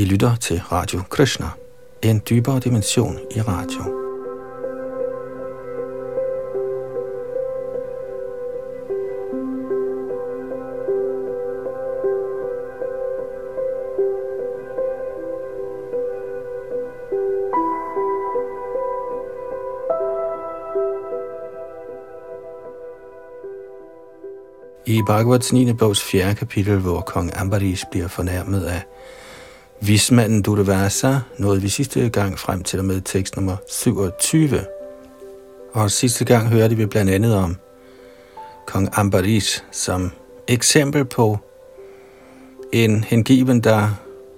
I 0.00 0.04
lytter 0.04 0.36
til 0.36 0.60
Radio 0.60 1.02
Krishna, 1.10 1.46
en 2.02 2.22
dybere 2.30 2.60
dimension 2.60 3.18
i 3.36 3.40
radio. 3.40 3.82
I 24.86 25.02
Bhagavats 25.06 25.52
9. 25.52 25.72
bogs 25.72 26.02
4. 26.02 26.34
kapitel, 26.34 26.78
hvor 26.78 27.00
kong 27.00 27.30
Ambarish 27.34 27.84
bliver 27.90 28.08
fornærmet 28.08 28.64
af 28.64 28.82
vismanden 29.80 30.42
Durvasa, 30.42 31.18
nåede 31.38 31.62
vi 31.62 31.68
sidste 31.68 32.08
gang 32.08 32.38
frem 32.38 32.62
til 32.62 32.78
og 32.78 32.84
med 32.84 33.00
tekst 33.00 33.36
nummer 33.36 33.56
27. 33.68 34.60
Og 35.72 35.90
sidste 35.90 36.24
gang 36.24 36.48
hørte 36.48 36.76
vi 36.76 36.86
blandt 36.86 37.10
andet 37.10 37.34
om 37.34 37.56
kong 38.66 38.88
Ambarish 38.92 39.62
som 39.72 40.10
eksempel 40.48 41.04
på 41.04 41.38
en 42.72 43.04
hengiven, 43.04 43.60
der 43.60 43.90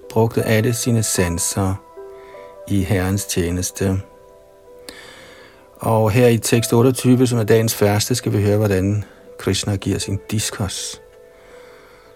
brugte 0.09 0.43
alle 0.43 0.73
sine 0.73 1.03
sanser 1.03 1.75
i 2.67 2.83
Herrens 2.83 3.25
tjeneste. 3.25 4.01
Og 5.75 6.11
her 6.11 6.27
i 6.27 6.37
tekst 6.37 6.73
28, 6.73 7.27
som 7.27 7.39
er 7.39 7.43
dagens 7.43 7.75
første, 7.75 8.15
skal 8.15 8.33
vi 8.33 8.41
høre, 8.41 8.57
hvordan 8.57 9.03
Krishna 9.39 9.75
giver 9.75 9.99
sin 9.99 10.19
diskos, 10.31 11.01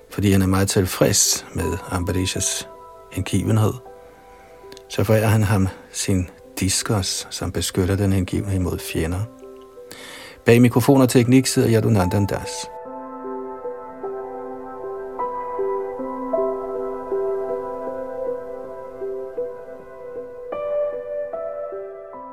fordi 0.09 0.31
han 0.31 0.41
er 0.41 0.47
meget 0.47 0.69
tilfreds 0.69 1.45
med 1.53 1.77
Ambarishas 1.91 2.67
hengivenhed. 3.17 3.73
Så 4.89 5.03
forærer 5.03 5.27
han 5.27 5.43
ham 5.43 5.67
sin 5.91 6.29
diskos, 6.59 7.27
som 7.29 7.51
beskytter 7.51 7.95
den 7.95 8.13
hengivne 8.13 8.55
imod 8.55 8.79
fjender. 8.79 9.19
Bag 10.45 10.61
mikrofon 10.61 11.01
og 11.01 11.09
teknik 11.09 11.47
sidder 11.47 11.69
Yadunandan 11.71 12.25
Das. 12.25 12.69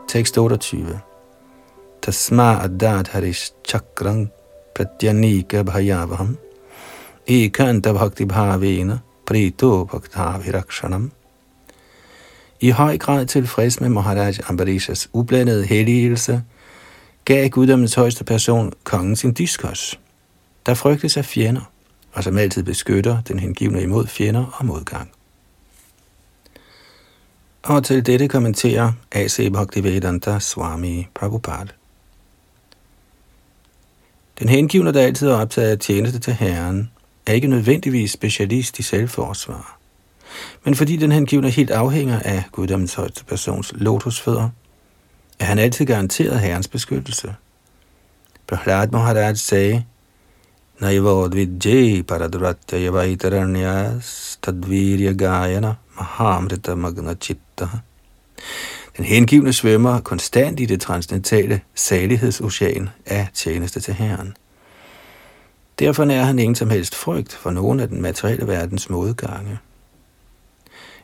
Tekst 0.09 0.39
28. 0.39 1.01
Tasma 2.03 2.63
addad 2.65 3.09
harish 3.09 3.53
chakrang 3.69 4.31
pratyanika 4.75 5.63
bhayavaham 5.63 6.37
ekanta 7.27 7.93
bhakti 7.93 8.25
bhavena 8.25 8.99
prito 9.27 9.85
bhaktavirakshanam. 9.85 11.13
I 12.61 12.71
høj 12.71 12.99
grad 12.99 13.27
tilfreds 13.27 13.81
med 13.81 13.89
Maharaj 13.89 14.35
Ambarishas 14.49 15.09
ublandede 15.13 15.67
helligelse, 15.67 16.43
gav 17.25 17.49
guddommens 17.49 17.95
højeste 17.95 18.25
person 18.25 18.73
kongen 18.85 19.17
sin 19.17 19.33
diskos, 19.33 20.01
der 20.67 20.75
frygtes 20.75 21.17
af 21.17 21.25
fjender, 21.25 21.71
og 22.13 22.25
som 22.25 22.39
altid 22.39 22.63
beskytter 22.63 23.23
den 23.29 23.39
hengivne 23.39 23.83
imod 23.83 24.07
fjender 24.07 24.47
og 24.59 24.67
modgang. 24.67 25.11
Og 27.63 27.85
til 27.85 28.07
dette 28.07 28.29
kommenterer 28.29 28.93
A.C. 29.13 29.53
Bhaktivedanta 29.53 30.39
Swami 30.39 31.07
Prabhupada. 31.15 31.73
Den 34.39 34.49
hengivne, 34.49 34.93
der 34.93 35.01
altid 35.01 35.29
er 35.29 35.37
optaget 35.37 35.71
af 35.71 35.79
tjeneste 35.79 36.19
til 36.19 36.33
Herren, 36.33 36.91
er 37.27 37.33
ikke 37.33 37.49
nødvendigvis 37.49 38.13
specialist 38.13 38.79
i 38.79 38.83
selvforsvar. 38.83 39.79
Men 40.65 40.75
fordi 40.75 40.97
den 40.97 41.13
hengivne 41.13 41.51
helt 41.51 41.71
afhænger 41.71 42.19
af 42.19 42.45
guddommens 42.53 42.95
højeste 42.95 43.25
persons 43.25 43.73
lotusfødder, 43.77 44.49
er 45.39 45.45
han 45.45 45.59
altid 45.59 45.87
garanteret 45.87 46.41
Herrens 46.41 46.69
beskyttelse. 46.69 47.35
Prahlad 48.47 48.89
Maharaj 48.89 49.35
sagde, 49.35 49.85
Naivod 50.81 51.35
vidjay 51.35 52.03
paradratya 52.03 52.79
yavaitaranyas 52.79 54.39
tadvirya 54.43 55.13
gayana 55.13 55.75
mahamrita 55.97 56.75
magna 56.75 57.15
chitta. 57.15 57.69
Den 58.97 59.05
hengivne 59.05 59.53
svømmer 59.53 60.01
konstant 60.01 60.61
i 60.61 60.67
det 60.67 60.81
transcendentale 60.81 61.61
salighedsocean 61.75 62.89
af 63.07 63.29
tjeneste 63.35 63.81
til 63.81 63.95
Herren. 63.95 64.37
Derfor 65.79 66.05
nær 66.05 66.23
han 66.23 66.39
ingen 66.39 66.55
som 66.55 66.71
helst 66.71 66.95
frygt 66.95 67.33
for 67.33 67.51
nogen 67.51 67.81
af 67.81 67.89
den 67.89 68.03
materielle 68.03 68.47
verdens 68.47 68.91
modgange. 68.91 69.59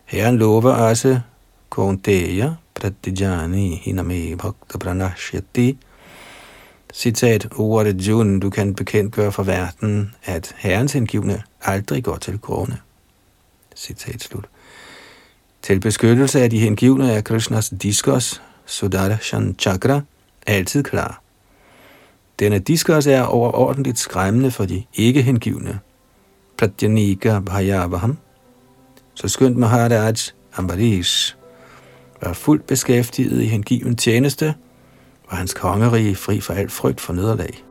Herren 0.05 0.39
lover 0.39 0.73
også 0.73 1.21
Konteya 1.69 2.55
Pratijani 2.75 3.81
Hiname 3.85 4.37
Bhakta 4.37 4.79
Pranashyati 4.79 5.79
Citat, 6.95 7.49
ordet 7.57 8.01
Jun, 8.01 8.41
du 8.41 8.51
kan 8.51 8.75
bekendtgøre 8.75 9.33
for 9.33 9.43
verden, 9.43 10.15
at 10.25 10.55
herrens 10.59 10.93
hengivne 10.93 11.43
aldrig 11.63 12.05
går 12.05 12.17
til 12.17 12.39
grunde. 12.39 12.77
Citat 13.77 14.23
slut. 14.23 14.45
Til 15.63 15.81
beskyttelse 15.81 16.41
af 16.43 16.51
de 16.51 16.59
hengivne 16.59 17.13
er 17.13 17.21
Krishnas 17.21 17.73
diskos, 17.83 18.43
Sudarshan 18.67 19.57
Chakra, 19.59 20.01
altid 20.47 20.83
klar. 20.83 21.23
Denne 22.41 22.59
diskurs 22.59 23.07
er 23.07 23.23
overordentligt 23.23 23.99
skræmmende 23.99 24.51
for 24.51 24.65
de 24.65 24.85
ikke 24.95 25.23
hengivne. 25.23 25.79
Pratyanika 26.59 27.41
Bhayavaham. 27.41 28.19
Så 29.15 29.29
skønt 29.29 29.57
Maharaj 29.57 30.15
Ambarish 30.57 31.37
var 32.23 32.33
fuldt 32.33 32.67
beskæftiget 32.67 33.43
i 33.43 33.47
hengiven 33.47 33.97
tjeneste, 33.97 34.55
var 35.31 35.37
hans 35.37 35.55
kongerige 35.55 36.17
fri 36.17 36.41
for 36.41 36.53
al 36.53 36.71
frygt 36.71 37.01
for 37.01 37.13
nederlag. 37.13 37.65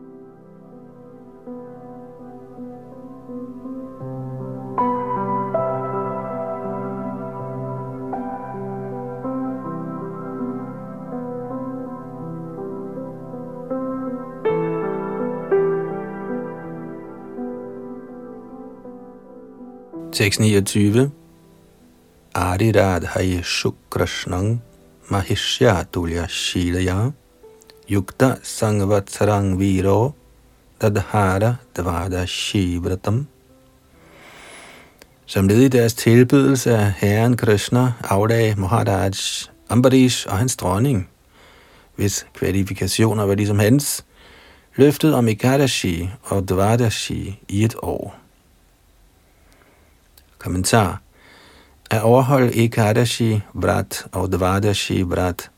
629. 20.20 21.12
Adiradhaya 22.36 23.40
Shukrashnang 23.42 24.60
Mahishyatulya 25.10 26.28
Shilaya 26.28 27.14
Yukta 27.88 28.38
Sangvatsarang 28.44 29.58
Viro 29.58 30.14
Dadhara 30.78 31.58
Dvada 31.74 32.26
Shivratam 32.28 33.28
Som 35.26 35.48
led 35.48 35.62
i 35.62 35.68
deres 35.68 35.94
tilbydelse 35.94 36.78
af 36.78 36.94
Herren 36.98 37.38
Krishna 37.38 37.94
aflagde 38.04 38.56
Maharaj 38.60 39.14
Ambarish 39.70 40.28
og 40.30 40.38
hans 40.38 40.56
dronning, 40.56 41.10
hvis 41.96 42.26
kvalifikationer 42.34 43.24
var 43.24 43.36
ligesom 43.36 43.60
hans, 43.60 44.06
løftet 44.76 45.14
om 45.14 45.28
Ikadashi 45.28 46.10
og 46.24 46.50
Dvadashi 46.50 47.40
i 47.48 47.64
et 47.64 47.76
år. 47.82 48.29
Kommentar. 50.40 51.02
At 51.92 52.02
overholde 52.02 52.56
Ekadashi 52.56 53.42
Vrat 53.54 54.06
og 54.12 54.32
Dvadashi 54.32 55.02
Vrat 55.02 55.50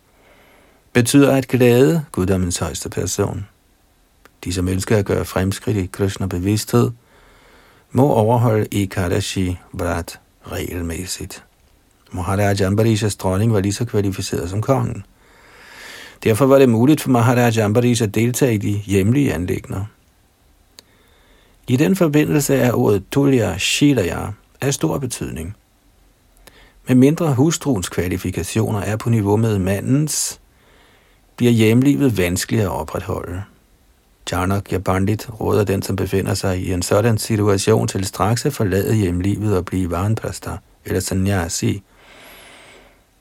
betyder 0.93 1.35
at 1.35 1.47
glæde 1.47 2.05
guddommens 2.11 2.57
højeste 2.57 2.89
person. 2.89 3.47
De, 4.43 4.53
som 4.53 4.67
elsker 4.67 4.97
at 4.97 5.05
gøre 5.05 5.25
fremskridt 5.25 5.77
i 5.77 5.85
Krishna 5.85 6.25
bevidsthed, 6.25 6.91
må 7.91 8.13
overholde 8.13 8.67
Ekadashi 8.71 9.57
Vrat 9.73 10.19
regelmæssigt. 10.51 11.43
Maharaj 12.11 12.55
Ambarishas 12.65 13.15
dronning 13.15 13.53
var 13.53 13.59
lige 13.59 13.73
så 13.73 13.85
kvalificeret 13.85 14.49
som 14.49 14.61
kongen. 14.61 15.05
Derfor 16.23 16.45
var 16.45 16.59
det 16.59 16.69
muligt 16.69 17.01
for 17.01 17.09
Maharaj 17.09 17.57
Ambarish 17.63 18.03
at 18.03 18.15
deltage 18.15 18.53
i 18.53 18.57
de 18.57 18.71
hjemlige 18.71 19.33
anlægner. 19.33 19.85
I 21.67 21.75
den 21.75 21.95
forbindelse 21.95 22.55
er 22.55 22.73
ordet 22.73 23.03
Tulya 23.11 23.57
Shilaya 23.57 24.27
af 24.61 24.73
stor 24.73 24.97
betydning. 24.97 25.55
Med 26.87 26.95
mindre 26.95 27.33
hustruens 27.33 27.89
kvalifikationer 27.89 28.79
er 28.79 28.95
på 28.95 29.09
niveau 29.09 29.37
med 29.37 29.59
mandens, 29.59 30.39
bliver 31.35 31.51
hjemlivet 31.51 32.17
vanskeligere 32.17 32.65
at 32.65 32.79
opretholde. 32.79 33.43
Charnakya 34.27 34.77
Bandit 34.77 35.29
råder 35.39 35.63
den, 35.63 35.81
som 35.81 35.95
befinder 35.95 36.33
sig 36.33 36.59
i 36.59 36.73
en 36.73 36.81
sådan 36.81 37.17
situation 37.17 37.87
til 37.87 38.05
straks 38.05 38.45
at 38.45 38.53
forlade 38.53 38.95
hjemlivet 38.95 39.57
og 39.57 39.65
blive 39.65 39.91
varenpræster, 39.91 40.57
eller 40.85 40.99
sannyasi. 40.99 41.83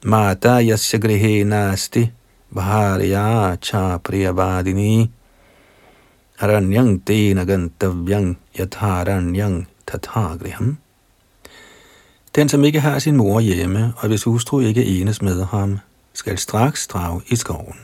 Mata 0.04 0.62
yasya 0.62 1.44
nasti 1.44 2.10
bharya 2.54 3.56
cha 3.56 3.98
priyavadini 3.98 5.10
aranyang 6.38 7.06
tena 7.06 7.44
gantavyang 7.44 8.38
yatharanyang 8.58 9.68
tathagriham. 9.86 10.78
Den, 12.34 12.48
som 12.48 12.64
ikke 12.64 12.80
har 12.80 12.98
sin 12.98 13.16
mor 13.16 13.40
hjemme, 13.40 13.92
og 13.96 14.08
hvis 14.08 14.24
hustru 14.24 14.60
ikke 14.60 14.84
enes 14.84 15.22
med 15.22 15.44
ham, 15.44 15.78
skal 16.12 16.38
straks 16.38 16.86
drage 16.86 17.20
i 17.28 17.36
skoven. 17.36 17.76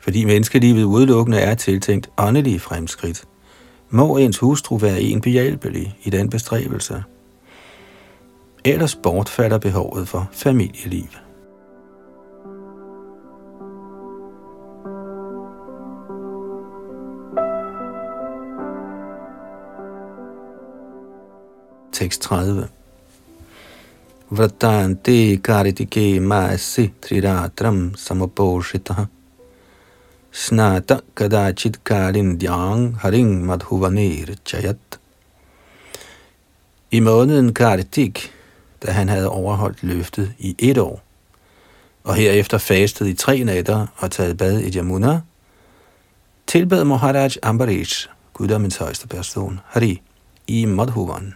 Fordi 0.00 0.24
menneskelivet 0.24 0.84
udelukkende 0.84 1.38
er 1.38 1.54
tiltænkt 1.54 2.10
åndelige 2.18 2.60
fremskridt, 2.60 3.24
må 3.90 4.16
ens 4.16 4.38
hustru 4.38 4.76
være 4.76 5.00
en 5.00 5.20
behjælpelig 5.20 5.96
i 6.02 6.10
den 6.10 6.30
bestræbelse. 6.30 7.04
Ellers 8.64 8.94
bortfalder 8.94 9.58
behovet 9.58 10.08
for 10.08 10.28
familieliv. 10.32 11.08
Tekst 21.92 22.22
30 22.22 22.68
Vratante 24.30 25.40
karitike 25.40 26.20
maasi 26.20 26.92
triratram 27.00 27.96
samaposhitaha 27.96 29.08
snata 30.30 31.00
kadachit 31.16 31.78
kalindyang 31.82 32.98
haring 32.98 33.42
madhuvanir 33.46 34.36
chayat. 34.44 34.98
I 36.92 37.00
måneden 37.00 37.54
Kartik, 37.54 38.32
da 38.82 38.92
han 38.92 39.08
havde 39.08 39.28
overholdt 39.28 39.82
løftet 39.82 40.34
i 40.38 40.54
et 40.58 40.78
år, 40.78 41.00
og 42.04 42.14
herefter 42.14 42.58
fastet 42.58 43.06
i 43.06 43.14
tre 43.14 43.44
nætter 43.44 43.86
og 43.96 44.10
taget 44.10 44.36
bad 44.36 44.60
i 44.60 44.70
Jamuna, 44.70 45.20
tilbad 46.46 46.84
Maharaj 46.84 47.30
Ambarish, 47.42 48.08
guddommens 48.32 48.76
højeste 48.76 49.08
person, 49.08 49.60
Hari, 49.66 50.02
i 50.46 50.64
Madhuvan. 50.64 51.34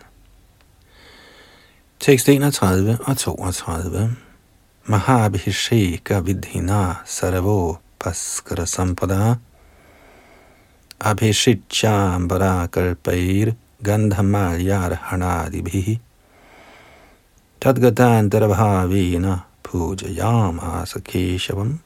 Tekst 2.03 2.29
31 2.29 2.99
og 3.07 3.17
32. 3.17 4.11
Mahabhishika 4.87 6.19
vidhina 6.27 6.97
saravo 7.07 7.79
paskara 8.01 8.67
sampada 8.67 9.39
abhishichambara 10.99 12.67
kalpair 12.75 13.55
गन्धमाल्यार्हणादिभिः 13.87 15.89
तद्गतान्तर्भावेन 17.63 19.27
पूजयामास 19.67 20.93
केशवम् 21.07 21.79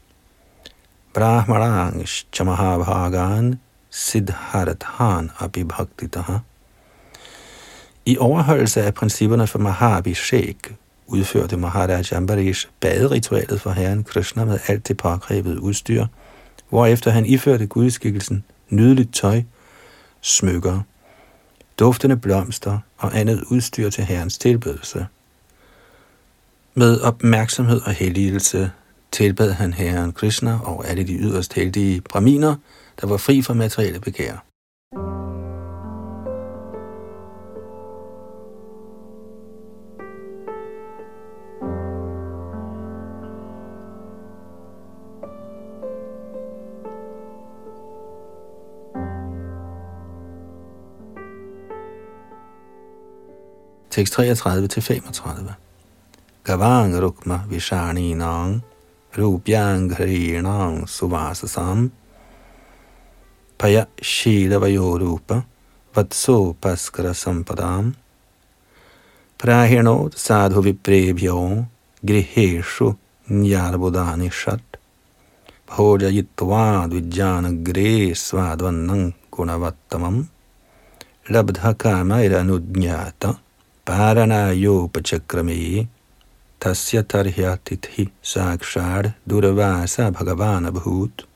ब्राह्मणांश्च 1.15 2.37
महाभागान् 2.49 3.57
सिद्धार्थान् 4.07 5.33
अपि 5.45 5.63
भक्तितः 5.77 6.29
I 8.09 8.19
overholdelse 8.19 8.83
af 8.83 8.95
principperne 8.95 9.47
for 9.47 9.59
Mahabhishek 9.59 10.77
udførte 11.07 11.57
Maharaj 11.57 12.05
Ambarish 12.13 12.69
baderitualet 12.81 13.61
for 13.61 13.71
herren 13.71 14.05
Krishna 14.05 14.45
med 14.45 14.59
alt 14.67 14.89
det 14.89 14.97
pågrebede 14.97 15.61
udstyr, 15.61 16.07
hvorefter 16.69 17.11
han 17.11 17.27
iførte 17.27 17.67
gudskikkelsen 17.67 18.45
nydeligt 18.71 19.15
tøj, 19.15 19.43
smykker, 20.21 20.81
duftende 21.79 22.17
blomster 22.17 22.79
og 22.99 23.19
andet 23.19 23.45
udstyr 23.51 23.91
til 23.91 24.05
herrens 24.05 24.39
tilbedelse. 24.39 25.07
Med 26.75 27.01
opmærksomhed 27.01 27.81
og 27.81 27.93
helligelse 27.93 28.71
tilbad 29.13 29.53
han 29.53 29.73
herren 29.73 30.13
Krishna 30.13 30.59
og 30.63 30.89
alle 30.89 31.05
de 31.05 31.15
yderst 31.19 31.53
heldige 31.53 32.01
braminer, 32.01 32.55
der 33.01 33.07
var 33.07 33.17
fri 33.17 33.43
for 33.43 33.55
materielle 33.55 34.01
begær. 34.01 34.47
Tekst 53.97 54.15
33 54.15 54.69
til 54.69 54.83
35. 54.83 55.55
Gavang 56.45 56.93
rukma 57.01 57.39
vishaninang 57.49 58.61
rupyang 59.17 59.89
hrinang 59.97 60.85
suvasasam 60.85 61.89
paya 63.59 63.87
shilavayo 63.97 64.99
rupa 65.01 65.45
vatso 65.95 66.53
paskara 66.61 67.15
sampadam. 67.15 67.95
Prahinot 69.39 70.13
sadhu 70.19 70.61
viprebhyo 70.67 71.65
griheshu 72.05 72.93
nyarbudani 73.31 74.29
shat. 74.31 74.77
Bhojayitva 75.69 76.87
dvijjanagre 76.91 78.13
svadvannang 78.13 79.15
gunavattamam 79.33 80.29
labdha 81.33 81.75
kama 81.75 82.21
iranudnyata 82.27 83.46
Paranayopachakrame 83.87 85.87
tasya 86.61 87.03
tarhyatithi 87.03 88.09
sakshad 88.23 89.13
durvasa 89.31 90.11
bhagavan 90.11 90.67
abhut. 90.67 91.27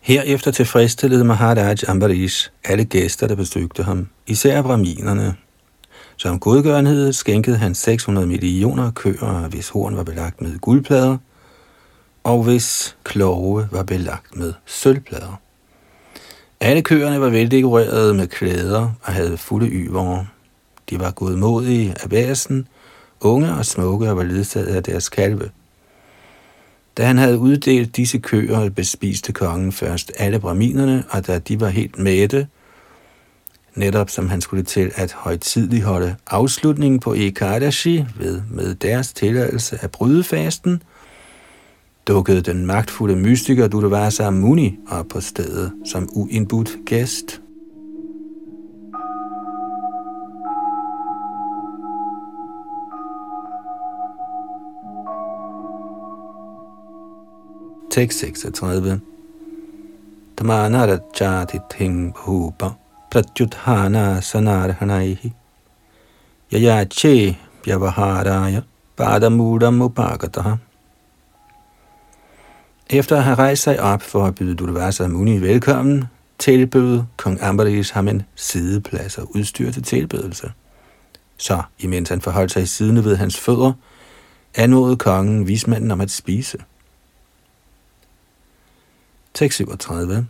Herefter 0.00 0.50
tilfredsstillede 0.50 1.24
Maharaj 1.24 1.76
Ambarish 1.88 2.50
alle 2.64 2.84
gæster, 2.84 3.26
der 3.26 3.34
besøgte 3.34 3.82
ham, 3.82 4.08
især 4.26 4.62
braminerne. 4.62 5.36
Som 6.16 6.40
godgørenhed 6.40 7.12
skænkede 7.12 7.56
han 7.56 7.74
600 7.74 8.26
millioner 8.26 8.90
køer, 8.90 9.48
hvis 9.48 9.68
horn 9.68 9.96
var 9.96 10.02
belagt 10.02 10.40
med 10.40 10.58
guldplader, 10.58 11.16
og 12.24 12.42
hvis 12.42 12.96
kloge 13.04 13.68
var 13.72 13.82
belagt 13.82 14.36
med 14.36 14.52
sølvplader. 14.64 15.40
Alle 16.60 16.82
køerne 16.82 17.20
var 17.20 17.28
veldekorerede 17.28 18.14
med 18.14 18.26
klæder 18.26 18.92
og 19.02 19.12
havde 19.12 19.36
fulde 19.36 19.68
yvere. 19.68 20.26
De 20.90 21.00
var 21.00 21.10
godmodige 21.10 21.94
af 22.02 22.10
væsen, 22.10 22.68
unge 23.20 23.54
og 23.54 23.66
smukke 23.66 24.10
og 24.10 24.16
var 24.16 24.22
ledsaget 24.22 24.66
af 24.66 24.82
deres 24.82 25.08
kalve. 25.08 25.50
Da 26.96 27.04
han 27.04 27.18
havde 27.18 27.38
uddelt 27.38 27.96
disse 27.96 28.18
køer, 28.18 28.70
bespiste 28.70 29.32
kongen 29.32 29.72
først 29.72 30.12
alle 30.18 30.38
braminerne, 30.38 31.04
og 31.10 31.26
da 31.26 31.38
de 31.38 31.60
var 31.60 31.68
helt 31.68 31.98
mætte, 31.98 32.46
netop 33.74 34.10
som 34.10 34.28
han 34.28 34.40
skulle 34.40 34.62
til 34.62 34.92
at 34.94 35.12
højtidligholde 35.12 36.16
afslutningen 36.26 37.00
på 37.00 37.14
Ekadashi 37.14 38.04
ved 38.18 38.42
med 38.50 38.74
deres 38.74 39.12
tilladelse 39.12 39.78
af 39.82 39.90
brydefasten, 39.90 40.82
dukkede 42.06 42.40
den 42.40 42.66
magtfulde 42.66 43.16
mystiker 43.16 43.68
Dudavasa 43.68 44.30
Muni 44.30 44.78
op 44.88 45.06
på 45.08 45.20
stedet 45.20 45.72
som 45.84 46.08
uindbudt 46.12 46.76
gæst. 46.86 47.40
Tekst 57.96 58.18
36. 58.18 59.00
Tamanarachati 60.36 61.60
bhupa 62.12 62.76
pratyuthana 63.10 64.20
sanarhanaihi 64.20 65.32
yayache 66.52 67.36
vyavaharaya 67.64 68.64
padamudam 68.96 69.80
upagataha. 69.80 70.58
Efter 72.90 73.16
at 73.16 73.24
have 73.24 73.38
rejst 73.38 73.62
sig 73.62 73.80
op 73.80 74.02
for 74.02 74.26
at 74.26 74.34
byde 74.34 74.54
Durvasa 74.54 75.08
Muni 75.08 75.40
velkommen, 75.40 76.04
tilbød 76.38 77.02
kong 77.16 77.42
Ambaris 77.42 77.90
ham 77.90 78.08
en 78.08 78.22
sideplads 78.34 79.18
og 79.18 79.36
udstyr 79.36 79.70
til 79.70 79.82
tilbedelse. 79.82 80.52
Så, 81.36 81.62
imens 81.78 82.08
han 82.08 82.20
forholdt 82.20 82.52
sig 82.52 82.62
i 82.62 82.66
siden 82.66 83.04
ved 83.04 83.16
hans 83.16 83.40
fødder, 83.40 83.72
anmodede 84.54 84.96
kongen 84.96 85.46
vismanden 85.48 85.90
om 85.90 86.00
at 86.00 86.10
spise. 86.10 86.58
Tekst 89.36 89.58
37. 89.58 90.24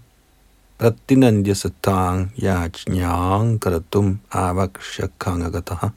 Pratinandya 0.79 1.55
satang 1.55 2.35
yajnyang 2.35 3.63
karatum 3.63 4.19
avakshakangagataha. 4.35 5.93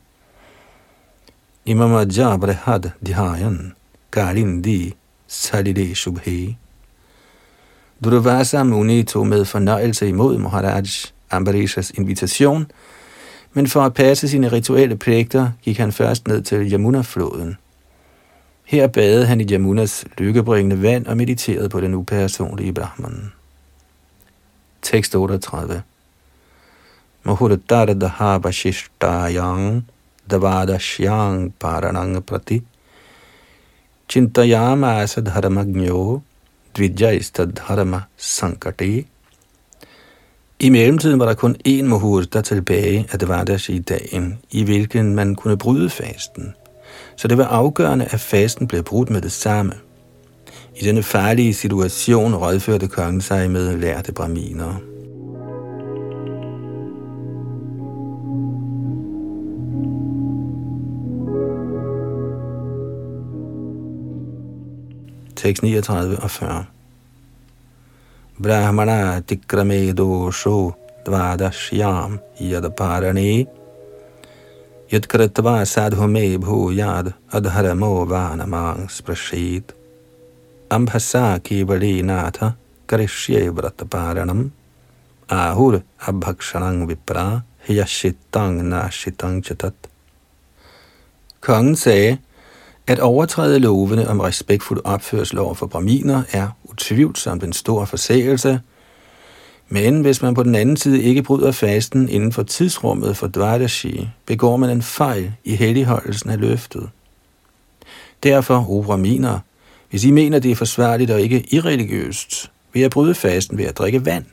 Imamaja 1.66 2.38
brehad 2.38 2.94
dhyayan 3.02 3.74
kalindi 4.12 4.94
salide 5.28 5.90
shubhe. 5.98 6.56
Durvasa 8.00 8.64
Muni 8.64 9.04
tog 9.04 9.26
med 9.28 9.46
fornøjelse 9.46 10.10
imod 10.10 10.38
Maharaj 10.38 11.10
Ambarishas 11.32 11.90
invitation, 11.98 12.72
men 13.54 13.68
for 13.68 13.82
at 13.82 13.94
passe 13.94 14.28
sine 14.28 14.48
rituelle 14.48 14.98
pligter 14.98 15.52
gik 15.62 15.78
han 15.78 15.92
først 15.92 16.28
ned 16.28 16.42
til 16.42 16.74
Yamuna-floden– 16.74 17.58
her 18.70 18.88
badede 18.88 19.26
han 19.26 19.42
i 19.42 19.44
Jamunas 19.44 20.06
lykkebringende 20.18 20.82
vand 20.82 21.06
og 21.08 21.18
mediterede 21.18 21.70
på 21.70 21.82
den 21.82 21.94
upersonlige 21.94 22.74
Brahman. 22.74 23.32
Tekst 24.82 25.16
38 25.16 25.82
Mahuradaradha 27.24 28.38
Bashishtayang 28.38 29.84
davadashyang 30.32 31.54
paranang 31.60 32.26
prati 32.26 32.62
chintayamasa 34.10 35.22
dharmagno 35.22 36.20
dvijaysta 36.78 37.46
dharma 37.46 38.02
sankati. 38.18 39.08
I 40.60 40.70
mellemtiden 40.70 41.20
var 41.20 41.26
der 41.26 41.34
kun 41.34 41.56
én 41.68 41.84
muhurta 41.84 42.42
tilbage 42.42 43.08
af 43.12 43.20
Dvadash 43.20 43.70
i 43.70 43.80
dagen, 43.80 44.40
i 44.52 44.64
hvilken 44.64 45.16
man 45.16 45.36
kunne 45.36 45.58
bryde 45.58 45.90
fasten. 45.90 46.54
Så 47.20 47.28
det 47.28 47.38
var 47.38 47.46
afgørende, 47.46 48.06
at 48.06 48.20
fasten 48.20 48.68
blev 48.68 48.84
brudt 48.84 49.10
med 49.10 49.22
det 49.22 49.32
samme. 49.32 49.74
I 50.76 50.86
denne 50.86 51.04
farlige 51.04 51.54
situation 51.54 52.36
rådførte 52.36 52.88
kongen 52.88 53.22
sig 53.22 53.52
med 53.52 53.78
lærte 53.78 54.12
braminer. 54.12 54.80
Tekst 65.36 65.64
39 65.64 66.20
og 66.20 66.32
40. 66.32 66.66
Brahmana 68.44 69.22
tikrame 69.28 69.92
dosho 69.94 70.72
dvadashyam 71.06 72.20
yadaparane 72.42 73.59
yadkritva 74.92 75.66
sadhume 75.66 76.38
bhuyad 76.38 77.14
adharamo 77.32 78.06
vanamang 78.06 78.90
sprashit 78.90 79.72
ambhasa 80.70 81.40
kivali 81.40 82.02
natha 82.02 82.56
karishye 82.88 83.50
vrataparanam 83.50 84.50
ahur 85.30 85.84
abhakshanang 86.08 86.88
vipra 86.90 87.44
hyashitang 87.68 88.62
nashitang 88.72 89.42
chatat. 89.46 89.74
Kongen 91.42 91.76
sagde, 91.76 92.18
at 92.88 93.00
overtræde 93.00 93.60
lovene 93.60 94.10
om 94.10 94.20
respektfuld 94.20 94.82
opførsel 94.84 95.40
over 95.40 95.54
for 95.54 95.68
braminer 95.68 96.24
er 96.34 96.48
utvivlsomt 96.64 97.44
en 97.44 97.54
stor 97.54 97.86
forseelse, 97.86 98.62
men 99.70 100.02
hvis 100.02 100.22
man 100.22 100.34
på 100.34 100.44
den 100.44 100.56
anden 100.56 100.78
side 100.78 101.04
ikke 101.04 101.24
bryder 101.24 101.52
fasten 101.52 102.10
inden 102.10 102.32
for 102.32 102.44
tidsrummet 102.44 103.18
for 103.18 103.28
Dvardashi, 103.28 104.10
begår 104.26 104.58
man 104.58 104.70
en 104.70 104.82
fejl 104.82 105.34
i 105.44 105.56
helligholdelsen 105.56 106.30
af 106.30 106.40
løftet. 106.40 106.90
Derfor, 108.24 108.66
o 108.70 108.82
braminer, 108.82 109.40
hvis 109.90 110.04
I 110.04 110.12
mener, 110.12 110.40
det 110.40 110.52
er 110.52 110.56
forsvarligt 110.56 111.12
og 111.12 111.22
ikke 111.22 111.46
irreligiøst, 111.52 112.52
vil 112.74 112.82
jeg 112.82 112.92
bryde 112.92 113.16
fasten 113.16 113.58
ved 113.58 113.66
at 113.66 113.78
drikke 113.78 114.06
vand. 114.06 114.26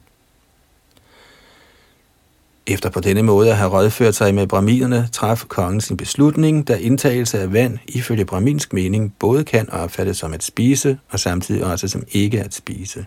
Efter 2.66 2.90
på 2.90 3.00
denne 3.00 3.23
måde 3.23 3.50
at 3.50 3.57
have 3.57 3.71
rådført 3.71 4.14
sig 4.14 4.35
med 4.35 4.47
braminerne, 4.47 5.09
traf 5.12 5.45
kongen 5.49 5.81
sin 5.81 5.97
beslutning, 5.97 6.69
da 6.69 6.75
indtagelse 6.75 7.40
af 7.40 7.52
vand 7.52 7.78
ifølge 7.88 8.25
braminsk 8.25 8.73
mening 8.73 9.14
både 9.19 9.45
kan 9.45 9.71
opfattes 9.71 10.16
som 10.16 10.35
at 10.35 10.43
spise 10.43 10.99
og 11.09 11.21
samtidig 11.21 11.64
også 11.64 11.88
som 11.88 12.05
ikke 12.12 12.40
at 12.40 12.55
spise. 12.55 13.07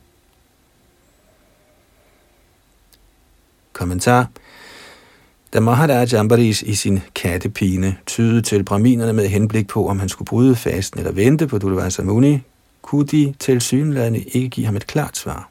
Kommentar 3.80 4.28
da 5.54 5.60
Maharaj 5.60 6.14
Ambaris 6.14 6.62
i 6.62 6.76
sin 6.76 7.00
kattepine 7.16 7.96
tydede 8.06 8.42
til 8.42 8.64
braminerne 8.64 9.14
med 9.14 9.28
henblik 9.28 9.68
på, 9.68 9.88
om 9.88 10.00
han 10.00 10.10
skulle 10.10 10.26
bryde 10.26 10.56
fasten 10.56 11.00
eller 11.00 11.12
vente 11.12 11.48
på 11.48 11.58
Durvasa 11.58 12.04
Muni, 12.04 12.40
kunne 12.82 13.06
de 13.06 13.34
til 13.40 13.62
synlande 13.62 14.20
ikke 14.20 14.50
give 14.50 14.66
ham 14.66 14.76
et 14.76 14.88
klart 14.88 15.18
svar. 15.18 15.50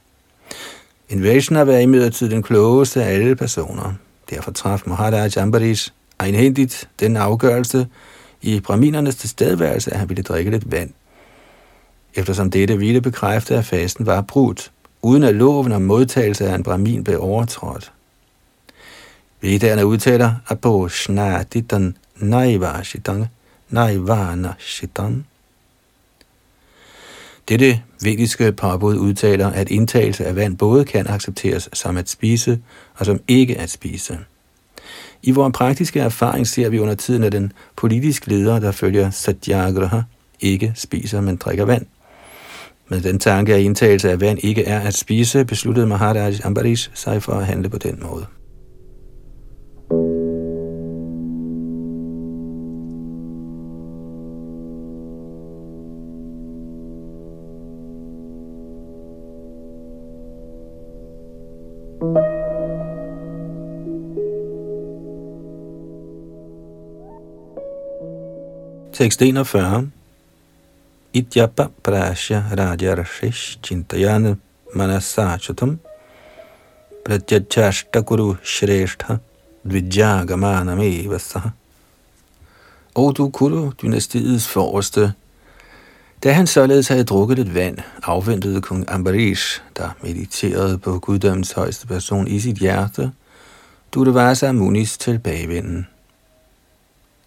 En 1.09 1.23
Vaishnava 1.23 1.75
er 1.75 1.79
imidlertid 1.79 2.31
den 2.31 2.43
klogeste 2.43 3.05
af 3.05 3.15
alle 3.15 3.37
personer. 3.37 3.95
Derfor 4.31 4.51
traf 4.51 4.83
Maharaj 4.87 5.31
Ambaris 5.37 5.95
egenhændigt 6.19 6.89
den 7.01 7.17
afgørelse 7.17 7.87
i 8.43 8.61
braminernes 8.61 9.17
tilstedeværelse, 9.17 9.91
at 9.91 9.99
han 9.99 10.09
ville 10.09 10.23
drikke 10.23 10.51
lidt 10.51 10.73
vand. 10.73 10.91
Eftersom 12.15 12.51
dette 12.51 12.79
ville 12.79 13.01
bekræfte, 13.01 13.57
at 13.57 13.65
fasten 13.65 14.07
var 14.07 14.21
brudt, 14.21 14.71
uden 15.03 15.23
at 15.23 15.35
loven 15.35 15.73
om 15.73 15.83
modtagelse 15.83 16.49
af 16.49 16.55
en 16.55 16.63
bramin 16.63 17.05
blev 17.05 17.21
overtrådt. 17.21 17.93
Vedderne 19.41 19.87
udtaler, 19.87 20.35
at 20.49 20.61
på 20.61 20.89
snaditan 20.89 21.97
naivashitan, 22.17 23.27
naivana 23.71 24.53
shitan. 24.59 25.25
Dette 27.49 27.83
vediske 28.03 28.53
parbud 28.53 28.97
udtaler, 28.97 29.51
at 29.51 29.71
indtagelse 29.71 30.27
af 30.27 30.37
vand 30.37 30.57
både 30.57 30.85
kan 30.85 31.07
accepteres 31.07 31.69
som 31.73 31.97
at 31.97 32.09
spise 32.09 32.61
og 32.95 33.07
som 33.07 33.21
ikke 33.29 33.59
at 33.59 33.71
spise. 33.71 34.19
I 35.23 35.31
vores 35.31 35.53
praktiske 35.55 36.01
erfaring 36.01 36.47
ser 36.47 36.69
vi 36.69 36.79
under 36.79 36.95
tiden, 36.95 37.25
at 37.25 37.33
den 37.33 37.53
politisk 37.77 38.27
leder, 38.27 38.59
der 38.59 38.73
følger 38.73 39.11
satyagraha, 39.11 40.01
ikke 40.41 40.73
spiser, 40.77 41.21
men 41.21 41.37
drikker 41.37 41.65
vand. 41.65 41.87
Med 42.89 43.01
den 43.01 43.19
tanke, 43.19 43.55
at 43.55 43.61
indtagelse 43.61 44.11
af 44.11 44.21
vand 44.21 44.39
ikke 44.43 44.65
er 44.65 44.81
at 44.81 44.95
spise, 44.95 45.45
besluttede 45.45 45.87
Maharaj 45.87 46.35
Ambarish 46.45 46.91
sig 46.95 47.23
for 47.23 47.33
at 47.33 47.47
handle 47.47 47.69
på 47.69 47.79
den 47.79 47.99
måde. 48.03 48.27
Tekst 68.99 69.23
41. 69.23 69.93
Ityapa 71.15 71.71
prasya 71.83 72.43
rajarashish 72.51 73.59
chintayan 73.63 74.41
manasachutam 74.75 75.79
pratyachashta 77.05 78.03
kuru 78.03 78.37
shreshtha 78.43 79.21
dvijagamaname 79.65 81.09
vasaha. 81.11 81.51
Og 82.95 83.17
du 83.17 83.31
kuru, 83.31 83.71
dynastiets 83.83 84.49
forreste, 84.49 85.13
da 86.25 86.33
han 86.33 86.47
således 86.47 86.89
havde 86.89 87.05
drukket 87.05 87.39
lidt 87.39 87.55
vand, 87.55 87.79
afventede 88.03 88.63
kong 88.63 88.85
Ambarish, 88.91 89.63
der 89.77 89.91
mediterede 90.03 90.79
på 90.79 90.99
guddommens 90.99 91.53
højeste 91.53 91.87
person 91.87 92.29
i 92.29 92.41
sit 92.41 92.57
hjerte, 92.57 93.13
du 93.95 94.13
var 94.13 94.53
Munis 94.53 94.99
tilbagevenden. 94.99 95.87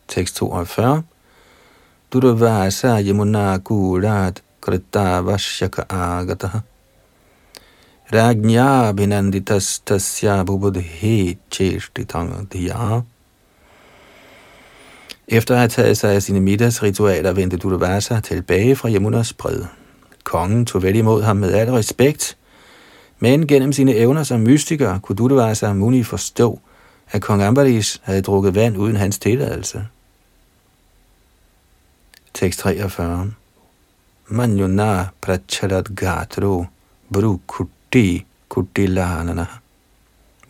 Tekst 0.08 0.36
42 0.36 1.04
Durvasa 2.12 3.00
Yamuna 3.00 3.58
Kurat 3.64 4.42
Krita 4.60 5.22
Vashyaka 5.22 5.86
Agataha 5.88 6.62
Ragnya 8.12 8.92
Binanditas 8.92 9.82
Tasya 9.86 10.44
Bubudhi 10.44 11.38
Cheshtitang 11.50 12.50
Diya 12.50 13.04
Efter 15.28 15.56
at 15.56 15.60
have 15.60 15.70
taget 15.70 15.98
sig 15.98 16.16
af 16.16 16.24
sine 16.24 16.40
middagsritualer, 16.40 17.34
vendte 17.34 17.58
Durvasa 17.58 18.20
tilbage 18.20 18.76
fra 18.76 18.90
Yamunas 18.90 19.34
bred. 19.34 19.66
Kongen 20.24 20.66
tog 20.66 20.84
vel 20.84 20.96
imod 20.96 21.24
ham 21.24 21.38
med 21.38 21.54
al 21.54 21.72
respekt, 21.72 22.38
men 23.20 23.48
gennem 23.48 23.74
sine 23.74 23.96
evner 23.96 24.24
som 24.24 24.40
mystiker 24.40 25.00
kunne 25.00 25.16
Durvasa 25.16 25.74
Muni 25.74 26.04
forstå, 26.04 26.60
at 27.12 27.22
kong 27.22 27.44
Ambaris 27.44 28.02
havde 28.04 28.22
drukket 28.22 28.56
vand 28.56 28.78
uden 28.78 28.96
hans 28.96 29.20
tilladelse. 29.20 29.88
Tekst 32.34 32.60
43. 32.60 33.34
Manjuna 34.28 35.12
prachalat 35.22 35.96
gatro 35.96 36.66
brukutti 37.14 38.26
kuttilanana 38.50 39.48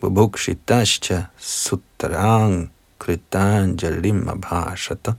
bubukshitascha 0.00 1.26
sutrang 1.38 2.70
kritanjalim 2.98 4.28
abhashata. 4.28 5.14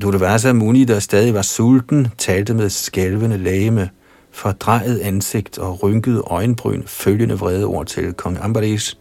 Durvasa 0.00 0.52
Muni, 0.52 0.84
der 0.84 1.00
stadig 1.00 1.34
var 1.34 1.42
sulten, 1.42 2.08
talte 2.18 2.54
med 2.54 2.70
skælvende 2.70 3.38
læme, 3.38 3.90
fordrejet 4.30 4.98
ansigt 4.98 5.58
og 5.58 5.82
rynket 5.82 6.22
øjenbryn 6.26 6.82
følgende 6.86 7.38
vrede 7.38 7.64
ord 7.64 7.86
til 7.86 8.12
kong 8.12 8.38
Ambaris, 8.40 8.98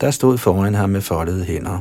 der 0.00 0.10
stod 0.10 0.38
foran 0.38 0.74
ham 0.74 0.90
med 0.90 1.00
foldede 1.00 1.44
hænder. 1.44 1.80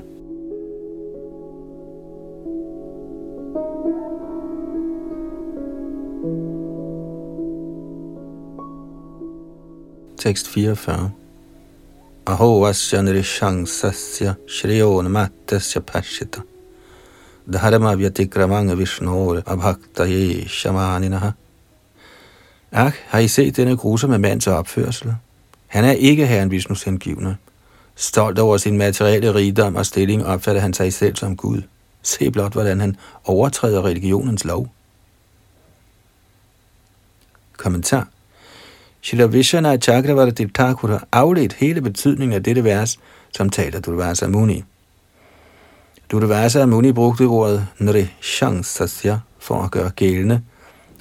Tekst 10.19 10.47
44. 10.47 11.11
Aho 12.25 12.71
nirishansasya 13.01 14.35
shriyon 14.47 15.07
mattasya 15.07 15.81
pashita. 15.81 16.41
Dharma 17.47 17.95
vyatikramanga 17.95 18.75
vishnor 18.75 19.41
abhaktaye 19.45 20.45
shamaninaha. 20.47 21.31
Ak, 22.71 22.93
har 23.07 23.19
I 23.19 23.27
set 23.27 23.57
denne 23.57 23.77
grusomme 23.77 24.17
mands 24.17 24.47
opførsel? 24.47 25.15
Han 25.67 25.85
er 25.85 25.91
ikke 25.91 26.25
herren 26.25 26.51
Vishnus 26.51 26.83
hengivne. 26.83 27.38
Stolt 27.95 28.39
over 28.39 28.57
sin 28.57 28.77
materielle 28.77 29.35
rigdom 29.35 29.75
og 29.75 29.85
stilling 29.85 30.25
opfatter 30.25 30.61
han 30.61 30.73
sig 30.73 30.93
selv 30.93 31.15
som 31.15 31.35
Gud. 31.35 31.61
Se 32.01 32.31
blot, 32.31 32.53
hvordan 32.53 32.79
han 32.79 32.95
overtræder 33.23 33.85
religionens 33.85 34.45
lov. 34.45 34.67
Kommentar. 37.57 38.07
Shila 39.01 39.27
Vishana 39.27 39.77
Chakravarti 39.77 40.45
Thakur 40.45 40.87
har 40.87 41.07
afledt 41.11 41.53
hele 41.53 41.81
betydningen 41.81 42.33
af 42.33 42.43
dette 42.43 42.63
vers, 42.63 42.99
som 43.37 43.49
taler 43.49 43.79
Durvasa 43.79 44.27
Muni. 44.27 44.63
Durvasa 46.11 46.65
Muni 46.65 46.91
brugte 46.91 47.23
ordet 47.23 47.67
Nri 47.79 48.07
Shansasya 48.21 49.19
for 49.39 49.63
at 49.63 49.71
gøre 49.71 49.89
gældende, 49.89 50.41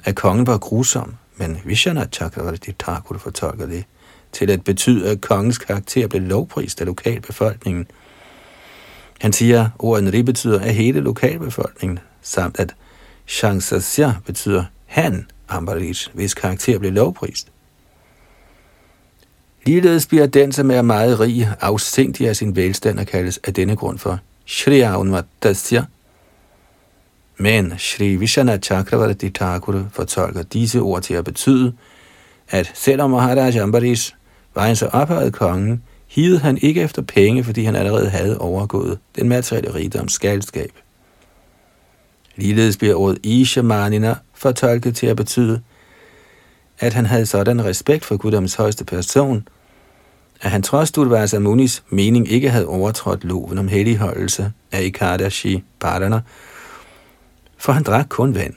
at 0.05 0.15
kongen 0.15 0.47
var 0.47 0.57
grusom, 0.57 1.15
men 1.37 1.57
Vishana 1.65 2.05
Chakravarti 2.11 2.71
Thakur 2.79 3.17
fortolker 3.17 3.65
det 3.65 3.83
til 4.31 4.51
at 4.51 4.63
betyde, 4.63 5.09
at 5.09 5.21
kongens 5.21 5.57
karakter 5.57 6.07
blev 6.07 6.21
lovprist 6.21 6.81
af 6.81 6.87
lokalbefolkningen. 6.87 7.87
Han 9.21 9.33
siger, 9.33 9.65
at 9.65 9.69
ordet 9.79 10.03
Nri 10.03 10.23
betyder 10.23 10.59
af 10.59 10.73
hele 10.73 10.99
lokalbefolkningen, 10.99 11.99
samt 12.21 12.59
at 12.59 12.75
Shansasya 13.27 14.13
betyder 14.25 14.63
han, 14.85 15.27
Ambarish, 15.49 16.09
hvis 16.13 16.33
karakter 16.33 16.79
blev 16.79 16.91
lovprist. 16.91 17.47
Ligeledes 19.65 20.07
bliver 20.07 20.25
den, 20.25 20.51
som 20.51 20.71
er 20.71 20.81
meget 20.81 21.19
rig, 21.19 21.49
afsindig 21.61 22.27
af 22.27 22.35
sin 22.35 22.55
velstand 22.55 22.99
og 22.99 23.05
kaldes 23.05 23.39
af 23.43 23.53
denne 23.53 23.75
grund 23.75 23.97
for 23.97 24.19
Shri 24.45 24.81
Aunvatasya. 24.81 25.83
Men 27.37 27.73
Shri 27.77 28.15
Vishana 28.15 28.57
Chakravarti 28.57 29.29
Thakur 29.29 29.85
fortolker 29.91 30.43
disse 30.43 30.79
ord 30.79 31.01
til 31.01 31.13
at 31.13 31.25
betyde, 31.25 31.73
at 32.49 32.71
selvom 32.73 33.11
Maharaj 33.11 33.59
Ambarish 33.61 34.15
var 34.55 34.65
en 34.65 34.75
så 34.75 34.85
ophøjet 34.85 35.33
konge, 35.33 35.79
hidede 36.07 36.39
han 36.39 36.57
ikke 36.61 36.81
efter 36.81 37.01
penge, 37.01 37.43
fordi 37.43 37.63
han 37.63 37.75
allerede 37.75 38.09
havde 38.09 38.37
overgået 38.37 38.99
den 39.15 39.29
materielle 39.29 39.73
rigdoms 39.73 40.13
skaldskab. 40.13 40.71
Ligeledes 42.35 42.77
bliver 42.77 42.95
ordet 42.95 43.19
Ishamanina 43.23 44.15
fortolket 44.33 44.95
til 44.95 45.07
at 45.07 45.15
betyde, 45.15 45.61
at 46.79 46.93
han 46.93 47.05
havde 47.05 47.25
sådan 47.25 47.65
respekt 47.65 48.05
for 48.05 48.17
guddoms 48.17 48.55
højeste 48.55 48.85
person, 48.85 49.47
at 50.41 50.51
han 50.51 50.63
trods 50.63 50.91
Dulvasa 50.91 51.39
Munis 51.39 51.83
mening 51.89 52.31
ikke 52.31 52.49
havde 52.49 52.67
overtrådt 52.67 53.23
loven 53.23 53.57
om 53.57 53.67
helligholdelse 53.67 54.51
af 54.71 54.83
Ikadashi 54.83 55.63
Bardana, 55.79 56.21
for 57.57 57.71
han 57.71 57.83
drak 57.83 58.05
kun 58.09 58.35
vand. 58.35 58.53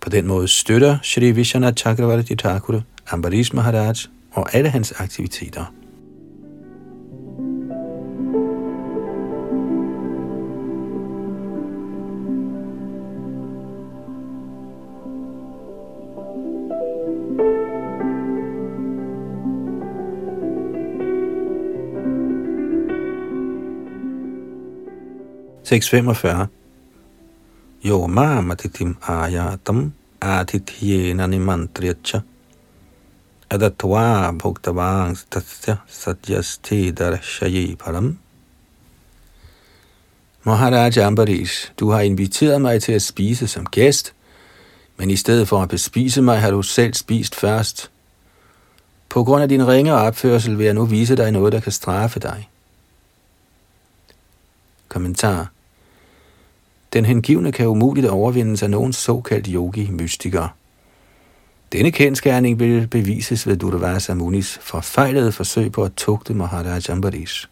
På 0.00 0.10
den 0.10 0.26
måde 0.26 0.48
støtter 0.48 0.98
Shri 1.02 1.30
Vishana 1.30 1.72
Chakravarti 1.72 2.36
Thakur 2.36 2.82
Ambarish 3.10 3.54
Maharaj 3.54 3.94
og 4.32 4.54
alle 4.54 4.68
hans 4.68 4.92
aktiviteter. 4.98 5.64
645. 25.70 26.48
Yo 27.84 28.06
mamatitim 28.06 28.96
ayatam 29.02 29.92
atithyena 30.20 31.26
nimantriyacha 31.26 32.22
adatva 33.50 34.32
bhuktavang 34.32 35.14
tasya 35.30 35.78
satyasti 35.86 36.92
darshayi 36.92 37.76
param. 37.78 38.18
Maharaj 40.42 40.98
Ambarish, 40.98 41.72
du 41.80 41.90
har 41.90 42.00
inviteret 42.00 42.60
mig 42.60 42.82
til 42.82 42.92
at 42.92 43.02
spise 43.02 43.46
som 43.46 43.66
gæst, 43.66 44.14
men 44.96 45.10
i 45.10 45.16
stedet 45.16 45.48
for 45.48 45.62
at 45.62 45.68
bespise 45.68 46.22
mig, 46.22 46.40
har 46.40 46.50
du 46.50 46.62
selv 46.62 46.94
spist 46.94 47.34
først. 47.34 47.90
På 49.08 49.24
grund 49.24 49.42
af 49.42 49.48
din 49.48 49.68
ringe 49.68 49.94
opførsel 49.94 50.58
vil 50.58 50.64
jeg 50.64 50.74
nu 50.74 50.84
vise 50.84 51.16
dig 51.16 51.32
noget, 51.32 51.52
der 51.52 51.60
kan 51.60 51.72
straffe 51.72 52.20
dig. 52.20 52.48
Kommentar 54.88 55.50
den 56.92 57.04
hengivne 57.04 57.52
kan 57.52 57.66
umuligt 57.66 58.06
overvindes 58.06 58.62
af 58.62 58.70
nogen 58.70 58.92
såkaldt 58.92 59.46
yogi-mystiker. 59.46 60.48
Denne 61.72 61.90
kendskærning 61.90 62.58
vil 62.58 62.86
bevises 62.86 63.46
ved 63.46 63.56
Durvasa 63.56 64.14
Munis 64.14 64.58
forfejlede 64.62 65.32
forsøg 65.32 65.72
på 65.72 65.84
at 65.84 65.92
tugte 65.96 66.34
Maharaj 66.34 66.80
Ambarish. 66.88 67.48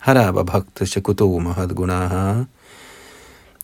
Harabha 0.00 0.42
Bhakta 0.42 0.84
Shakuto 0.84 1.38
Mahadgunaha. 1.38 2.42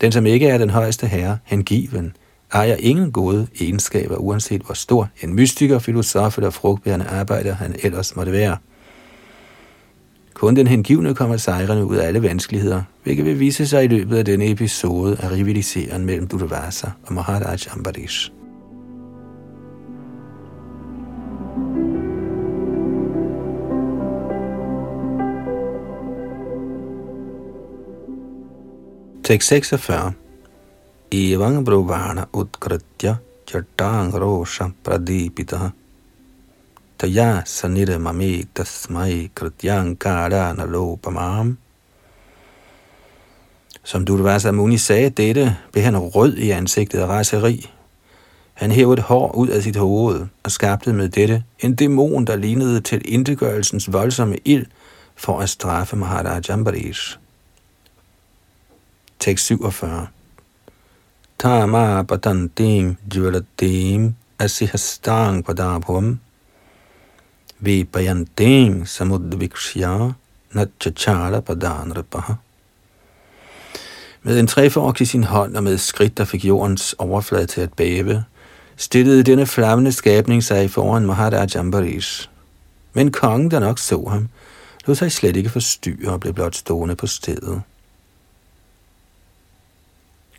Den, 0.01 0.13
som 0.13 0.27
ikke 0.27 0.49
er 0.49 0.59
den 0.59 0.71
højeste 0.71 1.07
herre, 1.07 1.39
hengiven, 1.45 2.17
ejer 2.53 2.77
ingen 2.79 3.13
gode 3.13 3.47
egenskaber, 3.61 4.17
uanset 4.17 4.63
hvor 4.63 4.75
stor 4.75 5.09
en 5.23 5.35
mystiker, 5.35 5.79
filosof 5.79 6.39
eller 6.39 6.51
frugtbærende 6.51 7.07
arbejder 7.07 7.55
han 7.55 7.77
ellers 7.83 8.17
måtte 8.17 8.33
være. 8.33 8.57
Kun 10.37 10.57
den 10.57 10.67
hengivne 10.67 11.15
kommer 11.15 11.37
sejrende 11.37 11.85
ud 11.85 11.97
af 11.97 12.07
alle 12.07 12.23
vanskeligheder, 12.23 12.83
hvilket 13.05 13.25
vil 13.25 13.41
vise 13.41 13.67
sig 13.67 13.85
i 13.85 13.89
løbet 13.89 14.17
af 14.17 14.25
denne 14.25 14.51
episode 14.51 15.17
af 15.21 15.31
rivaliseren 15.31 16.05
mellem 16.05 16.27
Durvasa 16.27 16.87
og 17.07 17.13
Maharaj 17.15 17.59
Ambarish. 17.73 18.33
Tekst 29.25 29.49
46 29.49 30.13
Evang 31.13 31.65
Bruvana 31.65 32.25
Utkritya 32.33 33.17
Chattang 33.49 34.15
Rosha 34.15 34.65
Pradipitaha 34.85 35.69
taya 36.99 37.43
sanira 37.45 37.99
mami 37.99 38.45
tasmai 38.55 39.31
krityankara. 39.35 40.55
Som 43.85 44.05
Durvasa 44.05 44.51
Muni 44.53 44.79
sagde 44.79 45.11
dette, 45.11 45.57
blev 45.73 45.85
han 45.85 45.99
rød 45.99 46.37
i 46.37 46.51
ansigtet 46.51 46.99
af 46.99 47.07
raseri. 47.07 47.71
Han 48.55 48.73
hævede 48.73 48.99
et 48.99 49.05
hår 49.05 49.33
ud 49.35 49.49
af 49.49 49.63
sit 49.63 49.77
hoved 49.77 50.27
og 50.43 50.51
skabte 50.51 50.93
med 50.93 51.09
dette 51.09 51.45
en 51.61 51.75
dæmon, 51.75 52.25
der 52.25 52.37
lignede 52.37 52.81
til 52.81 53.03
indegørelsens 53.05 53.93
voldsomme 53.93 54.37
ild 54.45 54.67
for 55.17 55.41
at 55.41 55.49
straffe 55.49 55.97
Maharaj 55.97 56.41
Ambarish. 56.51 57.19
Tekst 59.19 59.47
47 59.47 60.07
Tama 61.39 62.03
patantim 62.03 62.97
jvalatim 63.15 64.15
asihastang 64.39 65.45
padabhum 65.45 66.21
vipayantem 67.61 68.87
samudvikshya 68.87 70.13
natchachara 70.53 71.41
padanrapaha. 71.41 72.35
Med 74.23 74.39
en 74.39 74.47
træfork 74.47 75.01
i 75.01 75.05
sin 75.05 75.25
hånd 75.25 75.57
og 75.57 75.65
med 75.65 75.79
skridt, 75.79 76.19
der 76.19 76.25
fik 76.25 76.45
jordens 76.45 76.95
overflade 76.99 77.47
til 77.47 77.61
at 77.61 77.73
bæve, 77.73 78.25
stillede 78.77 79.23
denne 79.23 79.47
flammende 79.47 79.93
skabning 79.93 80.45
sig 80.45 80.71
foran 80.71 81.07
Maharaj 81.07 81.57
Ambarish. 81.57 82.29
Men 82.93 83.13
kongen, 83.13 83.51
der 83.51 83.59
nok 83.59 83.79
så 83.79 84.05
ham, 84.09 84.29
lod 84.87 84.95
sig 84.95 85.13
slet 85.13 85.37
ikke 85.37 85.51
forstyrre 85.51 86.13
og 86.13 86.21
blev 86.21 86.35
blot 86.35 86.55
stående 86.55 86.97
på 86.97 87.07
stedet. 87.07 87.63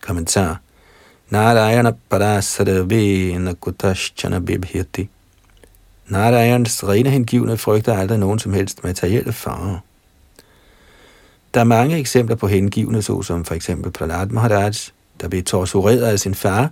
Kommentar 0.02 0.60
Narayana 1.30 1.92
parasarave 2.10 3.40
nakutashchana 3.40 4.40
bibhyati 4.40 5.10
Narayans 6.08 6.88
rene 6.88 7.10
hengivne 7.10 7.58
frygter 7.58 7.98
aldrig 7.98 8.20
nogen 8.20 8.40
som 8.40 8.54
helst 8.54 8.84
materielle 8.84 9.34
farer. 9.34 9.78
Der 11.54 11.60
er 11.60 11.66
mange 11.66 11.98
eksempler 11.98 12.36
på 12.36 12.48
hengivne, 12.48 13.02
såsom 13.02 13.46
for 13.46 13.56
eksempel 13.56 13.92
Prahlad 13.92 14.28
Maharaj, 14.28 14.74
der 15.22 15.28
blev 15.28 15.44
tortureret 15.44 16.02
af 16.02 16.20
sin 16.20 16.36
far, 16.36 16.70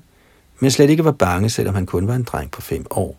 men 0.60 0.72
slet 0.72 0.90
ikke 0.90 1.06
var 1.06 1.12
bange, 1.12 1.50
selvom 1.50 1.76
han 1.76 1.86
kun 1.86 2.08
var 2.08 2.16
en 2.16 2.24
dreng 2.24 2.52
på 2.52 2.62
fem 2.62 2.86
år. 2.92 3.18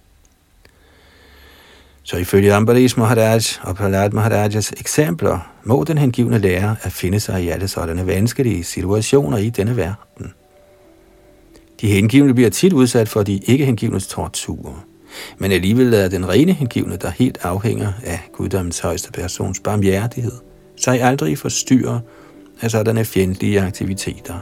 Så 2.03 2.17
ifølge 2.17 2.55
Ambaris 2.55 2.97
Maharaj 2.97 3.41
og 3.63 3.77
Prahlad 3.77 4.11
Maharajas 4.11 4.73
eksempler, 4.77 5.53
må 5.65 5.85
den 5.85 5.99
hengivne 5.99 6.39
lære 6.39 6.77
at 6.83 6.93
finde 6.93 7.21
sig 7.21 7.45
i 7.45 7.49
alle 7.49 7.69
sådanne 7.69 8.07
vanskelige 8.07 8.65
situationer 8.65 9.39
i 9.39 9.51
denne 9.51 9.77
verden. 9.77 10.33
De 11.81 11.89
hengivne 11.89 12.35
bliver 12.35 12.51
tit 12.51 12.73
udsat 12.73 13.09
for 13.09 13.23
de 13.23 13.39
ikke 13.39 13.65
hengivnes 13.65 14.07
torturer 14.07 14.86
men 15.39 15.53
alligevel 15.53 15.95
er 15.95 16.09
den 16.09 16.29
rene 16.29 16.53
hengivne, 16.53 16.97
der 16.97 17.11
helt 17.11 17.39
afhænger 17.43 17.93
af 18.05 18.21
guddommens 18.33 18.81
højeste 18.81 19.13
persons 19.13 19.61
barmhjertighed, 19.61 20.33
så 20.77 20.83
sig 20.85 21.03
aldrig 21.03 21.39
forstyrre 21.39 22.01
af 22.61 22.71
sådanne 22.71 23.05
fjendtlige 23.05 23.61
aktiviteter. 23.61 24.35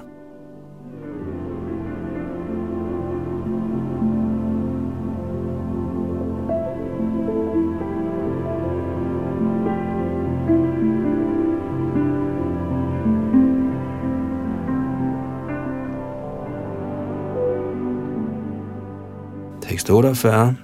Tekst 19.63 19.91
48 19.91 20.64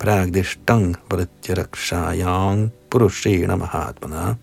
प्राग्दिष्टं 0.00 0.92
Vratyrakshayang 1.10 2.68
पुरुषेण 2.92 3.50
महात्मना। 3.62 4.36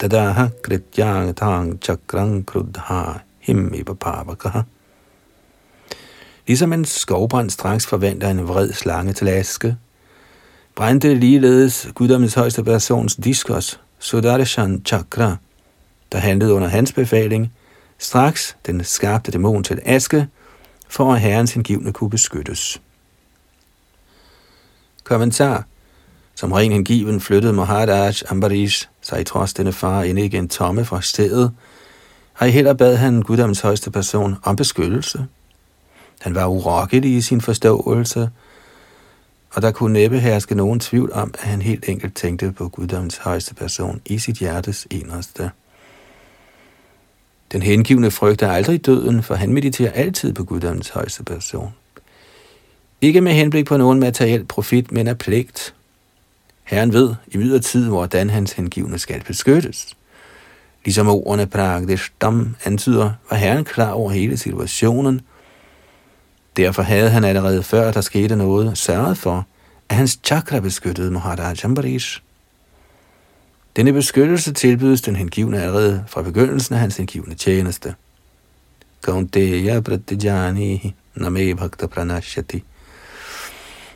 तदाह 0.00 0.38
Krityang 0.64 1.78
चक्रं 1.82 2.42
क्रुद्धा 2.42 3.02
Krudha 3.04 3.20
Himmi 3.40 3.84
Ligesom 6.46 6.72
en 6.72 6.84
skovbrand 6.84 7.50
straks 7.50 7.86
forventer 7.86 8.30
en 8.30 8.48
vred 8.48 8.72
slange 8.72 9.12
til 9.12 9.28
aske, 9.28 9.76
brændte 10.74 11.14
ligeledes 11.14 11.88
guddommens 11.94 12.34
højeste 12.34 12.64
persons 12.64 13.16
diskos, 13.16 13.80
Sudarshan 13.98 14.82
Chakra, 14.86 15.36
der 16.12 16.18
handlede 16.18 16.54
under 16.54 16.68
hans 16.68 16.92
befaling, 16.92 17.52
straks 17.98 18.56
den 18.66 18.84
skabte 18.84 19.32
dæmon 19.32 19.64
til 19.64 19.80
aske, 19.84 20.28
for 20.88 21.12
at 21.12 21.20
herrens 21.20 21.52
hengivne 21.52 21.92
kunne 21.92 22.10
beskyttes. 22.10 22.80
Kommentar 25.10 25.64
Som 26.34 26.52
ren 26.52 26.72
hengiven 26.72 27.20
flyttede 27.20 27.52
Maharaj 27.52 28.14
Ambarish 28.28 28.88
sig 29.00 29.26
trods 29.26 29.54
denne 29.54 29.72
far 29.72 30.02
ind 30.02 30.18
igen 30.18 30.48
tomme 30.48 30.84
fra 30.84 31.02
stedet, 31.02 31.52
og 32.34 32.46
heller 32.46 32.72
bad 32.72 32.96
han 32.96 33.22
guddoms 33.22 33.60
højeste 33.60 33.90
person 33.90 34.36
om 34.42 34.56
beskyttelse. 34.56 35.26
Han 36.20 36.34
var 36.34 36.46
urokkelig 36.46 37.16
i 37.16 37.20
sin 37.20 37.40
forståelse, 37.40 38.30
og 39.54 39.62
der 39.62 39.70
kunne 39.70 39.92
næppe 39.92 40.18
herske 40.18 40.54
nogen 40.54 40.80
tvivl 40.80 41.12
om, 41.12 41.34
at 41.38 41.44
han 41.44 41.62
helt 41.62 41.88
enkelt 41.88 42.14
tænkte 42.14 42.52
på 42.52 42.68
guddoms 42.68 43.16
højeste 43.16 43.54
person 43.54 44.00
i 44.06 44.18
sit 44.18 44.36
hjertes 44.36 44.86
eneste. 44.90 45.50
Den 47.52 47.62
hengivne 47.62 48.10
frygter 48.10 48.50
aldrig 48.50 48.86
døden, 48.86 49.22
for 49.22 49.34
han 49.34 49.52
mediterer 49.52 49.92
altid 49.92 50.32
på 50.32 50.44
guddommens 50.44 50.88
højeste 50.88 51.24
person. 51.24 51.74
Ikke 53.02 53.20
med 53.20 53.32
henblik 53.32 53.66
på 53.66 53.76
nogen 53.76 54.00
materiel 54.00 54.44
profit, 54.44 54.92
men 54.92 55.06
af 55.06 55.18
pligt. 55.18 55.74
Herren 56.64 56.92
ved 56.92 57.14
i 57.28 57.38
videre 57.38 57.60
tid, 57.60 57.88
hvordan 57.88 58.30
hans 58.30 58.52
hengivne 58.52 58.98
skal 58.98 59.24
beskyttes. 59.24 59.96
Ligesom 60.84 61.08
ordene 61.08 61.46
Pragdishtam 61.46 62.56
antyder, 62.64 63.12
var 63.30 63.36
herren 63.36 63.64
klar 63.64 63.90
over 63.90 64.10
hele 64.10 64.36
situationen. 64.36 65.20
Derfor 66.56 66.82
havde 66.82 67.10
han 67.10 67.24
allerede 67.24 67.62
før 67.62 67.92
der 67.92 68.00
skete 68.00 68.36
noget 68.36 68.78
sørget 68.78 69.18
for, 69.18 69.46
at 69.88 69.96
hans 69.96 70.20
chakra 70.24 70.60
beskyttede 70.60 71.10
Maharaj 71.10 71.56
Ambarish. 71.64 72.22
Denne 73.76 73.92
beskyttelse 73.92 74.52
tilbydes 74.52 75.02
den 75.02 75.16
hengivne 75.16 75.62
allerede 75.62 76.04
fra 76.08 76.22
begyndelsen 76.22 76.74
af 76.74 76.80
hans 76.80 76.96
hengivne 76.96 77.34
tjeneste. 77.34 77.94
Kaunteya 79.04 79.80
pratijani 79.80 80.94
name 81.14 81.54
bhakta 81.54 81.86
pranashati. 81.86 82.64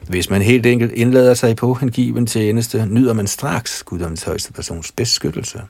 Hvis 0.08 0.30
man 0.30 0.42
helt 0.42 0.66
enkelt 0.66 0.92
indlader 0.92 1.34
sig 1.34 1.56
på 1.56 1.74
hengiven 1.74 2.26
tjeneste, 2.26 2.86
nyder 2.86 3.12
man 3.12 3.26
straks 3.26 3.82
guddommens 3.82 4.22
højeste 4.22 4.52
persons 4.52 4.92
beskyttelse. 4.92 5.62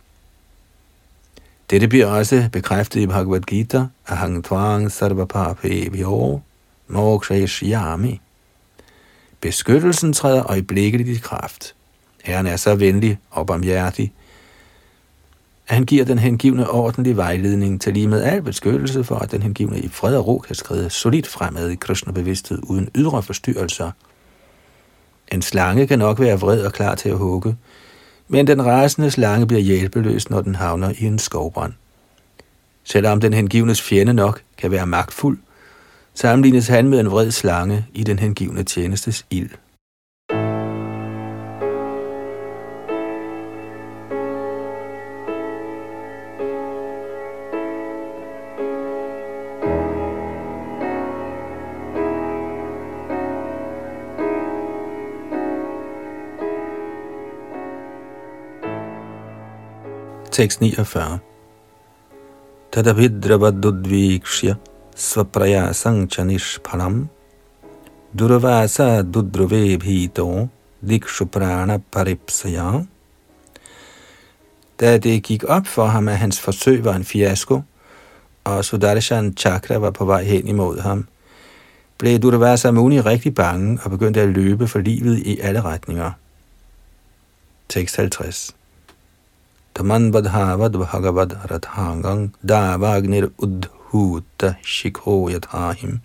Dette 1.70 1.88
bliver 1.88 2.06
også 2.06 2.48
bekræftet 2.52 3.00
i 3.00 3.06
Bhagavad 3.06 3.40
Gita, 3.40 3.86
Ahang 4.08 4.44
Tvang 4.44 4.92
Sarvapape 4.92 5.92
Vyo 5.92 6.40
Yami. 7.62 8.20
Beskyttelsen 9.40 10.12
træder 10.12 10.50
øjeblikkeligt 10.50 11.08
i 11.08 11.20
kraft. 11.20 11.74
Herren 12.24 12.46
er 12.46 12.56
så 12.56 12.74
venlig 12.74 13.18
og 13.30 13.46
barmhjertig, 13.46 14.12
at 15.68 15.74
han 15.74 15.84
giver 15.84 16.04
den 16.04 16.18
hengivne 16.18 16.70
ordentlig 16.70 17.16
vejledning 17.16 17.80
til 17.80 17.94
lige 17.94 18.08
med 18.08 18.22
al 18.22 18.42
beskyttelse 18.42 19.04
for, 19.04 19.16
at 19.16 19.30
den 19.30 19.42
hengivne 19.42 19.78
i 19.78 19.88
fred 19.88 20.16
og 20.16 20.26
ro 20.26 20.38
kan 20.38 20.54
skride 20.54 20.90
solidt 20.90 21.26
fremad 21.26 21.70
i 21.70 21.74
kristne 21.74 22.12
bevidsthed 22.12 22.58
uden 22.62 22.88
ydre 22.94 23.22
forstyrrelser. 23.22 23.90
En 25.32 25.42
slange 25.42 25.86
kan 25.86 25.98
nok 25.98 26.20
være 26.20 26.40
vred 26.40 26.60
og 26.60 26.72
klar 26.72 26.94
til 26.94 27.08
at 27.08 27.18
hugge, 27.18 27.56
men 28.28 28.46
den 28.46 28.64
rasende 28.64 29.10
slange 29.10 29.46
bliver 29.46 29.62
hjælpeløs, 29.62 30.30
når 30.30 30.40
den 30.40 30.54
havner 30.54 30.92
i 30.98 31.04
en 31.04 31.18
skovbrand. 31.18 31.72
Selvom 32.84 33.20
den 33.20 33.32
hengivnes 33.32 33.82
fjende 33.82 34.14
nok 34.14 34.40
kan 34.58 34.70
være 34.70 34.86
magtfuld, 34.86 35.38
sammenlignes 36.14 36.68
han 36.68 36.88
med 36.88 37.00
en 37.00 37.10
vred 37.10 37.30
slange 37.30 37.86
i 37.92 38.04
den 38.04 38.18
hengivne 38.18 38.62
tjenestes 38.62 39.26
ild. 39.30 39.50
Tekst 60.34 60.60
49. 60.60 61.20
Tadabhidrabadudvikshya 62.72 64.56
svaprayasang 64.96 66.10
chanishpalam 66.10 67.06
durvasa 68.10 69.06
dudruve 69.06 69.78
bhito 69.78 70.48
dikshu 70.82 71.30
prana 71.30 71.78
paripsaya. 71.78 72.82
Da 74.80 74.98
det 74.98 75.22
gik 75.22 75.44
op 75.44 75.66
for 75.66 75.86
ham, 75.86 76.08
at 76.08 76.18
hans 76.18 76.40
forsøg 76.40 76.84
var 76.84 76.96
en 76.96 77.04
fiasko, 77.04 77.62
og 78.44 78.64
Sudarshan 78.64 79.36
Chakra 79.36 79.76
var 79.76 79.90
på 79.90 80.04
vej 80.04 80.24
hen 80.24 80.48
imod 80.48 80.80
ham, 80.80 81.06
blev 81.98 82.18
Durvasa 82.18 82.70
Muni 82.70 83.00
rigtig 83.00 83.34
bange 83.34 83.78
og 83.84 83.90
begyndte 83.90 84.20
at 84.20 84.28
løbe 84.28 84.68
for 84.68 84.78
livet 84.78 85.18
i 85.18 85.38
alle 85.40 85.60
retninger. 85.60 86.10
Tekst 87.68 87.96
50 87.96 88.54
Taman 89.74 90.12
badhavad 90.12 90.72
bhagavad 90.72 91.32
rathangang 91.50 92.30
davagnir 92.48 93.30
udhuta 93.38 94.54
shikho 94.62 95.28
yathahim. 95.28 96.00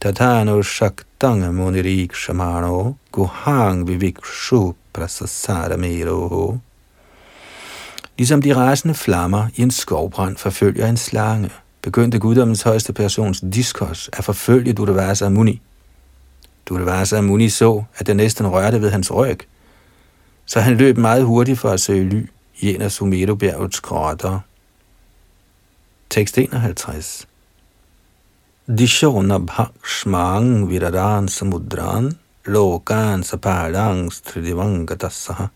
Tatano 0.00 0.60
shaktang 0.62 1.40
munirik 1.54 2.12
shamano 2.12 2.96
guhang 3.10 3.86
vivikshu 3.88 4.74
prasasara. 4.92 5.76
Ligesom 8.18 8.42
de 8.42 8.54
rasende 8.54 8.94
flammer 8.94 9.48
i 9.56 9.62
en 9.62 9.70
skovbrand 9.70 10.36
forfølger 10.36 10.86
en 10.86 10.96
slange, 10.96 11.50
begyndte 11.82 12.18
guddommens 12.18 12.62
højeste 12.62 12.92
persons 12.92 13.40
diskos 13.40 14.10
at 14.12 14.24
forfølge 14.24 14.72
Durvasa 14.72 15.28
Muni. 15.28 15.60
Durvasa 16.68 17.20
Muni 17.20 17.48
så, 17.48 17.82
at 17.98 18.06
den 18.06 18.16
næsten 18.16 18.46
rørte 18.46 18.82
ved 18.82 18.90
hans 18.90 19.12
ryg, 19.12 19.38
så 20.46 20.60
han 20.60 20.76
løb 20.76 20.96
meget 20.96 21.24
hurtigt 21.24 21.58
for 21.58 21.68
at 21.70 21.80
søge 21.80 22.08
ly 22.08 22.26
i 22.62 22.74
en 22.74 22.82
af 22.82 22.92
Sumerobjergets 22.92 23.80
grotter. 23.80 24.40
Tekst 26.10 26.38
51 26.38 27.26
Dishona 28.78 29.38
bhakshmang 29.38 30.68
viradan 30.70 31.28
samudran 31.28 32.12
lokan 32.46 33.22
sapalang 33.22 34.12
stridivangatasaha 34.12 35.48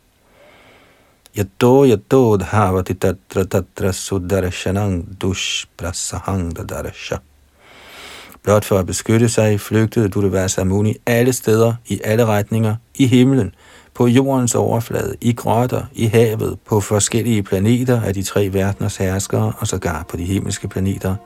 Yato 1.36 1.84
yato 1.84 2.36
dhavati 2.36 2.94
tatra 2.94 3.44
tatra 3.44 3.92
sudarshanang 3.92 5.04
dushprasahang 5.20 6.52
dadarsha. 6.52 7.18
Blot 8.42 8.64
for 8.64 8.78
at 8.78 8.86
beskytte 8.86 9.28
sig, 9.28 9.60
flygtede 9.60 10.08
Dudavasa 10.08 10.64
Muni 10.64 10.96
alle 11.06 11.32
steder, 11.32 11.74
i 11.86 12.00
alle 12.04 12.26
retninger, 12.26 12.76
i 12.94 13.06
himlen, 13.06 13.54
på 13.96 14.06
jordens 14.06 14.54
overflade, 14.54 15.16
i 15.20 15.32
grotter, 15.32 15.82
i 15.92 16.06
havet, 16.06 16.58
på 16.66 16.80
forskellige 16.80 17.42
planeter 17.42 18.02
af 18.02 18.14
de 18.14 18.22
tre 18.22 18.52
verdeners 18.52 18.96
herskere 18.96 19.52
og 19.58 19.66
sågar 19.66 20.06
på 20.08 20.16
de 20.16 20.24
himmelske 20.24 20.68
planeter. 20.68 21.16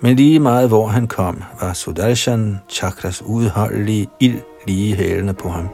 Men 0.00 0.16
lige 0.16 0.40
meget 0.40 0.68
hvor 0.68 0.86
han 0.86 1.06
kom, 1.06 1.42
var 1.60 1.72
Sudarshan 1.72 2.58
Chakras 2.68 3.22
udholdelige 3.22 4.08
ild 4.20 4.40
lige 4.66 4.96
hælende 4.96 5.34
på 5.34 5.48
ham. 5.48 5.68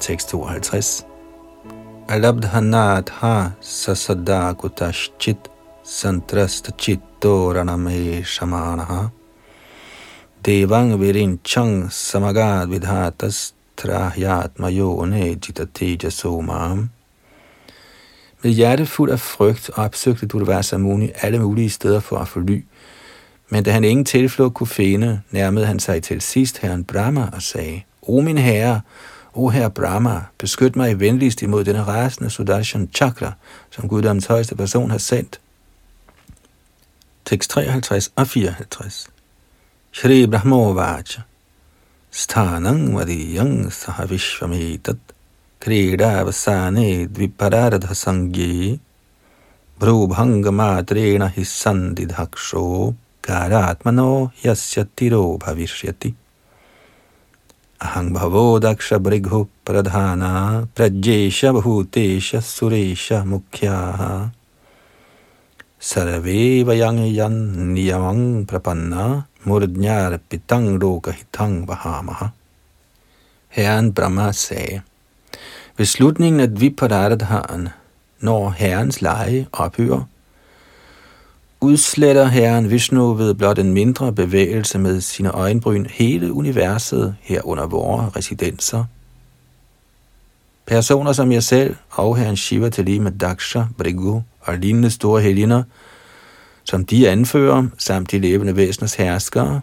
Tekst 0.00 0.28
52 0.28 1.06
alabdhanatha 2.08 3.52
sasada 3.60 4.54
kutaschit 4.54 5.36
raname 7.54 8.24
shamanaha 8.24 9.10
devang 10.42 10.96
virinchang 10.96 11.90
samagad 11.90 12.68
vidhatas 12.72 13.52
trahyatma 13.76 14.70
yone 14.70 15.36
jitateja 15.36 16.10
somam. 16.10 16.88
Med 18.42 18.52
hjerte 18.52 18.86
fuld 18.86 19.10
af 19.10 19.20
frygt 19.20 19.70
opsøgte 19.76 20.26
Durvasa 20.26 20.78
Muni 20.78 21.10
alle 21.22 21.38
mulige 21.38 21.70
steder 21.70 22.00
for 22.00 22.16
at 22.16 22.28
få 22.28 22.40
ly, 22.40 22.64
men 23.50 23.64
da 23.64 23.70
han 23.70 23.84
ingen 23.84 24.04
tilflugt 24.04 24.54
kunne 24.54 24.66
finde, 24.66 25.20
nærmede 25.30 25.66
han 25.66 25.78
sig 25.78 26.02
til 26.02 26.20
sidst 26.20 26.58
herren 26.58 26.84
Brahma 26.84 27.28
og 27.32 27.42
sagde, 27.42 27.82
O 28.02 28.20
min 28.20 28.38
herre, 28.38 28.80
O 29.38 29.50
herre 29.50 29.70
Brahma, 29.70 30.20
beskyt 30.38 30.76
mig 30.76 31.00
venligst 31.00 31.42
imod 31.42 31.64
denne 31.64 31.84
rasende 31.86 32.30
Sudarshan 32.30 32.88
Chakra, 32.94 33.32
som 33.70 33.88
Guddoms 33.88 34.26
højeste 34.26 34.56
person 34.56 34.90
har 34.90 34.98
sendt. 34.98 35.40
Tekst 37.24 37.50
53 37.50 38.10
og 38.16 38.26
54. 38.26 39.06
Shri 39.92 40.26
Brahmovacha. 40.26 41.22
Sthanang 42.10 42.96
Vadiyang 42.96 43.72
Sahavishvamitat 43.72 44.98
Krida 45.60 46.22
Vasane 46.22 47.06
Dviparadha 47.06 47.94
Sangye. 47.94 48.78
Brubhanga 49.80 50.50
Matrena 50.50 51.26
Hissandidhaksho. 51.28 52.94
Karatmano 53.22 54.30
Yasya 54.42 54.84
अहं 57.82 58.12
भवो 58.12 58.58
दक्ष 58.58 58.92
भृगुः 59.06 59.44
प्रधाना 59.66 60.32
प्रज्येश 60.76 61.44
भूतेश 61.58 62.34
सुरेश 62.52 63.08
मुख्याः 63.32 64.00
सर्वे 65.90 66.40
वयं 66.68 66.98
यन्नियमं 67.18 68.20
प्रपन्ना 68.50 69.04
मूर्ध्यार्पितं 69.46 70.64
लोकहितं 70.78 71.64
वहामः 71.68 72.28
Herren 73.50 73.92
Brahma 73.94 74.32
sagde, 74.32 74.82
ved 75.76 75.86
slutningen 75.86 76.40
af 76.40 76.48
Dviparadhaen, 76.48 77.70
når 78.20 78.50
herrens 78.50 79.02
leje 79.02 79.46
ophører, 79.52 80.06
udsletter 81.60 82.24
herren 82.24 82.70
Vishnu 82.70 83.14
ved 83.14 83.34
blot 83.34 83.58
en 83.58 83.72
mindre 83.72 84.12
bevægelse 84.12 84.78
med 84.78 85.00
sine 85.00 85.30
øjenbryn 85.30 85.86
hele 85.86 86.32
universet 86.32 87.16
herunder 87.20 87.66
vores 87.66 88.16
residenser. 88.16 88.84
Personer 90.66 91.12
som 91.12 91.32
jeg 91.32 91.42
selv 91.42 91.76
og 91.90 92.16
herren 92.16 92.36
Shiva 92.36 92.68
til 92.68 92.84
lige 92.84 93.00
med 93.00 93.12
Daksha, 93.12 93.62
Brigu 93.78 94.22
og 94.40 94.58
lignende 94.58 94.90
store 94.90 95.22
helgener, 95.22 95.62
som 96.64 96.84
de 96.84 97.08
anfører, 97.08 97.66
samt 97.78 98.10
de 98.10 98.18
levende 98.18 98.56
væseners 98.56 98.94
herskere, 98.94 99.60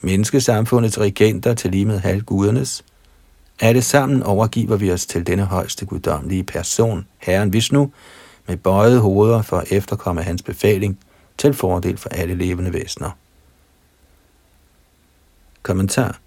menneskesamfundets 0.00 1.00
regenter 1.00 1.54
til 1.54 1.70
lige 1.70 1.86
med 1.86 1.98
halvgudernes, 1.98 2.84
alle 3.60 3.82
sammen 3.82 4.22
overgiver 4.22 4.76
vi 4.76 4.92
os 4.92 5.06
til 5.06 5.26
denne 5.26 5.44
højeste 5.44 5.86
guddommelige 5.86 6.44
person, 6.44 7.06
Herren 7.18 7.52
Vishnu, 7.52 7.90
med 8.46 8.56
bøjet 8.56 9.00
hoveder 9.00 9.42
for 9.42 9.56
at 9.56 9.72
efterkomme 9.72 10.22
hans 10.22 10.42
befaling 10.42 10.98
til 11.38 11.54
fordel 11.54 11.96
for 11.96 12.08
alle 12.08 12.34
levende 12.34 12.72
væsener. 12.72 13.10
Kommentar. 15.62 16.18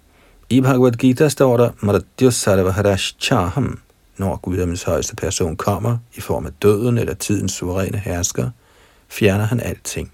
I 0.49 0.61
Bhagavad 0.61 0.91
Gita 0.91 1.29
står 1.29 1.57
der, 1.57 1.71
Mardyo 1.79 2.31
Sarvaharash 2.31 3.15
Chaham, 3.19 3.79
når 4.17 4.35
guddommens 4.35 4.83
højeste 4.83 5.15
person 5.15 5.55
kommer 5.55 5.97
i 6.15 6.21
form 6.21 6.45
af 6.45 6.51
døden 6.61 6.97
eller 6.97 7.13
tidens 7.13 7.51
suveræne 7.51 7.97
hersker, 7.97 8.49
fjerner 9.07 9.45
han 9.45 9.59
alting. 9.59 10.11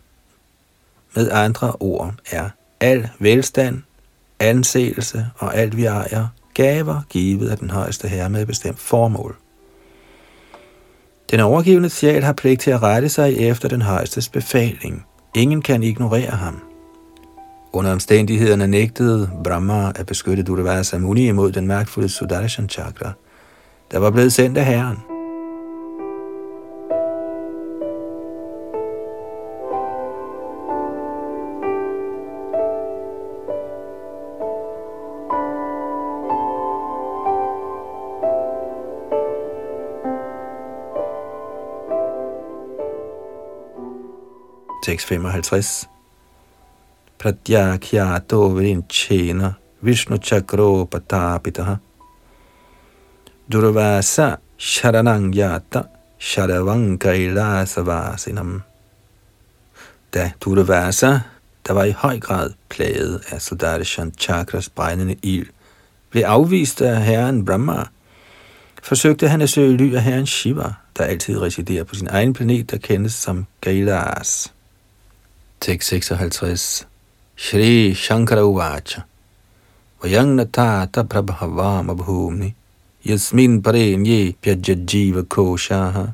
Med 1.15 1.31
andre 1.31 1.71
ord 1.71 2.13
er 2.31 2.49
al 2.79 3.09
velstand, 3.19 3.81
anseelse 4.39 5.27
og 5.37 5.55
alt 5.55 5.77
vi 5.77 5.85
ejer, 5.85 6.27
gaver 6.53 7.01
givet 7.09 7.49
af 7.49 7.57
den 7.57 7.69
højeste 7.69 8.07
herre 8.07 8.29
med 8.29 8.41
et 8.41 8.47
bestemt 8.47 8.79
formål. 8.79 9.35
Den 11.31 11.39
overgivende 11.39 11.89
sjæl 11.89 12.23
har 12.23 12.33
pligt 12.33 12.61
til 12.61 12.71
at 12.71 12.83
rette 12.83 13.09
sig 13.09 13.37
efter 13.37 13.69
den 13.69 13.81
højestes 13.81 14.29
befaling. 14.29 15.05
Ingen 15.35 15.61
kan 15.61 15.83
ignorere 15.83 16.31
ham. 16.31 16.61
Under 17.73 17.91
omstændighederne 17.91 18.67
nægtede 18.67 19.29
Brahma 19.43 19.91
at 19.95 20.05
beskytte 20.05 20.43
Durvasa 20.43 20.97
Muni 20.97 21.27
imod 21.27 21.51
den 21.51 21.67
magtfulde 21.67 22.09
Sudarshan 22.09 22.69
Chakra, 22.69 23.11
der 23.91 23.99
var 23.99 24.11
blevet 24.11 24.33
sendt 24.33 24.57
af 24.57 24.65
herren. 24.65 25.14
Tekst 44.85 45.07
55. 45.07 45.87
Pratyakyato 47.17 48.49
virinchena 48.53 49.55
Vishnu 49.81 50.17
chakro 50.17 50.85
patapitaha 50.85 51.79
Durvasa 53.49 54.37
sharanang 54.59 55.33
yata 55.33 55.89
sharavang 56.19 56.99
kailasavasinam 56.99 58.61
Da 60.13 60.31
Durvasa, 60.39 61.19
der 61.67 61.73
var 61.73 61.83
i 61.83 61.91
høj 61.91 62.19
grad 62.19 62.53
plaget 62.69 63.21
af 63.31 63.41
Sudarshan 63.41 64.13
Chakras 64.19 64.69
brændende 64.69 65.15
ild, 65.23 65.47
blev 66.09 66.23
afvist 66.23 66.81
af 66.81 67.01
herren 67.01 67.45
Brahma, 67.45 67.83
forsøgte 68.83 69.29
han 69.29 69.41
at 69.41 69.49
søge 69.49 69.77
ly 69.77 69.95
af 69.95 70.03
herren 70.03 70.25
Shiva, 70.25 70.73
der 70.97 71.03
altid 71.03 71.41
residerer 71.41 71.83
på 71.83 71.95
sin 71.95 72.07
egen 72.07 72.33
planet, 72.33 72.71
der 72.71 72.77
kendes 72.77 73.13
som 73.13 73.45
Kailas. 73.61 74.54
Tekst 75.59 75.89
56. 75.89 76.85
Shri 77.35 77.93
Shankara 77.93 78.43
Uvacha. 78.43 79.03
Vajang 80.01 80.35
natata 80.35 81.03
prabhavam 81.03 81.89
abhumni. 81.89 82.53
Yasmin 83.03 83.61
parenye 83.61 84.35
pyajajiva 84.41 85.23
koshaha. 85.23 86.13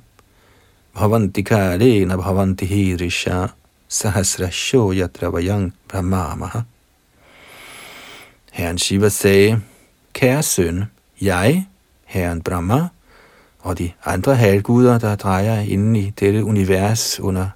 Bhavanti 0.95 2.05
na 2.05 2.17
bhavanti 2.17 2.65
hirisha. 2.65 3.53
Sahasrasho 3.89 4.93
yatra 4.93 5.31
vajang 5.31 5.73
brahmamaha. 5.87 6.65
Herren 8.51 8.77
Shiva 8.77 9.09
sagde, 9.09 9.61
Kære 10.13 10.43
søn, 10.43 10.85
jeg, 11.21 11.67
Herren 12.05 12.41
Brahma, 12.41 12.89
og 13.59 13.77
de 13.77 13.91
andre 14.05 14.35
halvguder, 14.35 14.99
der 14.99 15.15
drejer 15.15 15.59
inde 15.59 15.99
i 15.99 16.09
dette 16.09 16.43
univers 16.43 17.19
under 17.19 17.49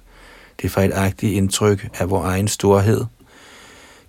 det 0.62 0.70
fejlagtige 0.70 1.32
indtryk 1.32 1.88
af 1.94 2.10
vores 2.10 2.26
egen 2.26 2.48
storhed, 2.48 3.04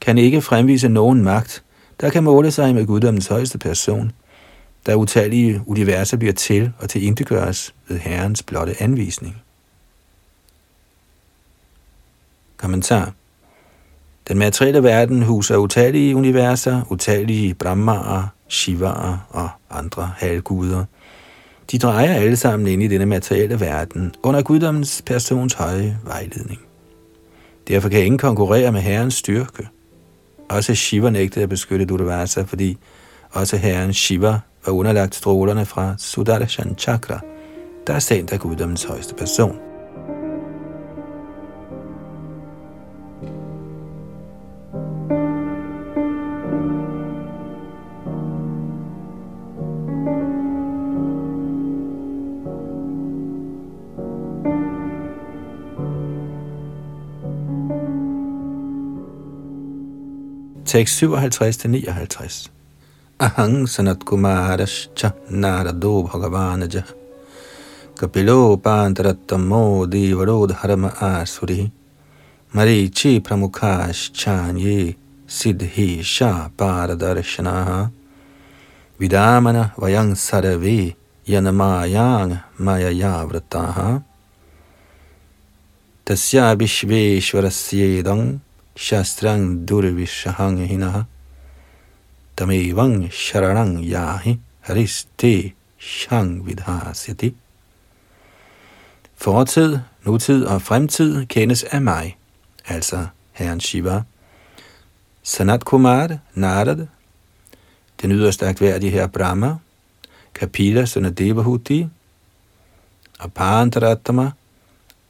kan 0.01 0.17
ikke 0.17 0.41
fremvise 0.41 0.89
nogen 0.89 1.23
magt, 1.23 1.63
der 2.01 2.09
kan 2.09 2.23
måle 2.23 2.51
sig 2.51 2.75
med 2.75 2.85
guddommens 2.85 3.27
højeste 3.27 3.57
person, 3.57 4.11
da 4.85 4.95
utallige 4.95 5.61
universer 5.65 6.17
bliver 6.17 6.33
til 6.33 6.71
og 6.79 6.89
til 6.89 7.03
indgøres 7.03 7.73
ved 7.87 7.97
Herrens 7.97 8.43
blotte 8.43 8.81
anvisning. 8.81 9.41
Kommentar. 12.57 13.13
Den 14.27 14.37
materielle 14.37 14.83
verden 14.83 15.23
huser 15.23 15.57
utallige 15.57 16.15
universer, 16.15 16.81
utallige 16.89 17.53
brahmaer, 17.53 18.27
shivaer 18.47 19.27
og 19.29 19.49
andre 19.69 20.11
halvguder– 20.17 20.85
de 21.71 21.77
drejer 21.77 22.13
alle 22.13 22.35
sammen 22.35 22.67
ind 22.67 22.83
i 22.83 22.87
denne 22.87 23.05
materielle 23.05 23.59
verden 23.59 24.13
under 24.23 24.41
guddommens 24.41 25.03
persons 25.05 25.53
høje 25.53 25.97
vejledning. 26.03 26.59
Derfor 27.67 27.89
kan 27.89 28.05
ingen 28.05 28.17
konkurrere 28.17 28.71
med 28.71 28.81
herrens 28.81 29.13
styrke. 29.13 29.67
Også 30.49 30.75
Shiva 30.75 31.09
nægtede 31.09 31.43
at 31.43 31.49
beskytte 31.49 31.85
Durvasa, 31.85 32.41
fordi 32.41 32.77
også 33.31 33.57
herren 33.57 33.93
Shiva 33.93 34.39
var 34.65 34.73
underlagt 34.73 35.15
strålerne 35.15 35.65
fra 35.65 35.95
Sudarshan 35.97 36.75
Chakra, 36.77 37.19
der 37.87 37.93
er 37.93 37.99
sendt 37.99 38.31
af 38.31 38.39
guddommens 38.39 38.83
højeste 38.83 39.15
person. 39.15 39.66
Tekst 60.67 60.99
57-59. 61.03 62.49
Ahang 63.19 63.65
sanat 63.73 64.03
kumarascha 64.03 65.09
narado 65.31 66.03
bhagavanaja 66.07 66.83
kapilo 67.95 68.57
pantaratamo 68.65 69.87
divarod 69.87 70.51
harama 70.59 70.91
asuri 71.01 71.71
marichi 72.53 73.19
pramukhash 73.25 74.11
chanye 74.19 74.95
siddhi 75.27 76.03
sha 76.03 76.49
paradarshanaha 76.57 77.89
vidamana 78.99 79.71
vayang 79.81 80.13
sarve 80.15 80.95
yanamayang 81.25 82.43
mayayavrataha 82.59 84.03
tasya 86.05 86.45
vishveshwarasyedan 86.59 88.39
shastrang 88.77 89.65
durvishahang 89.65 90.61
hinaha 90.69 91.07
tamevang 92.37 93.09
sharanang 93.09 93.81
yahi 93.81 94.39
hariste 94.65 95.53
shang 95.79 96.45
vidhasyati. 96.45 97.33
Fortid, 99.17 99.79
nutid 100.05 100.45
og 100.45 100.61
fremtid 100.61 101.25
kendes 101.25 101.63
af 101.63 101.81
mig, 101.81 102.17
altså 102.67 103.07
Herren 103.31 103.59
Shiva. 103.59 104.03
Sanat 105.23 105.65
Kumar, 105.65 106.17
Narad, 106.33 106.87
den 108.01 108.11
yderst 108.11 108.43
agtværdige 108.43 108.91
her 108.91 109.07
Brahma, 109.07 109.55
Kapila, 110.33 110.85
Sanadevahuti, 110.85 111.87
og 113.19 113.33
Parantaratama, 113.33 114.31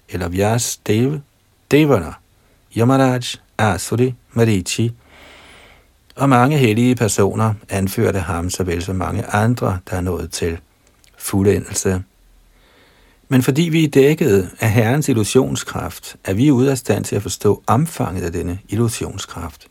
eller 0.09 0.27
Vyas 0.29 0.77
Dev, 0.77 1.19
Devana, 1.71 2.13
Yamaraj, 2.77 3.37
Asuri, 3.57 4.13
Marichi, 4.33 4.91
og 6.15 6.29
mange 6.29 6.57
hellige 6.57 6.95
personer 6.95 7.53
anførte 7.69 8.19
ham, 8.19 8.49
såvel 8.49 8.83
som 8.83 8.95
mange 8.95 9.25
andre, 9.25 9.79
der 9.89 9.97
er 9.97 10.01
nået 10.01 10.31
til 10.31 10.57
fuldendelse. 11.17 12.03
Men 13.29 13.43
fordi 13.43 13.61
vi 13.61 13.83
er 13.83 13.87
dækket 13.87 14.49
af 14.59 14.71
Herrens 14.71 15.09
illusionskraft, 15.09 16.15
er 16.23 16.33
vi 16.33 16.51
ude 16.51 16.71
af 16.71 16.77
stand 16.77 17.03
til 17.03 17.15
at 17.15 17.21
forstå 17.21 17.63
omfanget 17.67 18.23
af 18.23 18.31
denne 18.31 18.59
illusionskraft. 18.69 19.67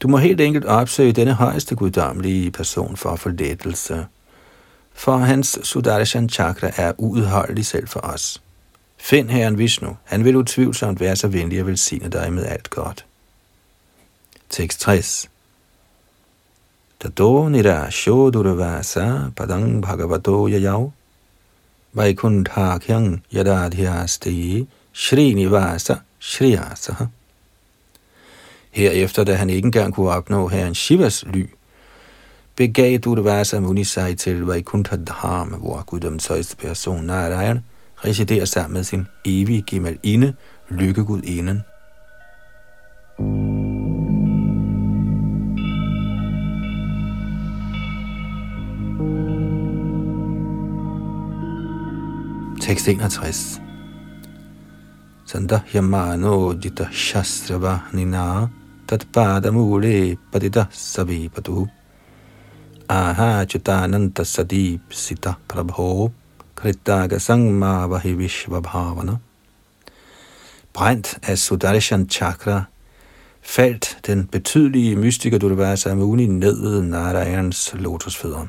Du 0.00 0.08
må 0.08 0.16
helt 0.16 0.40
enkelt 0.40 0.64
opsøge 0.64 1.12
denne 1.12 1.32
højeste 1.32 1.76
guddommelige 1.76 2.50
person 2.50 2.96
for 2.96 3.10
at 3.10 3.20
få 3.20 3.28
lettelse. 3.28 4.06
For 4.94 5.16
hans 5.16 5.58
Sudarshan 5.62 6.28
chakra 6.28 6.70
er 6.76 6.92
uudholdelig 6.98 7.66
selv 7.66 7.88
for 7.88 8.00
os. 8.00 8.42
Find 9.02 9.30
Herren 9.30 9.58
Vishnu. 9.58 9.96
Han 10.04 10.24
vil 10.24 10.36
utvivlsomt 10.36 11.00
være 11.00 11.16
så 11.16 11.28
venlig 11.28 11.58
at 11.58 11.66
velsigne 11.66 12.08
dig 12.08 12.32
med 12.32 12.44
alt 12.46 12.70
godt. 12.70 13.04
Tekst 14.50 14.80
60 14.80 15.30
Tato 17.00 17.48
nira 17.48 17.90
shodurvasa 17.90 19.30
padang 19.36 19.82
bhagavato 19.82 20.48
yayav 20.48 20.92
Vaikunthakyang 21.92 23.22
yadadhyasti 23.34 24.66
shri 24.92 25.48
Shriyasa. 26.20 26.94
Herefter, 28.70 29.24
da 29.24 29.34
han 29.34 29.50
ikke 29.50 29.66
engang 29.66 29.94
kunne 29.94 30.10
opnå 30.10 30.48
herren 30.48 30.74
Shivas 30.74 31.24
ly, 31.26 31.46
begav 32.56 32.98
Durvasa 32.98 33.60
Muni 33.60 33.84
sig 33.84 34.18
til 34.18 34.46
Vaikuntha 34.46 34.96
Dham, 34.96 35.48
hvor 35.48 35.82
guddommens 35.86 36.26
højeste 36.26 36.56
person 36.56 37.04
Narayan 37.04 37.64
residerer 38.04 38.44
sammen 38.44 38.74
med 38.74 38.84
sin 38.84 39.06
evige 39.24 39.62
gemalinde, 39.62 40.34
lykkegudinden. 40.68 41.62
Tekst 52.60 52.88
61 52.88 53.60
Sandahyamano 55.26 56.52
jita 56.52 56.88
shastrava 56.92 57.78
nina 57.92 58.48
tatpadamule 58.86 60.16
padita 60.32 60.66
savipatu 60.70 61.68
aha 62.88 63.46
chutananta 63.46 64.24
sadip 64.24 64.80
sita 64.90 65.34
prabho 65.48 66.19
kritaga 66.62 67.18
Sangma 67.18 67.86
Vahivishvabhavana. 67.86 69.16
Brændt 70.72 71.18
af 71.22 71.38
Sudarshan 71.38 72.08
Chakra 72.10 72.64
faldt 73.42 73.98
den 74.06 74.26
betydelige 74.26 74.96
mystiker 74.96 75.38
Durvasa 75.38 75.94
Muni 75.94 76.26
ned 76.26 76.60
ved 76.60 76.82
Narayans 76.82 77.74
lotusfødder. 77.74 78.46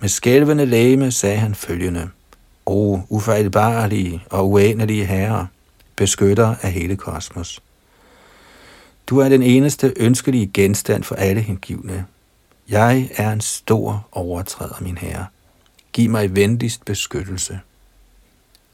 Med 0.00 0.08
skælvende 0.08 0.66
læme 0.66 1.10
sagde 1.10 1.36
han 1.36 1.54
følgende– 1.54 2.08
o 2.66 3.00
ufejlbarlige 3.08 4.24
og 4.30 4.50
uendelige 4.50 5.04
herre, 5.04 5.46
beskytter 5.96 6.54
af 6.62 6.72
hele 6.72 6.96
kosmos. 6.96 7.62
Du 9.06 9.18
er 9.18 9.28
den 9.28 9.42
eneste 9.42 9.92
ønskelige 9.96 10.50
genstand 10.54 11.04
for 11.04 11.14
alle 11.14 11.40
hengivne. 11.40 12.06
Jeg 12.68 13.10
er 13.16 13.32
en 13.32 13.40
stor 13.40 14.08
overtræder, 14.12 14.76
min 14.80 14.98
herre. 14.98 15.26
Giv 15.92 16.10
mig 16.10 16.34
venligst 16.34 16.84
beskyttelse. 16.84 17.60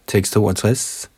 Tekst 0.06 0.32
62. 0.32 1.10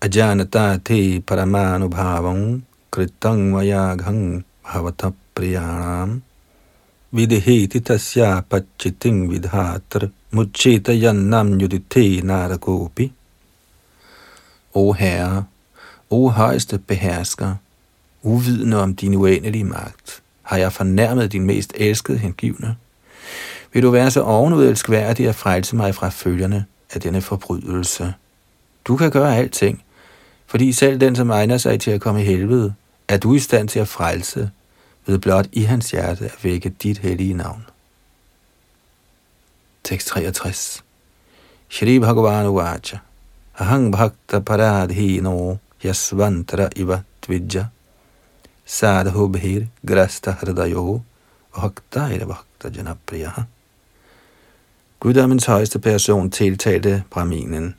Ajanata 0.00 0.78
te 0.84 1.20
paramanu 1.20 1.88
bhavam 1.88 2.62
kritang 2.90 3.56
vayaghang 3.56 4.44
bhavatapriyanam 4.64 6.22
vidheti 7.12 7.80
tasya 7.80 8.42
pachiting 8.50 9.30
vidhatra 9.30 10.10
Mucheta 10.34 10.92
yannam 10.92 11.60
yudite 11.60 12.22
narakopi. 12.22 13.12
O 14.74 14.92
Herre, 14.92 15.44
o 16.10 16.30
højeste 16.30 16.78
behersker, 16.78 17.54
uvidende 18.22 18.82
om 18.82 18.94
din 18.94 19.14
uendelige 19.14 19.64
magt, 19.64 20.22
har 20.42 20.56
jeg 20.56 20.72
fornærmet 20.72 21.32
din 21.32 21.46
mest 21.46 21.72
elskede 21.76 22.18
hengivne. 22.18 22.76
Vil 23.74 23.82
du 23.82 23.90
være 23.90 24.10
så 24.10 24.22
ovenud 24.22 24.64
elskværdig 24.64 25.28
at 25.28 25.34
frelse 25.34 25.76
mig 25.76 25.94
fra 25.94 26.08
følgerne 26.08 26.66
af 26.90 27.00
denne 27.00 27.20
forbrydelse? 27.20 28.14
Du 28.84 28.96
kan 28.96 29.10
gøre 29.10 29.36
alting, 29.36 29.82
fordi 30.46 30.72
selv 30.72 31.00
den, 31.00 31.16
som 31.16 31.30
egner 31.30 31.58
sig 31.58 31.80
til 31.80 31.90
at 31.90 32.00
komme 32.00 32.22
i 32.22 32.24
helvede, 32.24 32.74
er 33.08 33.18
du 33.18 33.34
i 33.34 33.38
stand 33.38 33.68
til 33.68 33.78
at 33.78 33.88
frelse, 33.88 34.50
ved 35.06 35.18
blot 35.18 35.46
i 35.52 35.62
hans 35.62 35.90
hjerte 35.90 36.24
at 36.24 36.44
vække 36.44 36.68
dit 36.68 36.98
hellige 36.98 37.34
navn. 37.34 37.66
Tekst 39.84 40.06
63. 40.06 40.84
Shri 41.68 41.98
Bhagavan 41.98 42.46
Uvacha. 42.46 42.98
Ahang 43.58 43.92
Bhakta 43.92 44.38
Paradhino 44.38 45.56
Yasvantra 45.84 46.68
Iva 46.76 47.02
Tvijja. 47.22 47.66
Sadhu 48.64 49.28
Bhir 49.28 49.66
Grasta 49.86 50.30
Hridayo 50.30 51.00
Bhakta 51.54 52.06
Ira 52.08 52.24
Bhakta 52.24 52.68
Janapriya. 52.76 53.44
Guddommens 55.04 55.44
højeste 55.44 55.78
person 55.78 56.30
tiltalte 56.30 57.02
Brahminen. 57.10 57.74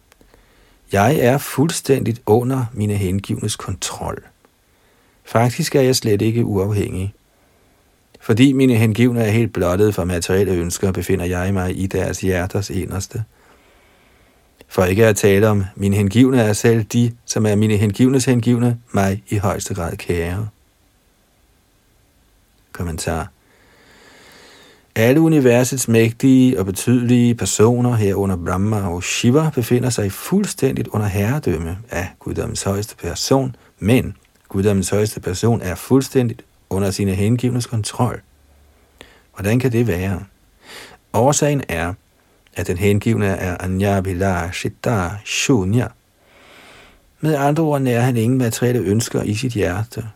Jeg 0.92 1.18
er 1.20 1.38
fuldstændigt 1.38 2.22
under 2.26 2.66
mine 2.74 2.94
hengivnes 2.94 3.56
kontrol. 3.56 4.24
Faktisk 5.24 5.76
er 5.76 5.82
jeg 5.82 5.96
slet 5.96 6.22
ikke 6.22 6.46
uafhængig. 6.46 7.14
Fordi 8.22 8.54
mine 8.54 8.76
hengivne 8.76 9.24
er 9.24 9.30
helt 9.32 9.54
blottet 9.54 9.96
for 9.96 10.04
materielle 10.04 10.54
ønsker, 10.54 10.92
befinder 10.92 11.26
jeg 11.26 11.54
mig 11.54 11.80
i 11.80 11.88
deres 11.88 12.22
hjerters 12.22 12.70
inderste. 12.70 13.24
For 14.68 14.84
ikke 14.84 15.06
at 15.06 15.16
tale 15.16 15.48
om 15.48 15.66
mine 15.76 15.96
hengivne 15.96 16.42
er 16.42 16.54
selv 16.54 16.84
de, 16.84 17.12
som 17.26 17.46
er 17.46 17.56
mine 17.56 17.78
hengivnes 17.78 18.26
hengivne, 18.26 18.80
mig 18.92 19.24
i 19.30 19.38
højeste 19.38 19.74
grad 19.74 19.98
kære. 19.98 20.48
Kommentar. 22.72 23.35
Alle 24.98 25.22
universets 25.22 25.88
mægtige 25.88 26.60
og 26.60 26.66
betydelige 26.66 27.36
personer 27.36 27.96
herunder 27.96 28.36
Brahma 28.36 28.88
og 28.88 29.04
Shiva 29.04 29.50
befinder 29.50 29.90
sig 29.90 30.12
fuldstændigt 30.12 30.88
under 30.88 31.08
herredømme 31.08 31.78
af 31.90 32.08
guddommens 32.20 32.64
højeste 32.64 32.96
person, 32.96 33.56
men 33.80 34.18
guddommens 34.48 34.90
højeste 34.90 35.20
person 35.20 35.62
er 35.62 35.76
fuldstændigt 35.76 36.42
under 36.70 36.92
sine 36.92 37.14
hengivnes 37.14 37.66
kontrol. 37.66 38.22
Hvordan 39.34 39.60
kan 39.60 39.72
det 39.72 39.88
være? 39.88 40.24
Årsagen 41.14 41.64
er, 41.70 41.94
at 42.54 42.68
den 42.68 42.78
hengivne 42.78 43.26
er 43.26 43.58
Anya 43.60 44.52
Shita 44.52 45.10
Shunya. 45.26 45.88
Med 47.22 47.36
andre 47.36 47.64
ord 47.64 47.82
nærer 47.82 48.02
han 48.02 48.18
ingen 48.18 48.38
materielle 48.38 48.82
ønsker 48.82 49.24
i 49.24 49.34
sit 49.34 49.54
hjerte. 49.54 50.10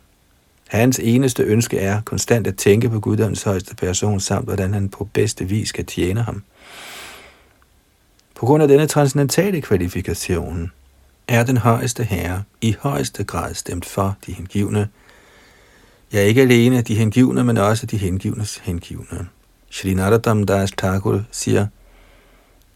Hans 0.70 1.00
eneste 1.02 1.42
ønske 1.42 1.78
er 1.78 2.00
konstant 2.00 2.46
at 2.46 2.56
tænke 2.56 2.90
på 2.90 3.00
Guddoms 3.00 3.42
højeste 3.42 3.76
person, 3.76 4.20
samt 4.20 4.44
hvordan 4.44 4.74
han 4.74 4.88
på 4.88 5.08
bedste 5.12 5.44
vis 5.44 5.72
kan 5.72 5.86
tjene 5.86 6.22
ham. 6.22 6.42
På 8.34 8.46
grund 8.46 8.62
af 8.62 8.68
denne 8.68 8.86
transcendentale 8.86 9.60
kvalifikation 9.60 10.72
er 11.28 11.44
den 11.44 11.56
højeste 11.56 12.04
herre 12.04 12.42
i 12.60 12.76
højeste 12.80 13.24
grad 13.24 13.54
stemt 13.54 13.86
for 13.86 14.16
de 14.26 14.32
hengivne, 14.32 14.88
Ja, 16.12 16.20
ikke 16.20 16.42
alene 16.42 16.82
de 16.82 16.94
hengivne, 16.94 17.44
men 17.44 17.58
også 17.58 17.86
de 17.86 17.96
hengivnes 17.96 18.56
hengivne. 18.56 19.28
Shri 19.70 19.94
Narottam 19.94 20.46
Das 20.46 20.70
Thakur 20.70 21.22
siger, 21.30 21.66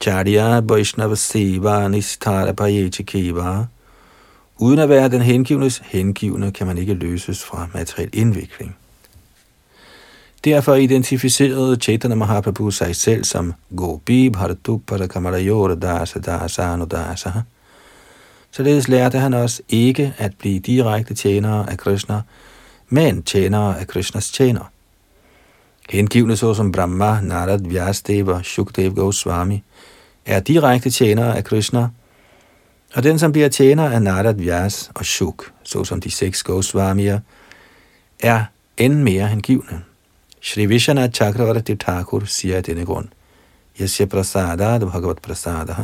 Charya 0.00 0.60
Vaishnava 0.60 1.14
Seva 1.14 1.88
Nistara 1.88 2.52
Payetikeva. 2.52 3.64
Uden 4.58 4.78
at 4.78 4.88
være 4.88 5.08
den 5.08 5.22
hengivnes 5.22 5.82
hengivne, 5.84 6.52
kan 6.52 6.66
man 6.66 6.78
ikke 6.78 6.94
løses 6.94 7.44
fra 7.44 7.68
materiel 7.74 8.10
indvikling. 8.12 8.76
Derfor 10.44 10.74
identificerede 10.74 11.76
Chaitanya 11.76 12.16
Mahaprabhu 12.16 12.70
sig 12.70 12.96
selv 12.96 13.24
som 13.24 13.54
Gopi 13.76 14.30
Bharatu 14.30 14.76
Parakamarayora 14.76 15.74
Dasa 15.74 16.18
Dasa 16.18 16.62
Anudasa. 16.62 17.30
Således 18.50 18.88
lærte 18.88 19.18
han 19.18 19.34
os 19.34 19.62
ikke 19.68 20.14
at 20.18 20.32
blive 20.38 20.58
direkte 20.58 21.14
tjenere 21.14 21.70
af 21.70 21.78
Krishna, 21.78 22.20
men 22.88 23.22
tjenere 23.22 23.80
af 23.80 23.86
Krishnas 23.86 24.30
tjener. 24.30 24.70
Hengivne 25.90 26.36
såsom 26.36 26.72
Brahma, 26.72 27.20
Narad, 27.20 27.60
Vyasdeva 27.60 28.42
Shukdev 28.42 28.94
Goswami 28.94 29.62
er 30.26 30.40
direkte 30.40 30.90
tjenere 30.90 31.36
af 31.36 31.44
Krishna, 31.44 31.88
og 32.94 33.02
den, 33.02 33.18
som 33.18 33.32
bliver 33.32 33.48
tjener 33.48 33.90
af 33.90 34.02
Narad, 34.02 34.34
Vyas 34.34 34.90
og 34.94 35.04
Shuk, 35.04 35.52
såsom 35.62 36.00
de 36.00 36.10
seks 36.10 36.42
Goswamier, 36.42 37.20
er 38.20 38.44
end 38.76 39.02
mere 39.02 39.28
hengivne. 39.28 39.82
Shri 40.40 40.66
Vishana 40.66 41.08
Chakravarti 41.08 41.74
Thakur 41.74 42.24
siger 42.24 42.56
af 42.56 42.64
denne 42.64 42.84
grund, 42.84 43.08
Yasya 43.80 44.06
Prasada 44.06 44.78
Bhagavat 44.78 45.18
Prasada. 45.18 45.74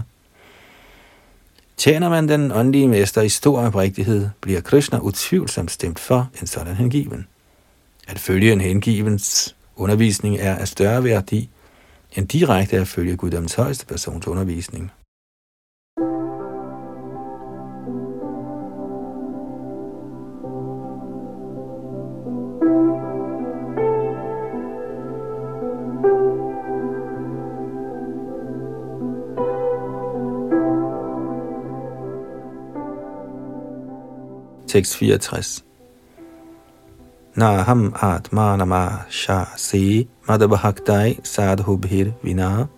Tjener 1.76 2.08
man 2.08 2.28
den 2.28 2.52
åndelige 2.52 2.88
mester 2.88 3.22
i 3.22 3.28
stor 3.28 3.60
oprigtighed, 3.60 4.28
bliver 4.40 4.60
Krishna 4.60 4.98
utvivlsomt 4.98 5.70
stemt 5.70 5.98
for 5.98 6.30
en 6.40 6.46
sådan 6.46 6.76
hengiven. 6.76 7.26
At 8.08 8.18
følge 8.18 8.52
en 8.52 8.60
hengivens 8.60 9.56
undervisning 9.76 10.36
er 10.38 10.54
af 10.56 10.68
større 10.68 11.04
værdi, 11.04 11.48
end 12.16 12.28
direkte 12.28 12.76
at 12.76 12.88
følge 12.88 13.16
Guddoms 13.16 13.54
højeste 13.54 13.86
persons 13.86 14.26
undervisning. 14.26 14.92
664. 34.70 35.64
Naham 37.34 37.92
atmanama 37.94 39.04
shasi 39.10 40.06
madabhaktai 40.28 41.18
sadhubhir 41.24 42.12
vina 42.22 42.68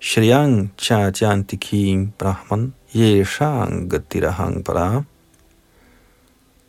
Shriyang 0.00 0.70
cha 0.76 1.10
jantikim 1.10 2.10
brahman 2.18 2.72
yeshang 2.92 3.88
gatirahang 3.88 4.64
para. 4.64 5.04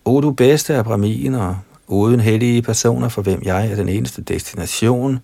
O 0.05 0.22
du 0.22 0.32
bedste 0.32 0.76
af 0.76 0.86
braminer, 0.86 1.55
uden 1.88 2.19
hellige 2.19 2.61
personer, 2.61 3.09
for 3.09 3.22
hvem 3.22 3.41
jeg 3.43 3.72
er 3.72 3.76
den 3.76 3.89
eneste 3.89 4.22
destination, 4.22 5.19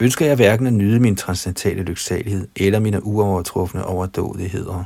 ønsker 0.00 0.26
jeg 0.26 0.36
hverken 0.36 0.66
at 0.66 0.72
nyde 0.72 1.00
min 1.00 1.16
transcendentale 1.16 1.82
lyksalighed 1.82 2.48
eller 2.56 2.78
mine 2.78 3.06
uovertrufne 3.06 3.84
overdådigheder. 3.84 4.84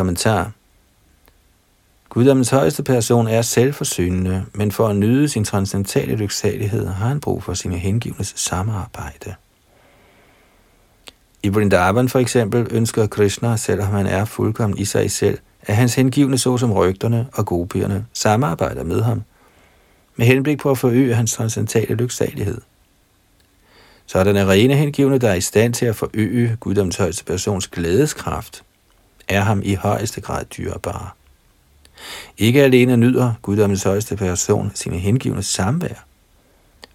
Kommentar. 0.00 0.50
Guddommens 2.08 2.50
højeste 2.50 2.82
person 2.82 3.28
er 3.28 3.42
selvforsynende, 3.42 4.44
men 4.54 4.72
for 4.72 4.88
at 4.88 4.96
nyde 4.96 5.28
sin 5.28 5.44
transcendentale 5.44 6.16
lyksalighed 6.16 6.86
har 6.86 7.08
han 7.08 7.20
brug 7.20 7.42
for 7.42 7.54
sine 7.54 7.78
hengivnes 7.78 8.32
samarbejde. 8.36 9.34
I 11.42 11.48
Vrindavan 11.48 12.08
for 12.08 12.18
eksempel 12.18 12.66
ønsker 12.70 13.06
Krishna, 13.06 13.56
selvom 13.56 13.88
han 13.88 14.06
er 14.06 14.24
fuldkommen 14.24 14.78
i 14.78 14.84
sig 14.84 15.10
selv, 15.10 15.38
at 15.62 15.76
hans 15.76 15.94
hengivne 15.94 16.38
såsom 16.38 16.72
rygterne 16.72 17.26
og 17.32 17.46
gopierne 17.46 18.06
samarbejder 18.12 18.84
med 18.84 19.02
ham, 19.02 19.22
med 20.16 20.26
henblik 20.26 20.58
på 20.58 20.70
at 20.70 20.78
forøge 20.78 21.14
hans 21.14 21.32
transcendentale 21.32 21.94
lyksalighed. 21.94 22.60
Sådan 24.06 24.36
er 24.36 24.50
rene 24.50 24.76
hengivne, 24.76 25.18
der 25.18 25.30
er 25.30 25.34
i 25.34 25.40
stand 25.40 25.74
til 25.74 25.86
at 25.86 25.96
forøge 25.96 26.56
guddoms 26.60 26.96
højeste 26.96 27.24
persons 27.24 27.68
glædeskraft, 27.68 28.62
er 29.30 29.40
ham 29.40 29.62
i 29.64 29.74
højeste 29.74 30.20
grad 30.20 30.44
dyrebare. 30.44 31.08
Ikke 32.38 32.62
alene 32.62 32.96
nyder 32.96 33.32
guddommens 33.42 33.82
højeste 33.82 34.16
person 34.16 34.72
sine 34.74 34.98
hengivne 34.98 35.42
samvær, 35.42 36.04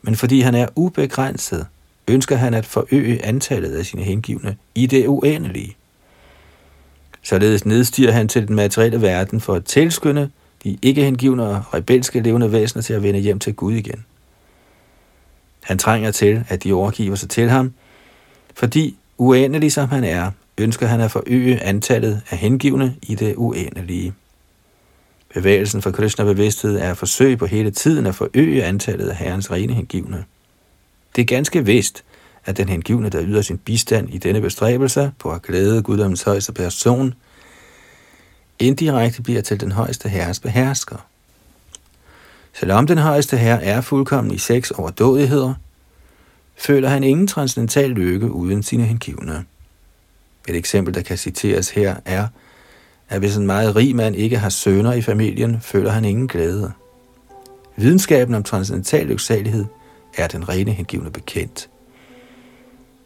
men 0.02 0.16
fordi 0.16 0.40
han 0.40 0.56
er 0.56 0.68
ubegrænset, 0.76 1.68
ønsker 2.08 2.36
han 2.36 2.54
at 2.54 2.66
forøge 2.66 3.26
antallet 3.26 3.78
af 3.78 3.86
sine 3.86 4.04
hengivne 4.04 4.58
i 4.76 4.86
det 4.86 5.08
uendelige. 5.08 5.76
Således 7.24 7.66
nedstiger 7.66 8.12
han 8.12 8.28
til 8.28 8.48
den 8.48 8.56
materielle 8.56 9.02
verden 9.02 9.42
for 9.42 9.54
at 9.54 9.66
tilskynde 9.66 10.30
de 10.64 10.78
ikke 10.82 11.04
hengivne 11.04 11.44
og 11.44 11.74
rebelske 11.74 12.20
levende 12.20 12.52
væsener 12.52 12.82
til 12.82 12.94
at 12.94 13.04
vende 13.04 13.20
hjem 13.20 13.40
til 13.40 13.54
Gud 13.54 13.74
igen. 13.74 14.06
Han 15.64 15.78
trænger 15.78 16.12
til, 16.12 16.46
at 16.50 16.64
de 16.64 16.74
overgiver 16.74 17.16
sig 17.16 17.30
til 17.30 17.50
ham, 17.50 17.74
fordi 18.56 18.98
uendelig 19.18 19.72
som 19.72 19.90
han 19.90 20.04
er, 20.04 20.32
ønsker 20.58 20.88
han 20.88 21.02
at 21.02 21.12
forøge 21.12 21.64
antallet 21.64 22.22
af 22.30 22.38
hengivne 22.38 22.96
i 23.02 23.16
det 23.16 23.36
uendelige. 23.36 24.14
Bevægelsen 25.34 25.82
for 25.82 25.92
Krishna-bevidsthed 25.92 26.78
er 26.78 26.94
forsøg 26.94 27.38
på 27.38 27.46
hele 27.46 27.72
tiden 27.72 28.06
at 28.06 28.16
forøge 28.16 28.64
antallet 28.64 29.10
af 29.10 29.16
herrens 29.16 29.52
rene 29.52 29.74
hengivne. 29.74 30.26
Det 31.16 31.22
er 31.22 31.26
ganske 31.26 31.66
vist, 31.66 32.04
at 32.46 32.58
den 32.58 32.70
hengivne, 32.70 33.10
der 33.10 33.24
yder 33.24 33.42
sin 33.42 33.58
bistand 33.58 34.14
i 34.14 34.18
denne 34.18 34.42
bestræbelse 34.42 35.12
på 35.20 35.32
at 35.32 35.42
glæde 35.42 35.82
Guddoms 35.82 36.24
højeste 36.24 36.54
person, 36.54 37.14
indirekte 38.60 39.22
bliver 39.22 39.42
til 39.42 39.62
den 39.62 39.72
højeste 39.72 40.10
herres 40.10 40.40
behersker. 40.40 41.08
Selvom 42.54 42.88
den 42.88 42.98
højeste 42.98 43.38
herre 43.38 43.64
er 43.64 43.82
fuldkommen 43.82 44.34
i 44.34 44.38
seks 44.38 44.72
overdådigheder, 44.72 45.54
føler 46.58 46.90
han 46.90 47.04
ingen 47.04 47.28
transcendental 47.28 47.90
lykke 47.90 48.32
uden 48.32 48.64
sine 48.64 48.84
hengivne. 48.84 49.46
Et 50.48 50.56
eksempel, 50.56 50.94
der 50.94 51.02
kan 51.02 51.18
citeres 51.18 51.70
her, 51.70 51.96
er, 52.06 52.28
at 53.10 53.20
hvis 53.20 53.38
en 53.38 53.46
meget 53.46 53.76
rig 53.76 53.96
mand 53.96 54.16
ikke 54.16 54.38
har 54.38 54.50
sønner 54.50 54.94
i 54.94 55.02
familien, 55.02 55.62
føler 55.62 55.92
han 55.92 56.06
ingen 56.06 56.28
glæde. 56.28 56.72
Videnskaben 57.76 58.36
om 58.36 58.44
transcendental 58.44 59.06
lyksalighed 59.06 59.66
er 60.18 60.28
den 60.28 60.50
rene 60.50 60.72
hengivne 60.72 61.12
bekendt. 61.12 61.70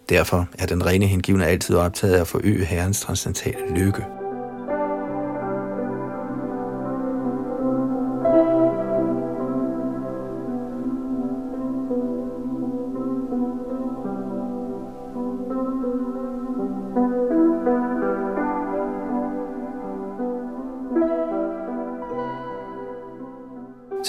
Derfor 0.09 0.47
er 0.59 0.65
den 0.65 0.85
rene 0.85 1.07
hengivne 1.07 1.45
altid 1.45 1.75
optaget 1.75 2.13
af 2.13 2.21
at 2.21 2.27
forøge 2.27 2.65
herrens 2.65 3.01
transcendentale 3.01 3.75
lykke. 3.75 4.18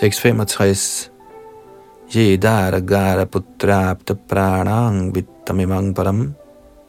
665 0.00 1.10
Jedara 2.08 2.80
gara 2.80 3.26
putrapta 3.26 4.14
pranang 4.14 5.12
vittamimang 5.12 5.92
param 5.94 6.34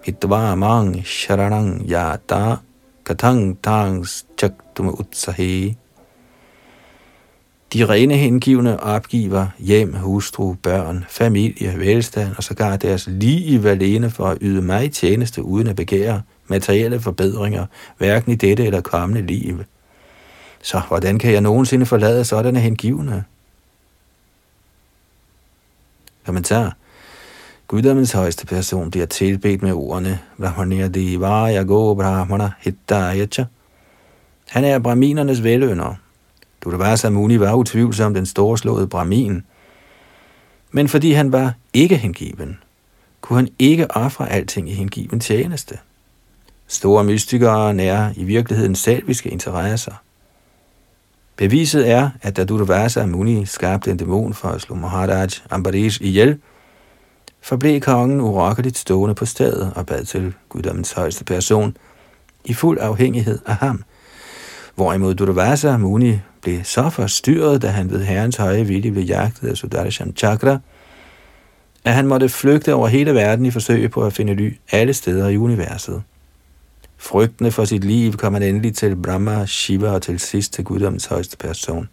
hitvamang 0.05 1.03
sharanang 1.03 1.83
yata 1.83 2.61
katang 3.03 3.57
tangs 3.61 4.23
chaktum 4.37 4.95
utsahi 4.95 5.75
de 7.73 7.85
rene 7.85 8.15
hengivne 8.17 8.79
opgiver 8.79 9.47
hjem, 9.59 9.93
hustru, 9.93 10.55
børn, 10.63 11.05
familie, 11.09 11.79
velstand 11.79 12.35
og 12.37 12.43
sågar 12.43 12.77
deres 12.77 13.07
lige 13.07 13.69
alene 13.69 14.09
for 14.09 14.25
at 14.25 14.37
yde 14.41 14.61
mig 14.61 14.91
tjeneste 14.91 15.43
uden 15.43 15.67
at 15.67 15.75
begære 15.75 16.21
materielle 16.47 16.99
forbedringer, 16.99 17.65
hverken 17.97 18.31
i 18.31 18.35
dette 18.35 18.65
eller 18.65 18.81
kommende 18.81 19.21
liv. 19.27 19.63
Så 20.63 20.79
hvordan 20.87 21.19
kan 21.19 21.33
jeg 21.33 21.41
nogensinde 21.41 21.85
forlade 21.85 22.25
sådanne 22.25 22.59
hengivne? 22.59 23.23
Kommentar. 26.25 26.75
Guddommens 27.67 28.11
højeste 28.11 28.45
person 28.45 28.91
bliver 28.91 29.05
tilbedt 29.05 29.61
med 29.61 29.73
ordene 29.73 30.19
Brahmaniya 30.37 30.87
Divaya 30.87 31.63
Go 31.63 31.93
Brahmana 31.93 32.51
Hittayacha. 32.59 33.45
Han 34.49 34.63
er 34.63 34.79
brahminernes 34.79 35.43
velønder. 35.43 35.95
Dudavasa 36.63 37.09
Muni 37.09 37.39
var 37.39 37.53
utvivlsomt 37.53 38.15
den 38.15 38.25
storslåede 38.25 38.87
brahmin. 38.87 39.43
Men 40.71 40.87
fordi 40.87 41.11
han 41.11 41.31
var 41.31 41.53
ikke 41.73 41.97
hengiven, 41.97 42.57
kunne 43.21 43.37
han 43.39 43.49
ikke 43.59 43.91
ofre 43.91 44.29
alting 44.31 44.69
i 44.69 44.73
hengiven 44.73 45.19
tjeneste. 45.19 45.77
Store 46.67 47.03
mystikere 47.03 47.73
nærer 47.73 48.13
i 48.15 48.23
virkeligheden 48.23 48.75
selviske 48.75 49.29
interesser. 49.29 49.93
Beviset 51.41 51.89
er, 51.89 52.09
at 52.21 52.37
da 52.37 52.43
Durvasa 52.43 53.05
Muni 53.05 53.45
skabte 53.45 53.91
en 53.91 53.97
dæmon 53.97 54.33
for 54.33 54.47
at 54.47 54.61
slå 54.61 54.75
Maharaj 54.75 55.27
Ambarish 55.49 56.01
ihjel, 56.01 56.37
forblev 57.41 57.79
kongen 57.79 58.21
urokkeligt 58.21 58.77
stående 58.77 59.15
på 59.15 59.25
stedet 59.25 59.71
og 59.75 59.85
bad 59.85 60.05
til 60.05 60.33
guddommens 60.49 60.91
højeste 60.91 61.25
person 61.25 61.77
i 62.45 62.53
fuld 62.53 62.79
afhængighed 62.79 63.39
af 63.45 63.55
ham. 63.55 63.83
Hvorimod 64.75 65.15
Durvasa 65.15 65.77
Muni 65.77 66.19
blev 66.41 66.63
så 66.63 66.89
forstyrret, 66.89 67.61
da 67.61 67.67
han 67.67 67.91
ved 67.91 68.03
herrens 68.03 68.35
høje 68.35 68.63
vilje 68.63 68.91
blev 68.91 69.03
jagtet 69.03 69.47
af 69.47 69.57
Sudarshan 69.57 70.13
Chakra, 70.17 70.59
at 71.85 71.93
han 71.93 72.07
måtte 72.07 72.29
flygte 72.29 72.73
over 72.73 72.87
hele 72.87 73.13
verden 73.13 73.45
i 73.45 73.51
forsøg 73.51 73.91
på 73.91 74.05
at 74.05 74.13
finde 74.13 74.33
ly 74.33 74.57
alle 74.71 74.93
steder 74.93 75.29
i 75.29 75.37
universet. 75.37 76.03
Frygtende 77.01 77.51
for 77.51 77.65
sit 77.65 77.83
liv 77.83 78.13
kom 78.13 78.33
han 78.33 78.43
endelig 78.43 78.75
til 78.75 78.95
Brahma, 78.95 79.45
Shiva 79.45 79.91
og 79.91 80.01
til 80.01 80.19
sidst 80.19 80.53
til 80.53 80.63
guddommens 80.63 81.05
højeste 81.05 81.37
person. 81.37 81.89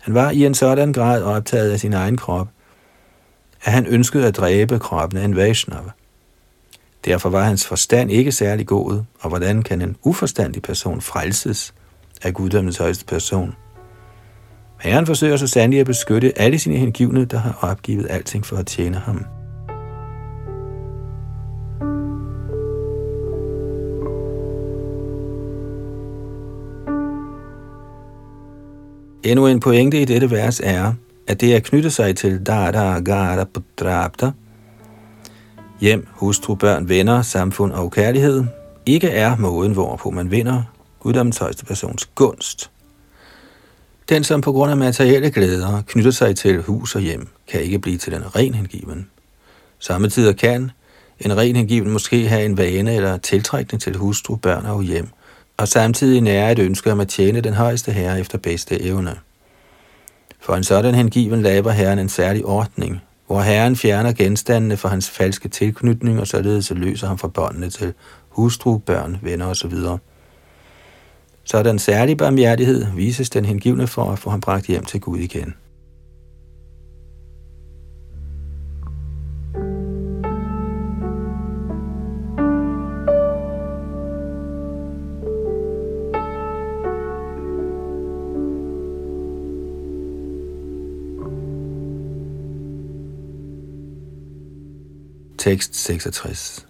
Han 0.00 0.14
var 0.14 0.30
i 0.30 0.46
en 0.46 0.54
sådan 0.54 0.92
grad 0.92 1.22
optaget 1.22 1.70
af 1.70 1.80
sin 1.80 1.92
egen 1.92 2.16
krop, 2.16 2.48
at 3.64 3.72
han 3.72 3.86
ønskede 3.86 4.26
at 4.26 4.36
dræbe 4.36 4.78
kroppen 4.78 5.18
af 5.18 5.24
en 5.24 5.36
Vaishnava. 5.36 5.90
Derfor 7.04 7.30
var 7.30 7.44
hans 7.44 7.66
forstand 7.66 8.10
ikke 8.10 8.32
særlig 8.32 8.66
god, 8.66 9.02
og 9.20 9.28
hvordan 9.28 9.62
kan 9.62 9.82
en 9.82 9.96
uforstandig 10.02 10.62
person 10.62 11.00
frelses 11.00 11.74
af 12.22 12.34
guddommens 12.34 12.76
højeste 12.76 13.04
person? 13.04 13.54
Herren 14.80 15.06
forsøger 15.06 15.36
så 15.36 15.46
sandelig 15.46 15.80
at 15.80 15.86
beskytte 15.86 16.38
alle 16.38 16.58
sine 16.58 16.76
hengivne, 16.76 17.24
der 17.24 17.38
har 17.38 17.58
opgivet 17.60 18.06
alting 18.10 18.46
for 18.46 18.56
at 18.56 18.66
tjene 18.66 18.96
ham. 18.96 19.39
Endnu 29.22 29.46
en 29.46 29.60
pointe 29.60 30.02
i 30.02 30.04
dette 30.04 30.30
vers 30.30 30.60
er, 30.64 30.92
at 31.26 31.40
det 31.40 31.54
er 31.54 31.60
knyttet 31.60 31.92
sig 31.92 32.16
til 32.16 32.46
Dada 32.46 33.00
Gara 33.00 33.44
Putrapta, 33.44 34.30
hjem, 35.80 36.06
hustru, 36.10 36.54
børn, 36.54 36.88
venner, 36.88 37.22
samfund 37.22 37.72
og 37.72 37.92
kærlighed, 37.92 38.44
ikke 38.86 39.08
er 39.08 39.36
måden, 39.36 39.72
hvorpå 39.72 40.10
man 40.10 40.30
vinder 40.30 40.62
guddommens 41.00 41.38
højeste 41.38 41.64
persons 41.64 42.06
gunst. 42.06 42.70
Den, 44.08 44.24
som 44.24 44.40
på 44.40 44.52
grund 44.52 44.70
af 44.70 44.76
materielle 44.76 45.30
glæder 45.30 45.82
knytter 45.86 46.10
sig 46.10 46.36
til 46.36 46.62
hus 46.62 46.94
og 46.94 47.00
hjem, 47.00 47.28
kan 47.48 47.60
ikke 47.60 47.78
blive 47.78 47.98
til 47.98 48.14
en 48.14 48.36
ren 48.36 48.54
hengiven. 48.54 49.10
Samtidig 49.78 50.36
kan 50.36 50.70
en 51.20 51.36
ren 51.36 51.56
hengiven 51.56 51.90
måske 51.90 52.28
have 52.28 52.44
en 52.44 52.58
vane 52.58 52.94
eller 52.94 53.16
tiltrækning 53.16 53.82
til 53.82 53.96
hustru, 53.96 54.36
børn 54.36 54.66
og 54.66 54.82
hjem, 54.82 55.08
og 55.60 55.68
samtidig 55.68 56.20
nære 56.20 56.52
et 56.52 56.58
ønske 56.58 56.92
om 56.92 57.00
at 57.00 57.08
tjene 57.08 57.40
den 57.40 57.54
højeste 57.54 57.92
herre 57.92 58.20
efter 58.20 58.38
bedste 58.38 58.82
evne. 58.82 59.16
For 60.40 60.54
en 60.54 60.64
sådan 60.64 60.94
hengiven 60.94 61.42
laver 61.42 61.70
herren 61.70 61.98
en 61.98 62.08
særlig 62.08 62.44
ordning, 62.44 63.02
hvor 63.26 63.40
herren 63.40 63.76
fjerner 63.76 64.12
genstandene 64.12 64.76
for 64.76 64.88
hans 64.88 65.10
falske 65.10 65.48
tilknytning, 65.48 66.20
og 66.20 66.26
således 66.26 66.70
løser 66.70 67.06
ham 67.06 67.18
fra 67.18 67.28
båndene 67.28 67.70
til 67.70 67.94
hustru, 68.28 68.78
børn, 68.78 69.18
venner 69.22 69.46
osv. 69.46 69.72
Sådan 71.44 71.78
særlig 71.78 72.16
barmhjertighed 72.16 72.86
vises 72.96 73.30
den 73.30 73.44
hengivne 73.44 73.86
for 73.86 74.12
at 74.12 74.18
få 74.18 74.30
ham 74.30 74.40
bragt 74.40 74.66
hjem 74.66 74.84
til 74.84 75.00
Gud 75.00 75.18
igen. 75.18 75.54
Tekst 95.40 95.74
66 95.74 96.66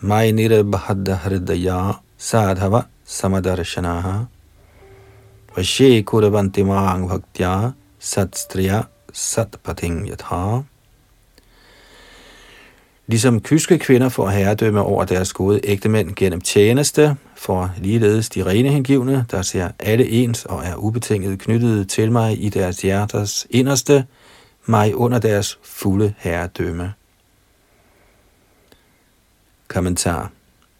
Mainire 0.00 0.62
Bahadda 0.62 1.14
Hridaya 1.24 2.02
Sadhava 2.18 2.84
Samadarshanaha 3.06 4.26
Vashe 5.56 6.02
Kuravantimang 6.04 7.08
Bhaktya 7.08 7.72
Satstriya 7.98 8.82
Satpating 9.12 10.06
Yatha. 10.08 10.62
Ligesom 13.06 13.40
kyske 13.40 13.78
kvinder 13.78 14.08
får 14.08 14.28
herredømme 14.28 14.82
over 14.82 15.04
deres 15.04 15.32
gode 15.32 15.60
ægtemænd 15.64 16.14
gennem 16.16 16.40
tjeneste, 16.40 17.16
får 17.36 17.70
ligeledes 17.78 18.28
de 18.28 18.46
rene 18.46 18.68
hengivne, 18.68 19.26
der 19.30 19.42
ser 19.42 19.68
alle 19.78 20.08
ens 20.08 20.44
og 20.44 20.64
er 20.64 20.76
ubetinget 20.76 21.38
knyttet 21.38 21.88
til 21.88 22.12
mig 22.12 22.44
i 22.44 22.48
deres 22.48 22.82
hjerters 22.82 23.46
inderste, 23.50 24.06
mig 24.66 24.96
under 24.96 25.18
deres 25.18 25.58
fulde 25.62 26.14
herredømme. 26.18 26.92
Kommentar. 29.70 30.30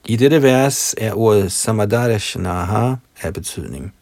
I 0.06 0.16
dette 0.16 0.42
vers 0.42 0.94
er 0.98 1.12
ordet 1.14 1.52
samadarashnaha 1.52 2.94
af 3.22 3.34
betydning. 3.34 3.92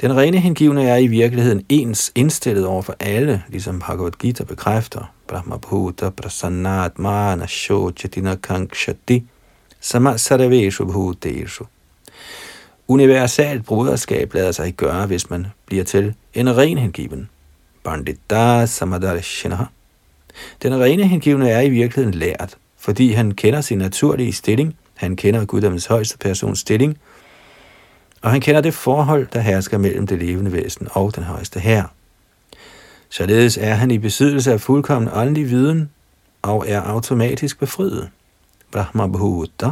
Den 0.00 0.16
rene 0.16 0.38
hengivne 0.38 0.88
er 0.88 0.96
i 0.96 1.06
virkeligheden 1.06 1.66
ens 1.68 2.12
indstillet 2.14 2.66
over 2.66 2.82
for 2.82 2.96
alle, 3.00 3.42
ligesom 3.48 3.78
Bhagavad 3.78 4.10
Gita 4.10 4.44
bekræfter. 4.44 5.12
Brahmabhuta 5.26 6.10
Prasannat 6.10 6.98
Mana 6.98 7.46
Shochatina 7.46 8.34
Kankshati 8.34 9.24
Sama 9.80 10.16
Sarveshu 10.16 10.84
Bhuteshu. 10.84 11.64
Universalt 12.88 13.64
broderskab 13.64 14.34
lader 14.34 14.52
sig 14.52 14.74
gøre, 14.74 15.06
hvis 15.06 15.30
man 15.30 15.46
bliver 15.66 15.84
til 15.84 16.14
en 16.34 16.56
ren 16.56 16.78
hengiven. 16.78 17.28
Bandita 17.84 18.66
Samadarashnaha. 18.66 19.64
Den 20.62 20.80
rene 20.80 21.06
hengivne 21.06 21.50
er 21.50 21.60
i 21.60 21.68
virkeligheden 21.68 22.14
lært, 22.14 22.56
fordi 22.80 23.12
han 23.12 23.30
kender 23.30 23.60
sin 23.60 23.78
naturlige 23.78 24.32
stilling, 24.32 24.76
han 24.94 25.16
kender 25.16 25.44
Guddommens 25.44 25.86
højeste 25.86 26.18
persons 26.18 26.58
stilling, 26.58 26.98
og 28.22 28.30
han 28.30 28.40
kender 28.40 28.60
det 28.60 28.74
forhold, 28.74 29.26
der 29.32 29.40
hersker 29.40 29.78
mellem 29.78 30.06
det 30.06 30.18
levende 30.18 30.52
væsen 30.52 30.88
og 30.90 31.16
den 31.16 31.24
højeste 31.24 31.60
herre. 31.60 31.88
Således 33.08 33.58
er 33.60 33.74
han 33.74 33.90
i 33.90 33.98
besiddelse 33.98 34.52
af 34.52 34.60
fuldkommen 34.60 35.10
åndelig 35.14 35.50
viden 35.50 35.90
og 36.42 36.64
er 36.68 36.80
automatisk 36.80 37.58
befriet. 37.58 38.08
Brahma 38.72 39.06
Bhuta. 39.06 39.70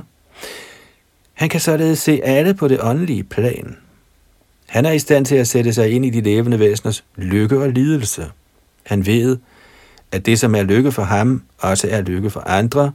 Han 1.35 1.49
kan 1.49 1.61
således 1.61 1.99
se 1.99 2.21
alle 2.25 2.55
på 2.55 2.69
det 2.69 2.79
åndelige 2.83 3.25
plan. 3.25 3.77
Han 4.67 4.87
er 4.87 4.91
i 4.91 4.99
stand 4.99 5.27
til 5.27 5.35
at 5.35 5.49
sætte 5.49 5.73
sig 5.73 5.91
ind 5.91 6.07
i 6.07 6.11
de 6.11 6.21
levende 6.21 6.59
væseners 6.59 7.05
lykke 7.17 7.59
og 7.59 7.69
lidelse. 7.69 8.27
Han 8.83 9.07
ved, 9.07 9.37
at 10.13 10.27
det, 10.27 10.41
som 10.41 10.55
er 10.55 10.63
lykke 10.63 10.93
for 10.93 11.03
ham, 11.03 11.43
også 11.59 11.89
er 11.91 12.01
lykke 12.01 12.31
for 12.31 12.41
andre, 12.41 12.93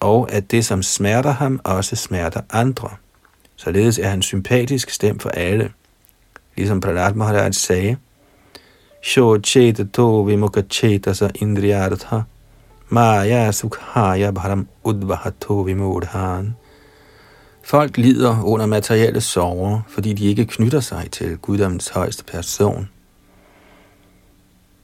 og 0.00 0.32
at 0.32 0.50
det, 0.50 0.64
som 0.64 0.82
smerter 0.82 1.30
ham, 1.30 1.60
også 1.64 1.96
smerter 1.96 2.40
andre. 2.50 2.88
Således 3.56 3.98
er 3.98 4.08
han 4.08 4.22
sympatisk 4.22 4.90
stemt 4.90 5.22
for 5.22 5.30
alle. 5.30 5.70
Ligesom 6.56 6.80
Pralat 6.80 7.16
Maharaj 7.16 7.50
sagde, 7.50 7.96
Sho 9.02 9.38
cheta 9.42 9.84
to 9.84 10.22
vimukha 10.22 10.62
cheta 10.70 11.12
sa 11.12 11.28
indriyartha, 11.34 12.20
maya 12.88 13.52
sukhaya 13.52 14.30
bharam 14.30 14.68
udvahato 14.84 15.62
vimodhan. 15.62 16.54
Folk 17.64 17.96
lider 17.96 18.42
under 18.44 18.66
materielle 18.66 19.20
sorger, 19.20 19.80
fordi 19.88 20.12
de 20.12 20.24
ikke 20.24 20.44
knytter 20.44 20.80
sig 20.80 21.08
til 21.12 21.36
guddommens 21.36 21.88
højeste 21.88 22.24
person. 22.24 22.88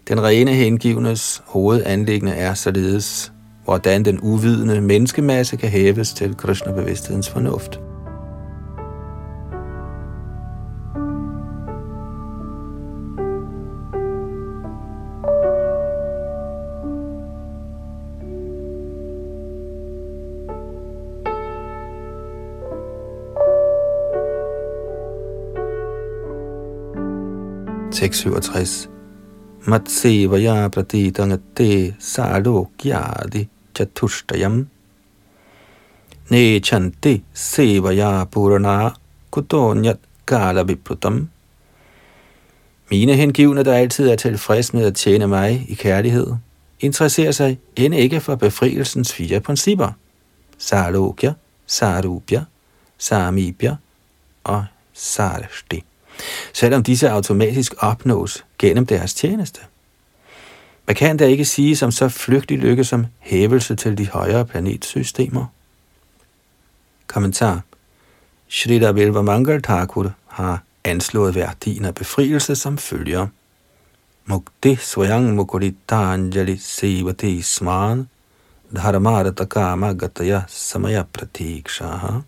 Den 0.09 0.23
rene 0.23 0.51
hengivnes 0.51 1.43
hovedanlæggende 1.47 2.33
er 2.33 2.55
således, 2.55 3.33
hvordan 3.65 4.05
den 4.05 4.19
uvidende 4.23 4.81
menneskemasse 4.81 5.57
kan 5.57 5.69
hæves 5.69 6.13
til 6.13 6.35
Krishna-bevidsthedens 6.35 7.31
fornuft. 7.31 7.81
Tekst 27.93 28.21
67 28.21 28.91
Matsevaya 29.69 30.69
pratitangate 30.69 31.95
salokyadi 32.01 33.49
chatushtayam 33.75 34.67
nechanti 36.31 37.23
sevaya 37.35 38.25
purana 38.31 38.95
kutonyat 39.31 39.99
kala. 40.27 40.65
Mine 42.91 43.15
hengivne, 43.17 43.65
der 43.65 43.75
altid 43.75 44.09
er 44.09 44.17
tilfreds 44.17 44.75
med 44.75 44.87
at 44.87 44.95
tjene 44.95 45.27
mig 45.27 45.67
i 45.69 45.75
kærlighed, 45.75 46.27
interesserer 46.81 47.33
sig 47.33 47.59
end 47.77 47.95
ikke 47.95 48.21
for 48.21 48.35
befrielsens 48.35 49.13
fire 49.13 49.41
principper. 49.41 49.93
Salokya, 50.59 51.33
Sarupya, 51.67 52.45
Samibya 52.99 53.77
og 54.45 54.65
Sarashti 54.93 55.85
selvom 56.53 56.83
disse 56.83 57.11
automatisk 57.11 57.75
opnås 57.79 58.45
gennem 58.59 58.87
deres 58.87 59.15
tjeneste. 59.15 59.61
Man 60.87 60.97
kan 60.97 61.17
da 61.17 61.27
ikke 61.27 61.45
sige 61.45 61.77
som 61.77 61.91
så 61.91 62.09
flygtig 62.09 62.59
lykke 62.59 62.85
som 62.85 63.07
hævelse 63.19 63.77
til 63.77 63.99
de 63.99 64.09
højere 64.09 64.47
planetsystemer. 64.47 65.47
Kommentar. 67.07 67.61
Shrita 68.49 68.91
Velva 68.91 69.23
Mangal 69.23 69.63
Thakur 69.63 70.13
har 70.27 70.63
anslået 70.85 71.35
værdien 71.35 71.85
af 71.85 71.95
befrielse 71.95 72.57
som 72.57 72.79
følger. 72.79 73.27
Mukti 74.27 74.77
Swayang 74.77 75.35
Mukuritanjali 75.35 76.57
Sevati 76.57 77.43
Sman 77.43 78.09
Dharmarata 78.77 79.45
Kama 79.45 79.93
Gataya 79.93 80.43
Samaya 80.49 81.03
Pratikshaha. 81.13 82.21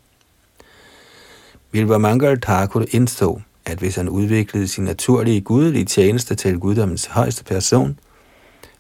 Vilva 1.73 1.99
Mangal 1.99 2.41
Thakur 2.41 2.85
indså, 2.91 3.41
at 3.71 3.79
hvis 3.79 3.97
han 3.97 4.09
udviklede 4.09 4.69
sin 4.69 4.85
naturlige 4.85 5.41
gudelige 5.41 5.85
tjeneste 5.85 6.35
til 6.35 6.59
guddommens 6.59 7.07
højeste 7.07 7.45
person, 7.45 7.99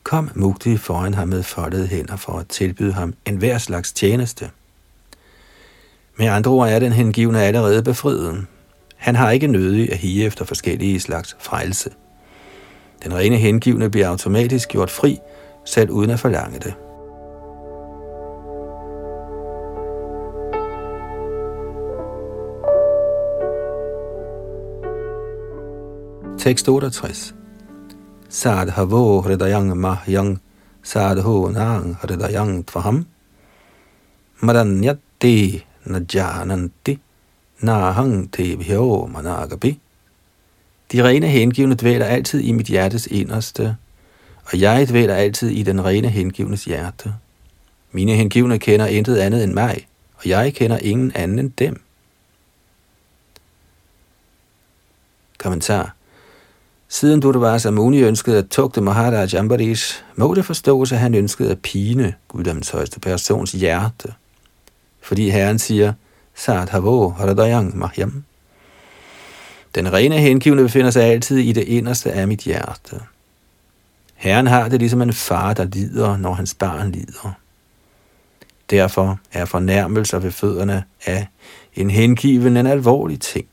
kom 0.02 0.30
Mukti 0.34 0.76
foran 0.76 1.14
ham 1.14 1.28
med 1.28 1.42
foldede 1.42 1.86
hænder 1.86 2.16
for 2.16 2.32
at 2.32 2.48
tilbyde 2.48 2.92
ham 2.92 3.14
en 3.26 3.36
hver 3.36 3.58
slags 3.58 3.92
tjeneste. 3.92 4.50
Med 6.16 6.26
andre 6.26 6.50
ord 6.50 6.68
er 6.68 6.78
den 6.78 6.92
hengivne 6.92 7.42
allerede 7.42 7.82
befriet. 7.82 8.46
Han 8.96 9.16
har 9.16 9.30
ikke 9.30 9.46
nødig 9.46 9.92
at 9.92 9.98
hige 9.98 10.24
efter 10.24 10.44
forskellige 10.44 11.00
slags 11.00 11.36
frelse. 11.40 11.90
Den 13.04 13.14
rene 13.14 13.36
hengivne 13.36 13.90
bliver 13.90 14.08
automatisk 14.08 14.68
gjort 14.68 14.90
fri, 14.90 15.18
selv 15.64 15.90
uden 15.90 16.10
at 16.10 16.20
forlange 16.20 16.58
det. 16.58 16.74
Tekst 26.40 26.68
68 26.68 27.34
Sadhavo 28.30 29.20
hridayang 29.20 29.76
mahyang 29.76 30.40
sadho 30.82 31.52
nang 31.52 32.00
hridayang 32.00 32.64
tvaham 32.64 33.04
madanyati 34.40 35.60
najananti 35.84 36.96
nahang 37.60 38.32
tebhyo 38.32 39.04
managapi. 39.12 39.76
De 40.88 41.02
rene 41.04 41.28
hengivne 41.28 41.74
dvæler 41.74 42.06
altid 42.06 42.40
i 42.40 42.52
mit 42.52 42.66
hjertes 42.66 43.06
inderste, 43.06 43.76
og 44.44 44.60
jeg 44.60 44.88
dvæler 44.88 45.14
altid 45.14 45.50
i 45.50 45.62
den 45.62 45.84
rene 45.84 46.08
hengivnes 46.08 46.64
hjerte. 46.64 47.14
Mine 47.92 48.16
hengivne 48.16 48.58
kender 48.58 48.86
intet 48.86 49.16
andet 49.16 49.44
end 49.44 49.52
mig, 49.52 49.86
og 50.16 50.28
jeg 50.28 50.54
kender 50.54 50.78
ingen 50.78 51.12
anden 51.14 51.38
end 51.38 51.50
dem. 51.50 51.82
Kommentar 55.38 55.99
Siden 56.92 57.20
Durvasa 57.20 57.70
Muni 57.70 58.02
ønskede 58.02 58.38
at 58.38 58.48
tugte 58.48 58.80
Maharaj 58.80 59.28
Ambarish, 59.38 60.02
må 60.16 60.34
det 60.34 60.44
forstås, 60.44 60.92
at 60.92 60.98
han 60.98 61.14
ønskede 61.14 61.50
at 61.50 61.58
pine 61.58 62.14
guddommens 62.28 62.70
højeste 62.70 63.00
persons 63.00 63.52
hjerte. 63.52 64.12
Fordi 65.02 65.30
Herren 65.30 65.58
siger, 65.58 65.92
Sadhavo 66.34 67.08
Haradayang 67.08 67.78
Mahyam. 67.78 68.24
Den 69.74 69.92
rene 69.92 70.18
hengivne 70.18 70.62
befinder 70.62 70.90
sig 70.90 71.02
altid 71.02 71.38
i 71.38 71.52
det 71.52 71.62
inderste 71.62 72.12
af 72.12 72.28
mit 72.28 72.40
hjerte. 72.40 73.00
Herren 74.14 74.46
har 74.46 74.68
det 74.68 74.80
ligesom 74.80 75.02
en 75.02 75.12
far, 75.12 75.54
der 75.54 75.64
lider, 75.64 76.16
når 76.16 76.34
hans 76.34 76.54
barn 76.54 76.92
lider. 76.92 77.32
Derfor 78.70 79.20
er 79.32 79.44
fornærmelser 79.44 80.18
ved 80.18 80.30
fødderne 80.30 80.84
af 81.06 81.26
en 81.74 81.90
hengiven 81.90 82.56
en 82.56 82.66
alvorlig 82.66 83.20
ting. 83.20 83.46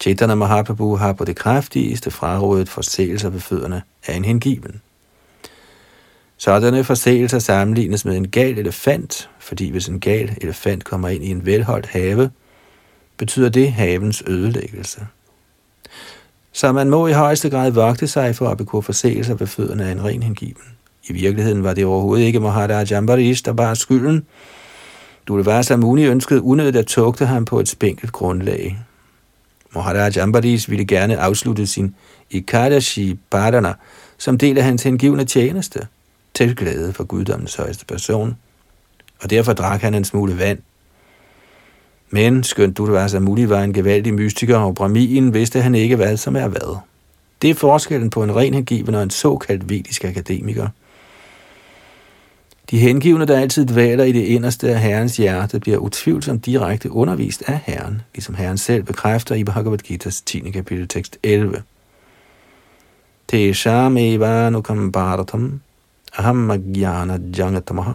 Chaitanya 0.00 0.34
Mahaprabhu 0.34 0.96
har 0.96 1.12
på 1.12 1.24
det 1.24 1.36
kraftigste 1.36 2.10
frarådet 2.10 2.68
forseelser 2.68 3.28
ved 3.28 3.40
fødderne 3.40 3.82
af 4.06 4.16
en 4.16 4.24
hengiven. 4.24 4.80
Sådanne 6.36 6.84
forseelser 6.84 7.38
sammenlignes 7.38 8.04
med 8.04 8.16
en 8.16 8.28
gal 8.28 8.58
elefant, 8.58 9.30
fordi 9.38 9.70
hvis 9.70 9.88
en 9.88 10.00
gal 10.00 10.38
elefant 10.40 10.84
kommer 10.84 11.08
ind 11.08 11.24
i 11.24 11.30
en 11.30 11.46
velholdt 11.46 11.86
have, 11.86 12.30
betyder 13.16 13.48
det 13.48 13.72
havens 13.72 14.22
ødelæggelse. 14.26 15.06
Så 16.52 16.72
man 16.72 16.90
må 16.90 17.06
i 17.06 17.12
højeste 17.12 17.50
grad 17.50 17.70
vogte 17.70 18.06
sig 18.06 18.36
for 18.36 18.48
at 18.48 18.58
begå 18.58 18.80
forseelser 18.80 19.34
ved 19.34 19.46
fødderne 19.46 19.84
af 19.84 19.92
en 19.92 20.04
ren 20.04 20.22
hengiven. 20.22 20.62
I 21.08 21.12
virkeligheden 21.12 21.64
var 21.64 21.74
det 21.74 21.84
overhovedet 21.84 22.24
ikke 22.24 22.40
Mahara 22.40 22.96
Ambarish, 22.96 23.44
der 23.44 23.52
bar 23.52 23.74
skylden. 23.74 24.26
Du 25.28 25.36
det 25.36 25.46
var 25.46 25.62
Samuni 25.62 26.04
ønskede 26.04 26.42
unødigt 26.42 26.76
at 26.76 26.86
tugte 26.86 27.26
ham 27.26 27.44
på 27.44 27.60
et 27.60 27.68
spinkelt 27.68 28.12
grundlag. 28.12 28.78
Maharaj 29.74 30.16
Ambarish 30.16 30.70
ville 30.70 30.84
gerne 30.84 31.18
afslutte 31.18 31.66
sin 31.66 31.94
Ikadashi 32.30 33.18
Bhadana 33.30 33.72
som 34.18 34.38
del 34.38 34.58
af 34.58 34.64
hans 34.64 34.82
hengivne 34.82 35.24
tjeneste, 35.24 35.86
til 36.34 36.56
glæde 36.56 36.92
for 36.92 37.04
guddommens 37.04 37.54
højeste 37.54 37.86
person, 37.86 38.36
og 39.22 39.30
derfor 39.30 39.52
drak 39.52 39.80
han 39.80 39.94
en 39.94 40.04
smule 40.04 40.38
vand. 40.38 40.58
Men 42.10 42.44
skønt 42.44 42.78
Durvasa 42.78 43.18
Muli 43.18 43.48
var 43.48 43.62
en 43.62 43.72
gevaldig 43.72 44.14
mystiker, 44.14 44.56
og 44.56 44.74
Brahmin 44.74 45.34
vidste 45.34 45.60
han 45.60 45.74
ikke, 45.74 45.96
hvad 45.96 46.16
som 46.16 46.36
er 46.36 46.48
hvad. 46.48 46.76
Det 47.42 47.50
er 47.50 47.54
forskellen 47.54 48.10
på 48.10 48.22
en 48.22 48.36
ren 48.36 48.54
hengiven 48.54 48.94
og 48.94 49.02
en 49.02 49.10
såkaldt 49.10 49.68
vedisk 49.70 50.04
akademiker. 50.04 50.68
De 52.70 52.78
hengivne, 52.78 53.26
der 53.26 53.40
altid 53.40 53.66
dvaler 53.66 54.04
i 54.04 54.12
det 54.12 54.24
inderste 54.24 54.70
af 54.70 54.80
Herrens 54.80 55.16
hjerte, 55.16 55.60
bliver 55.60 55.78
utvivlsomt 55.78 56.46
direkte 56.46 56.92
undervist 56.92 57.42
af 57.46 57.60
Herren, 57.64 58.02
ligesom 58.14 58.34
Herren 58.34 58.58
selv 58.58 58.82
bekræfter 58.82 59.34
i 59.34 59.44
Bhagavad 59.44 59.78
Gita's 59.90 60.22
10. 60.26 60.50
kapitel 60.50 60.88
tekst 60.88 61.18
11. 61.22 61.62
Tesham 63.28 63.96
eva 63.96 64.50
nukam 64.50 64.92
bharatam 64.92 65.60
aham 66.18 66.50
agyana 66.50 67.18
jangatamaha 67.38 67.92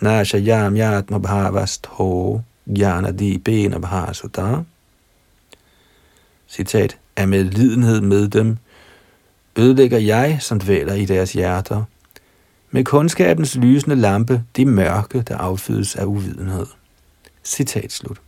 nashayam 0.00 0.76
yatma 0.76 1.18
bhavastho 1.18 2.40
gyana 2.66 3.10
dibena 3.10 3.78
bhasuta. 3.78 4.64
Citat, 6.48 6.98
er 7.16 7.26
med 7.26 7.44
lidenhed 7.44 8.00
med 8.00 8.28
dem, 8.28 8.56
ødelægger 9.56 9.98
jeg, 9.98 10.38
som 10.40 10.60
dvæler 10.60 10.94
i 10.94 11.04
deres 11.04 11.32
hjerter, 11.32 11.84
med 12.70 12.84
kundskabens 12.84 13.56
lysende 13.56 13.96
lampe, 13.96 14.44
det 14.56 14.66
mørke, 14.66 15.22
der 15.22 15.36
affødes 15.36 15.96
af 15.96 16.04
uvidenhed. 16.04 16.66
Citat 17.44 17.92
slut. 17.92 18.20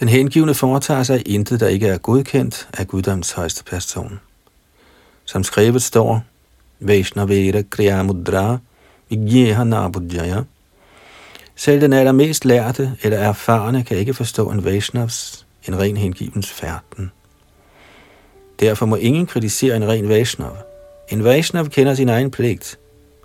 Den 0.00 0.08
hengivne 0.08 0.54
foretager 0.54 1.02
sig 1.02 1.28
intet, 1.28 1.60
der 1.60 1.68
ikke 1.68 1.88
er 1.88 1.98
godkendt 1.98 2.68
af 2.72 2.88
guddoms 2.88 3.32
højeste 3.32 3.64
person. 3.64 4.20
Som 5.24 5.44
skrevet 5.44 5.82
står, 5.82 6.22
Vaishnavera 6.80 7.62
Kriya 7.70 8.02
Mudra 8.02 8.58
Vigyeha 9.08 9.64
Nabudjaya. 9.64 10.42
Selv 11.56 11.80
den 11.80 11.92
allermest 11.92 12.44
lærte 12.44 12.96
eller 13.02 13.18
erfarne 13.18 13.84
kan 13.84 13.96
ikke 13.96 14.14
forstå 14.14 14.50
en 14.50 14.64
Vaishnavs, 14.64 15.46
en 15.68 15.78
ren 15.78 15.96
hengivens 15.96 16.50
færden. 16.50 17.12
Derfor 18.60 18.86
må 18.86 18.96
ingen 18.96 19.26
kritisere 19.26 19.76
en 19.76 19.88
ren 19.88 20.08
Vaishnava. 20.08 20.58
En 21.08 21.24
Vaishnav 21.24 21.68
kender 21.68 21.94
sin 21.94 22.08
egen 22.08 22.30
pligt. 22.30 22.78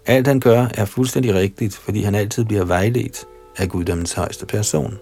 Alt 0.05 0.27
han 0.27 0.39
gør 0.39 0.67
er 0.73 0.85
fuldstændig 0.85 1.33
rigtigt, 1.33 1.75
fordi 1.75 2.01
han 2.01 2.15
altid 2.15 2.45
bliver 2.45 2.65
vejledt 2.65 3.25
af 3.57 3.69
guddommens 3.69 4.13
højeste 4.13 4.45
person. 4.45 4.99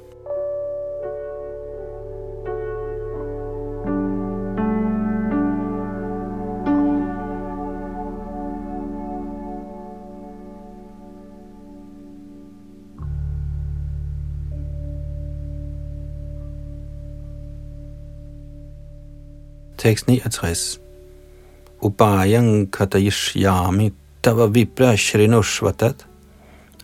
Tekst 19.77 20.07
69. 20.07 20.86
Upayang 21.81 22.67
katayishyami 22.71 23.93
tava 24.21 24.47
vipra 24.47 24.97
shrinushvatat 24.97 26.05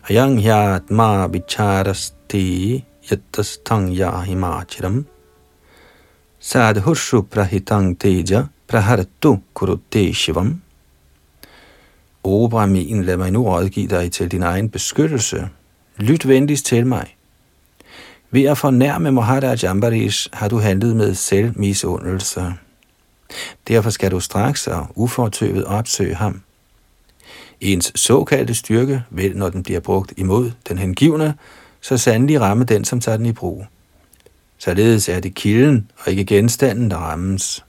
ayang 0.08 0.38
ma 0.90 1.26
vicharasti 1.26 2.84
yattastang 3.02 3.90
yahimachiram 3.90 5.04
sadhushu 6.40 7.26
prahitang 7.26 7.98
teja 7.98 8.48
prahartu 8.68 9.42
kurute 9.52 10.14
shivam 10.14 10.60
O 12.24 12.48
Brahmin, 12.48 13.02
lad 13.04 13.16
mig 13.18 13.32
nu 13.32 13.44
rådgive 13.44 13.88
dig 13.88 14.12
til 14.12 14.28
din 14.28 14.42
egen 14.42 14.70
beskyttelse. 14.70 15.48
Lyt 15.96 16.28
venligst 16.28 16.66
til 16.66 16.86
mig. 16.86 17.16
Ved 18.30 18.44
at 18.44 18.58
fornærme 18.58 19.12
Maharaj 19.12 19.64
Ambarish 19.64 20.28
har 20.32 20.48
du 20.48 20.58
handlet 20.58 20.96
med 20.96 21.14
selvmisundelse. 21.14 22.54
Derfor 23.68 23.90
skal 23.90 24.10
du 24.10 24.20
straks 24.20 24.66
og 24.66 24.86
ufortøvet 24.94 25.64
opsøge 25.64 26.14
ham. 26.14 26.42
Ens 27.60 27.92
såkaldte 27.94 28.54
styrke 28.54 29.04
vil, 29.10 29.36
når 29.36 29.50
den 29.50 29.62
bliver 29.62 29.80
brugt 29.80 30.12
imod 30.16 30.50
den 30.68 30.78
hengivne, 30.78 31.34
så 31.80 31.98
sandelig 31.98 32.40
ramme 32.40 32.64
den, 32.64 32.84
som 32.84 33.00
tager 33.00 33.16
den 33.16 33.26
i 33.26 33.32
brug. 33.32 33.66
Således 34.58 35.08
er 35.08 35.20
det 35.20 35.34
kilden 35.34 35.90
og 35.98 36.10
ikke 36.10 36.24
genstanden, 36.24 36.90
der 36.90 36.96
rammes. 36.96 37.64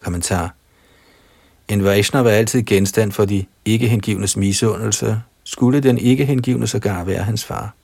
Kommentar. 0.00 0.54
En 1.68 1.84
Vaishnav 1.84 2.26
er 2.26 2.30
altid 2.30 2.62
genstand 2.62 3.12
for 3.12 3.24
de 3.24 3.44
ikke-hengivnes 3.64 4.36
misundelse, 4.36 5.20
skulle 5.44 5.80
den 5.80 5.98
ikke-hengivne 5.98 6.66
sågar 6.66 7.04
være 7.04 7.22
hans 7.22 7.44
far. 7.44 7.74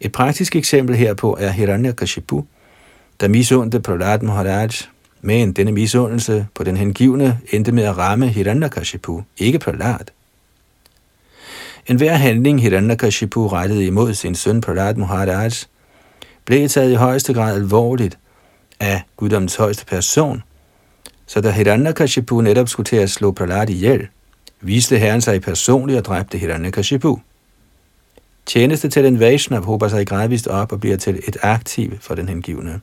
Et 0.00 0.12
praktisk 0.12 0.56
eksempel 0.56 0.96
herpå 0.96 1.36
er 1.40 1.50
Hiranyakashipu, 1.50 2.44
der 3.20 3.28
misundte 3.28 3.80
Prahlad 3.80 4.18
Maharaj, 4.18 4.68
men 5.20 5.52
denne 5.52 5.72
misundelse 5.72 6.46
på 6.54 6.64
den 6.64 6.76
hengivne 6.76 7.40
endte 7.52 7.72
med 7.72 7.82
at 7.84 7.98
ramme 7.98 8.28
Hiranyakashipu, 8.28 9.22
ikke 9.38 9.58
Prahlad. 9.58 10.04
En 11.86 11.96
hver 11.96 12.14
handling 12.14 12.62
Hiranyakashipu 12.62 13.46
rettede 13.46 13.86
imod 13.86 14.14
sin 14.14 14.34
søn 14.34 14.60
Prahlad 14.60 14.94
Maharaj, 14.94 15.50
blev 16.44 16.68
taget 16.68 16.92
i 16.92 16.94
højeste 16.94 17.34
grad 17.34 17.54
alvorligt 17.54 18.18
af 18.80 19.02
guddommens 19.16 19.56
højeste 19.56 19.86
person, 19.86 20.42
så 21.26 21.40
da 21.40 21.50
Hiranyakashipu 21.50 22.40
netop 22.40 22.68
skulle 22.68 22.84
til 22.84 22.96
at 22.96 23.10
slå 23.10 23.32
Prahlad 23.32 23.70
ihjel, 23.70 24.08
viste 24.60 24.98
herren 24.98 25.20
sig 25.20 25.42
personligt 25.42 25.98
og 25.98 26.04
dræbte 26.04 26.38
Hiranyakashipu. 26.38 27.20
Tjeneste 28.46 28.88
til 28.88 29.04
den 29.04 29.20
Vaishnav 29.20 29.64
håber 29.64 29.88
sig 29.88 30.06
gradvist 30.06 30.46
op 30.46 30.72
og 30.72 30.80
bliver 30.80 30.96
til 30.96 31.20
et 31.28 31.36
aktiv 31.42 31.98
for 32.00 32.14
den 32.14 32.28
hengivne. 32.28 32.80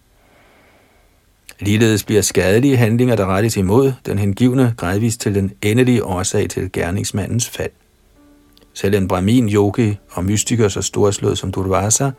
Ligeledes 1.60 2.04
bliver 2.04 2.22
skadelige 2.22 2.78
handlinger, 2.78 3.16
der 3.16 3.26
rettes 3.26 3.58
imod 3.58 3.94
den 4.06 4.20
hengivne, 4.20 4.74
gradvist 4.78 5.22
til 5.22 5.36
den 5.36 5.52
endelige 5.62 6.04
årsag 6.04 6.50
til 6.50 6.72
gerningsmandens 6.72 7.50
fald. 7.50 7.72
Selv 8.74 8.96
en 8.96 9.08
brahmin, 9.08 9.50
yogi 9.50 9.98
og 10.12 10.26
mystiker 10.26 10.68
så 10.68 10.82
storslået 10.82 11.38
som 11.38 11.52
Durvasa, 11.52 12.12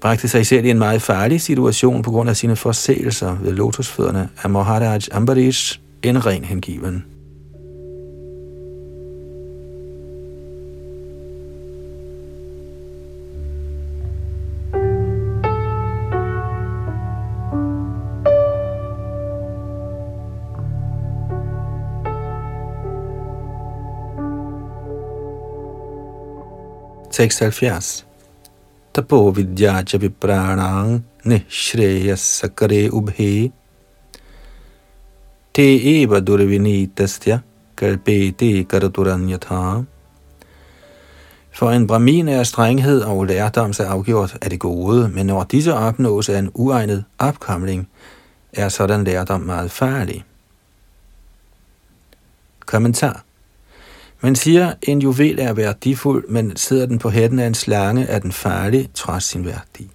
bragte 0.00 0.28
sig 0.28 0.46
selv 0.46 0.64
i 0.64 0.70
en 0.70 0.78
meget 0.78 1.02
farlig 1.02 1.40
situation 1.40 2.02
på 2.02 2.10
grund 2.10 2.30
af 2.30 2.36
sine 2.36 2.56
forseelser 2.56 3.36
ved 3.42 3.52
lotusfødderne 3.52 4.28
af 4.42 4.50
Maharaj 4.50 5.00
Ambarish, 5.12 5.80
en 6.02 6.26
ren 6.26 6.44
hengiven. 6.44 7.15
76. 27.16 28.04
Tapo 28.92 29.30
vidya 29.30 29.82
cha 29.82 29.96
vipranang 29.98 31.00
nishreya 31.24 32.16
sakare 32.16 32.90
ubhe 32.92 33.50
te 35.54 35.68
eva 35.96 36.20
durvinitasya 36.20 37.42
kalpete 37.74 38.68
karaturanyatha. 38.68 39.86
For 41.52 41.72
en 41.72 41.86
brahmin 41.86 42.28
er 42.28 42.42
strenghed 42.42 43.00
og 43.00 43.26
lærdom 43.26 43.72
så 43.72 43.84
afgjort 43.84 44.38
af 44.42 44.50
det 44.50 44.60
gode, 44.60 45.08
men 45.08 45.26
når 45.26 45.44
disse 45.44 45.74
opnås 45.74 46.28
af 46.28 46.38
en 46.38 46.50
uegnet 46.54 47.04
opkomling, 47.18 47.88
er 48.52 48.68
sådan 48.68 49.04
lærdom 49.04 49.40
meget 49.40 49.70
farlig. 49.70 50.24
Kommentar 52.66 53.25
man 54.26 54.36
siger, 54.36 54.72
en 54.82 55.02
juvel 55.02 55.38
er 55.38 55.52
værdifuld, 55.52 56.28
men 56.28 56.56
sidder 56.56 56.86
den 56.86 56.98
på 56.98 57.10
hætten 57.10 57.38
af 57.38 57.46
en 57.46 57.54
slange, 57.54 58.04
er 58.04 58.18
den 58.18 58.32
farlig, 58.32 58.88
trods 58.94 59.24
sin 59.24 59.44
værdi. 59.44 59.90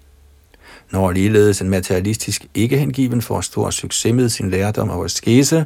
Når 0.92 1.12
ligeledes 1.12 1.62
en 1.62 1.70
materialistisk 1.70 2.46
ikke-hengiven 2.54 3.22
får 3.22 3.42
stor 3.42 3.70
succes 3.70 4.14
med 4.14 4.30
sin 4.30 4.50
lærdom 4.50 4.90
og 4.90 5.12
skese, 5.12 5.66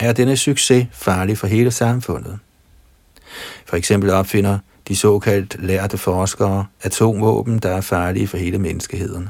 er 0.00 0.12
denne 0.12 0.36
succes 0.36 0.86
farlig 0.92 1.38
for 1.38 1.46
hele 1.46 1.70
samfundet. 1.70 2.38
For 3.66 3.76
eksempel 3.76 4.10
opfinder 4.10 4.58
de 4.88 4.96
såkaldt 4.96 5.56
lærte 5.62 5.98
forskere 5.98 6.66
atomvåben, 6.82 7.58
der 7.58 7.70
er 7.70 7.80
farlige 7.80 8.26
for 8.26 8.36
hele 8.36 8.58
menneskeheden. 8.58 9.28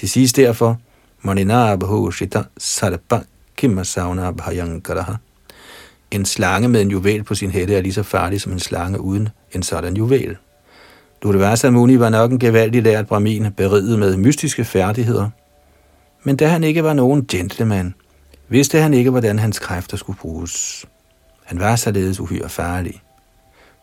Det 0.00 0.10
siges 0.10 0.32
derfor, 0.32 0.78
Manina 1.22 1.76
Bahushita 1.76 2.42
Sarpa 2.58 3.20
Kimasauna 3.56 4.30
Bhayankaraha. 4.30 5.12
En 6.12 6.24
slange 6.24 6.68
med 6.68 6.80
en 6.82 6.90
juvel 6.90 7.24
på 7.24 7.34
sin 7.34 7.50
hætte 7.50 7.74
er 7.74 7.80
lige 7.80 7.92
så 7.92 8.02
farlig 8.02 8.40
som 8.40 8.52
en 8.52 8.58
slange 8.58 9.00
uden 9.00 9.28
en 9.52 9.62
sådan 9.62 9.96
juvel. 9.96 10.36
Durvasa 11.22 11.70
Muni 11.70 11.98
var 11.98 12.08
nok 12.08 12.32
en 12.32 12.38
gevaldig 12.38 12.82
lært 12.82 13.06
brahmin, 13.06 13.52
beriget 13.56 13.98
med 13.98 14.16
mystiske 14.16 14.64
færdigheder. 14.64 15.30
Men 16.22 16.36
da 16.36 16.48
han 16.48 16.64
ikke 16.64 16.84
var 16.84 16.92
nogen 16.92 17.26
gentleman, 17.26 17.94
vidste 18.48 18.80
han 18.80 18.94
ikke, 18.94 19.10
hvordan 19.10 19.38
hans 19.38 19.58
kræfter 19.58 19.96
skulle 19.96 20.18
bruges. 20.18 20.84
Han 21.44 21.60
var 21.60 21.76
således 21.76 22.20
uhyre 22.20 22.48
farlig. 22.48 23.02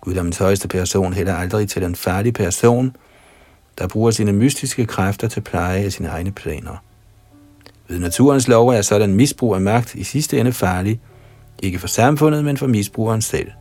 Guddommens 0.02 0.38
højeste 0.38 0.68
person 0.68 1.14
hælder 1.14 1.36
aldrig 1.36 1.70
til 1.70 1.84
en 1.84 1.96
farlig 1.96 2.34
person, 2.34 2.96
der 3.78 3.88
bruger 3.88 4.12
sine 4.12 4.34
mystiske 4.34 4.86
kræfter 4.86 5.28
til 5.28 5.42
pleje 5.42 5.84
af 5.84 5.92
sine 5.92 6.08
egne 6.08 6.32
planer. 6.32 6.84
Ved 7.88 8.00
naturens 8.00 8.48
lov 8.48 8.68
er 8.68 8.82
sådan 8.82 9.14
misbrug 9.14 9.56
af 9.56 9.62
magt 9.62 9.96
i 9.96 10.04
sidste 10.04 10.40
ende 10.40 10.54
farlig, 10.54 11.00
ikke 11.64 11.80
for 11.80 11.88
samfundet, 11.88 12.46
men 12.46 12.58
for 12.58 12.68
misbrugeren 12.68 13.22
selv. 13.22 13.52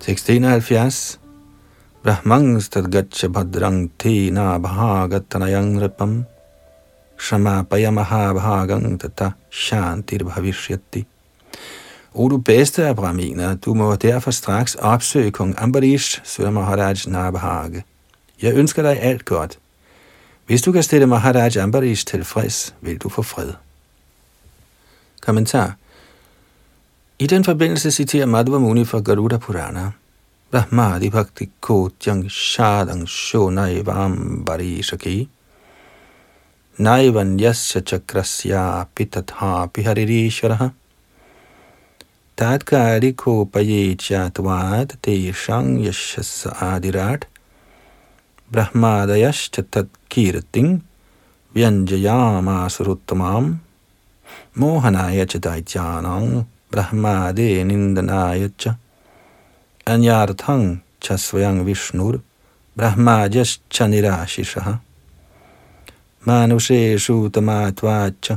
Tekst 0.00 0.28
71 0.30 1.20
Brahmang 2.02 2.62
stadgacha 2.62 3.28
bhadrang 3.32 3.90
te 3.98 4.30
na 4.30 4.58
rapam 5.80 6.26
Shamapaya 7.24 7.90
Mahabhagang 7.90 8.98
Tata 8.98 9.32
Shantir 9.50 10.24
Bhavishyati. 10.24 11.06
O 12.14 12.28
du 12.28 12.36
bedste 12.36 12.86
af 12.86 12.96
brahminer, 12.96 13.54
du 13.54 13.74
må 13.74 13.96
derfor 13.96 14.30
straks 14.30 14.74
opsøge 14.74 15.30
kong 15.30 15.54
Ambarish, 15.58 16.20
Sura 16.24 16.50
Maharaj 16.50 16.96
Nabhage. 17.06 17.84
Jeg 18.42 18.54
ønsker 18.54 18.82
dig 18.82 19.02
alt 19.02 19.24
godt. 19.24 19.58
Hvis 20.46 20.62
du 20.62 20.72
kan 20.72 20.82
stille 20.82 21.06
Maharaj 21.06 21.56
Ambarish 21.56 22.06
tilfreds, 22.06 22.74
vil 22.80 22.98
du 22.98 23.08
få 23.08 23.22
fred. 23.22 23.52
Kommentar 25.22 25.74
I 27.18 27.26
den 27.26 27.44
forbindelse 27.44 27.90
citerer 27.90 28.26
Madhva 28.26 28.58
Muni 28.58 28.84
fra 28.84 29.00
Garuda 29.00 29.38
Purana. 29.38 29.90
Brahmadi 30.50 31.10
Bhakti 31.10 31.50
Kotyang 31.60 32.30
Shadang 32.30 33.08
Shonai 33.08 33.86
Vambarishaki 33.86 35.28
नैवन्यस्य 36.80 37.80
चक्रस्यापि 37.80 39.04
तथापि 39.04 39.82
हरिरीश्वरः। 39.82 40.70
तात्कालिकोपये 42.38 43.94
चात्वात् 43.94 44.96
तेषां 44.96 45.78
यशस् 45.78 46.46
आदिराट्। 46.46 47.24
ब्रह्मादयश्च 48.52 49.60
तत्कीर्तिं 49.60 50.78
व्यञ्जयामासुरुत्तमां 51.54 53.58
मोहनाय 54.58 55.26
च 55.26 55.36
दैत्यानां 55.36 56.42
ब्रह्मादे 56.42 57.64
निन्दनाय 57.64 58.50
च। 58.60 58.74
अन्यार्थं 59.86 60.78
च 61.02 61.12
स्वयं 61.12 61.60
विष्णुर्ब्रह्माजश्च 61.60 63.82
निराशिषः। 63.82 64.78
Manuseshu 66.26 67.16
tamatvacha 67.30 68.34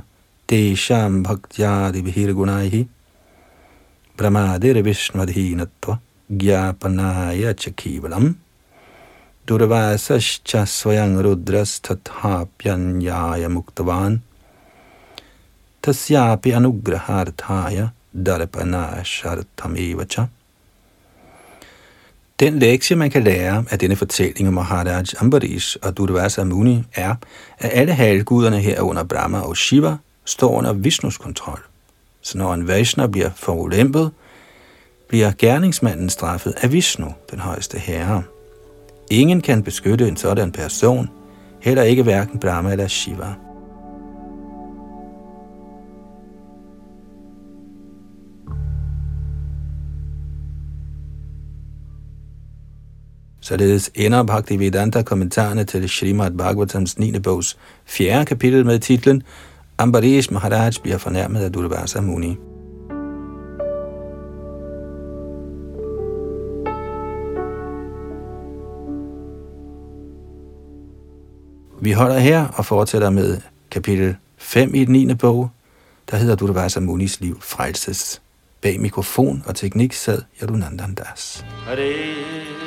tesham 0.47 1.23
bhaktyadibhirgunaihi 1.23 2.88
brahmadir 4.17 4.75
vishnvadhinatva 4.88 5.93
gyapanaya 6.43 7.51
chakivalam 7.63 8.25
durvasascha 9.47 10.61
svayang 10.77 11.15
rudras 11.25 11.71
tathapyanyaya 11.85 13.49
muktavan 13.57 14.13
tasyapi 15.81 16.49
anugraharthaya 16.59 17.85
darpanasharthamevacha 18.25 20.23
den 22.39 22.59
lektie, 22.59 22.95
man 22.95 23.09
kan 23.09 23.23
lære 23.23 23.65
af 23.69 23.79
denne 23.79 23.95
fortælling 23.95 24.47
om 24.47 24.53
Maharaj 24.53 25.03
Ambarish 25.19 25.77
og 25.83 25.97
Durvasa 25.97 26.43
Muni, 26.43 26.83
er, 26.95 27.15
at 27.59 27.69
alle 27.73 27.93
halvguderne 27.93 28.59
herunder 28.59 29.03
Brahma 29.03 29.39
og 29.39 29.57
Shiva 29.57 29.97
står 30.25 30.51
under 30.51 30.73
Vishnus 30.73 31.17
kontrol. 31.17 31.59
Så 32.21 32.38
når 32.38 32.53
en 32.53 32.67
Vaishna 32.67 33.07
bliver 33.07 33.29
forulæmpet, 33.35 34.11
bliver 35.07 35.31
gerningsmanden 35.38 36.09
straffet 36.09 36.53
af 36.61 36.71
Vishnu, 36.71 37.13
den 37.31 37.39
højeste 37.39 37.79
herre. 37.79 38.23
Ingen 39.11 39.41
kan 39.41 39.63
beskytte 39.63 40.07
en 40.07 40.17
sådan 40.17 40.51
person, 40.51 41.09
heller 41.61 41.83
ikke 41.83 42.03
hverken 42.03 42.39
Brahma 42.39 42.71
eller 42.71 42.88
Shiva. 42.88 43.46
Således 53.47 53.91
ender 53.95 54.23
Bhaktivedanta 54.23 55.01
kommentarerne 55.01 55.63
til 55.63 55.89
Srimad 55.89 56.31
Bhagavatams 56.31 56.99
9. 56.99 57.19
bogs 57.19 57.57
4. 57.85 58.25
kapitel 58.25 58.65
med 58.65 58.79
titlen 58.79 59.23
Ambarish 59.77 60.33
Maharaj 60.33 60.71
bliver 60.83 60.97
fornærmet 60.97 61.41
af 61.41 61.51
Durvasa 61.51 62.01
Muni. 62.01 62.35
Vi 71.81 71.91
holder 71.91 72.19
her 72.19 72.47
og 72.47 72.65
fortsætter 72.65 73.09
med 73.09 73.37
kapitel 73.71 74.15
5 74.37 74.75
i 74.75 74.85
den 74.85 74.93
9. 74.93 75.13
bog, 75.13 75.49
der 76.11 76.17
hedder 76.17 76.35
Durvasa 76.35 76.79
Munis 76.79 77.19
liv 77.19 77.41
frelses. 77.41 78.21
Bag 78.61 78.81
mikrofon 78.81 79.43
og 79.45 79.55
teknik 79.55 79.93
sad 79.93 80.21
Yadunandan 80.41 80.93
Das. 80.93 81.45
Hare 81.65 82.66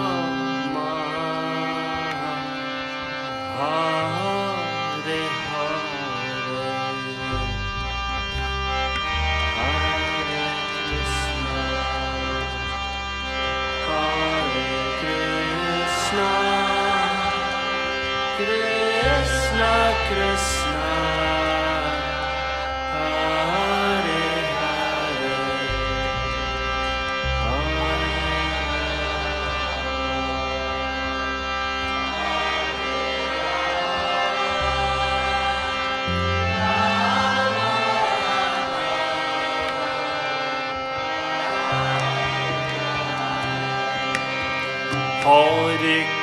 Hare 3.61 4.00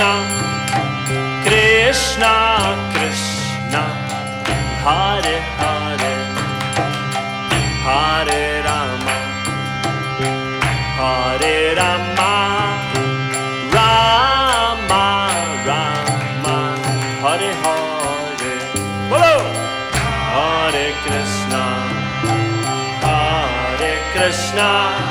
Krishna 0.00 0.40
Krishna 1.44 2.32
Krishna 2.94 3.82
Hare 4.84 5.36
Hare 5.60 6.16
Hare 7.84 8.62
Rama 8.64 9.18
Hare 10.96 11.74
Rama 11.80 12.32
Rama 13.76 15.04
Rama 15.68 16.56
Hare 17.20 17.52
Hare 17.62 18.54
Bolo 19.10 19.36
Hare 20.32 20.86
Krishna 21.04 21.64
Hare 23.04 23.92
Krishna 24.14 25.09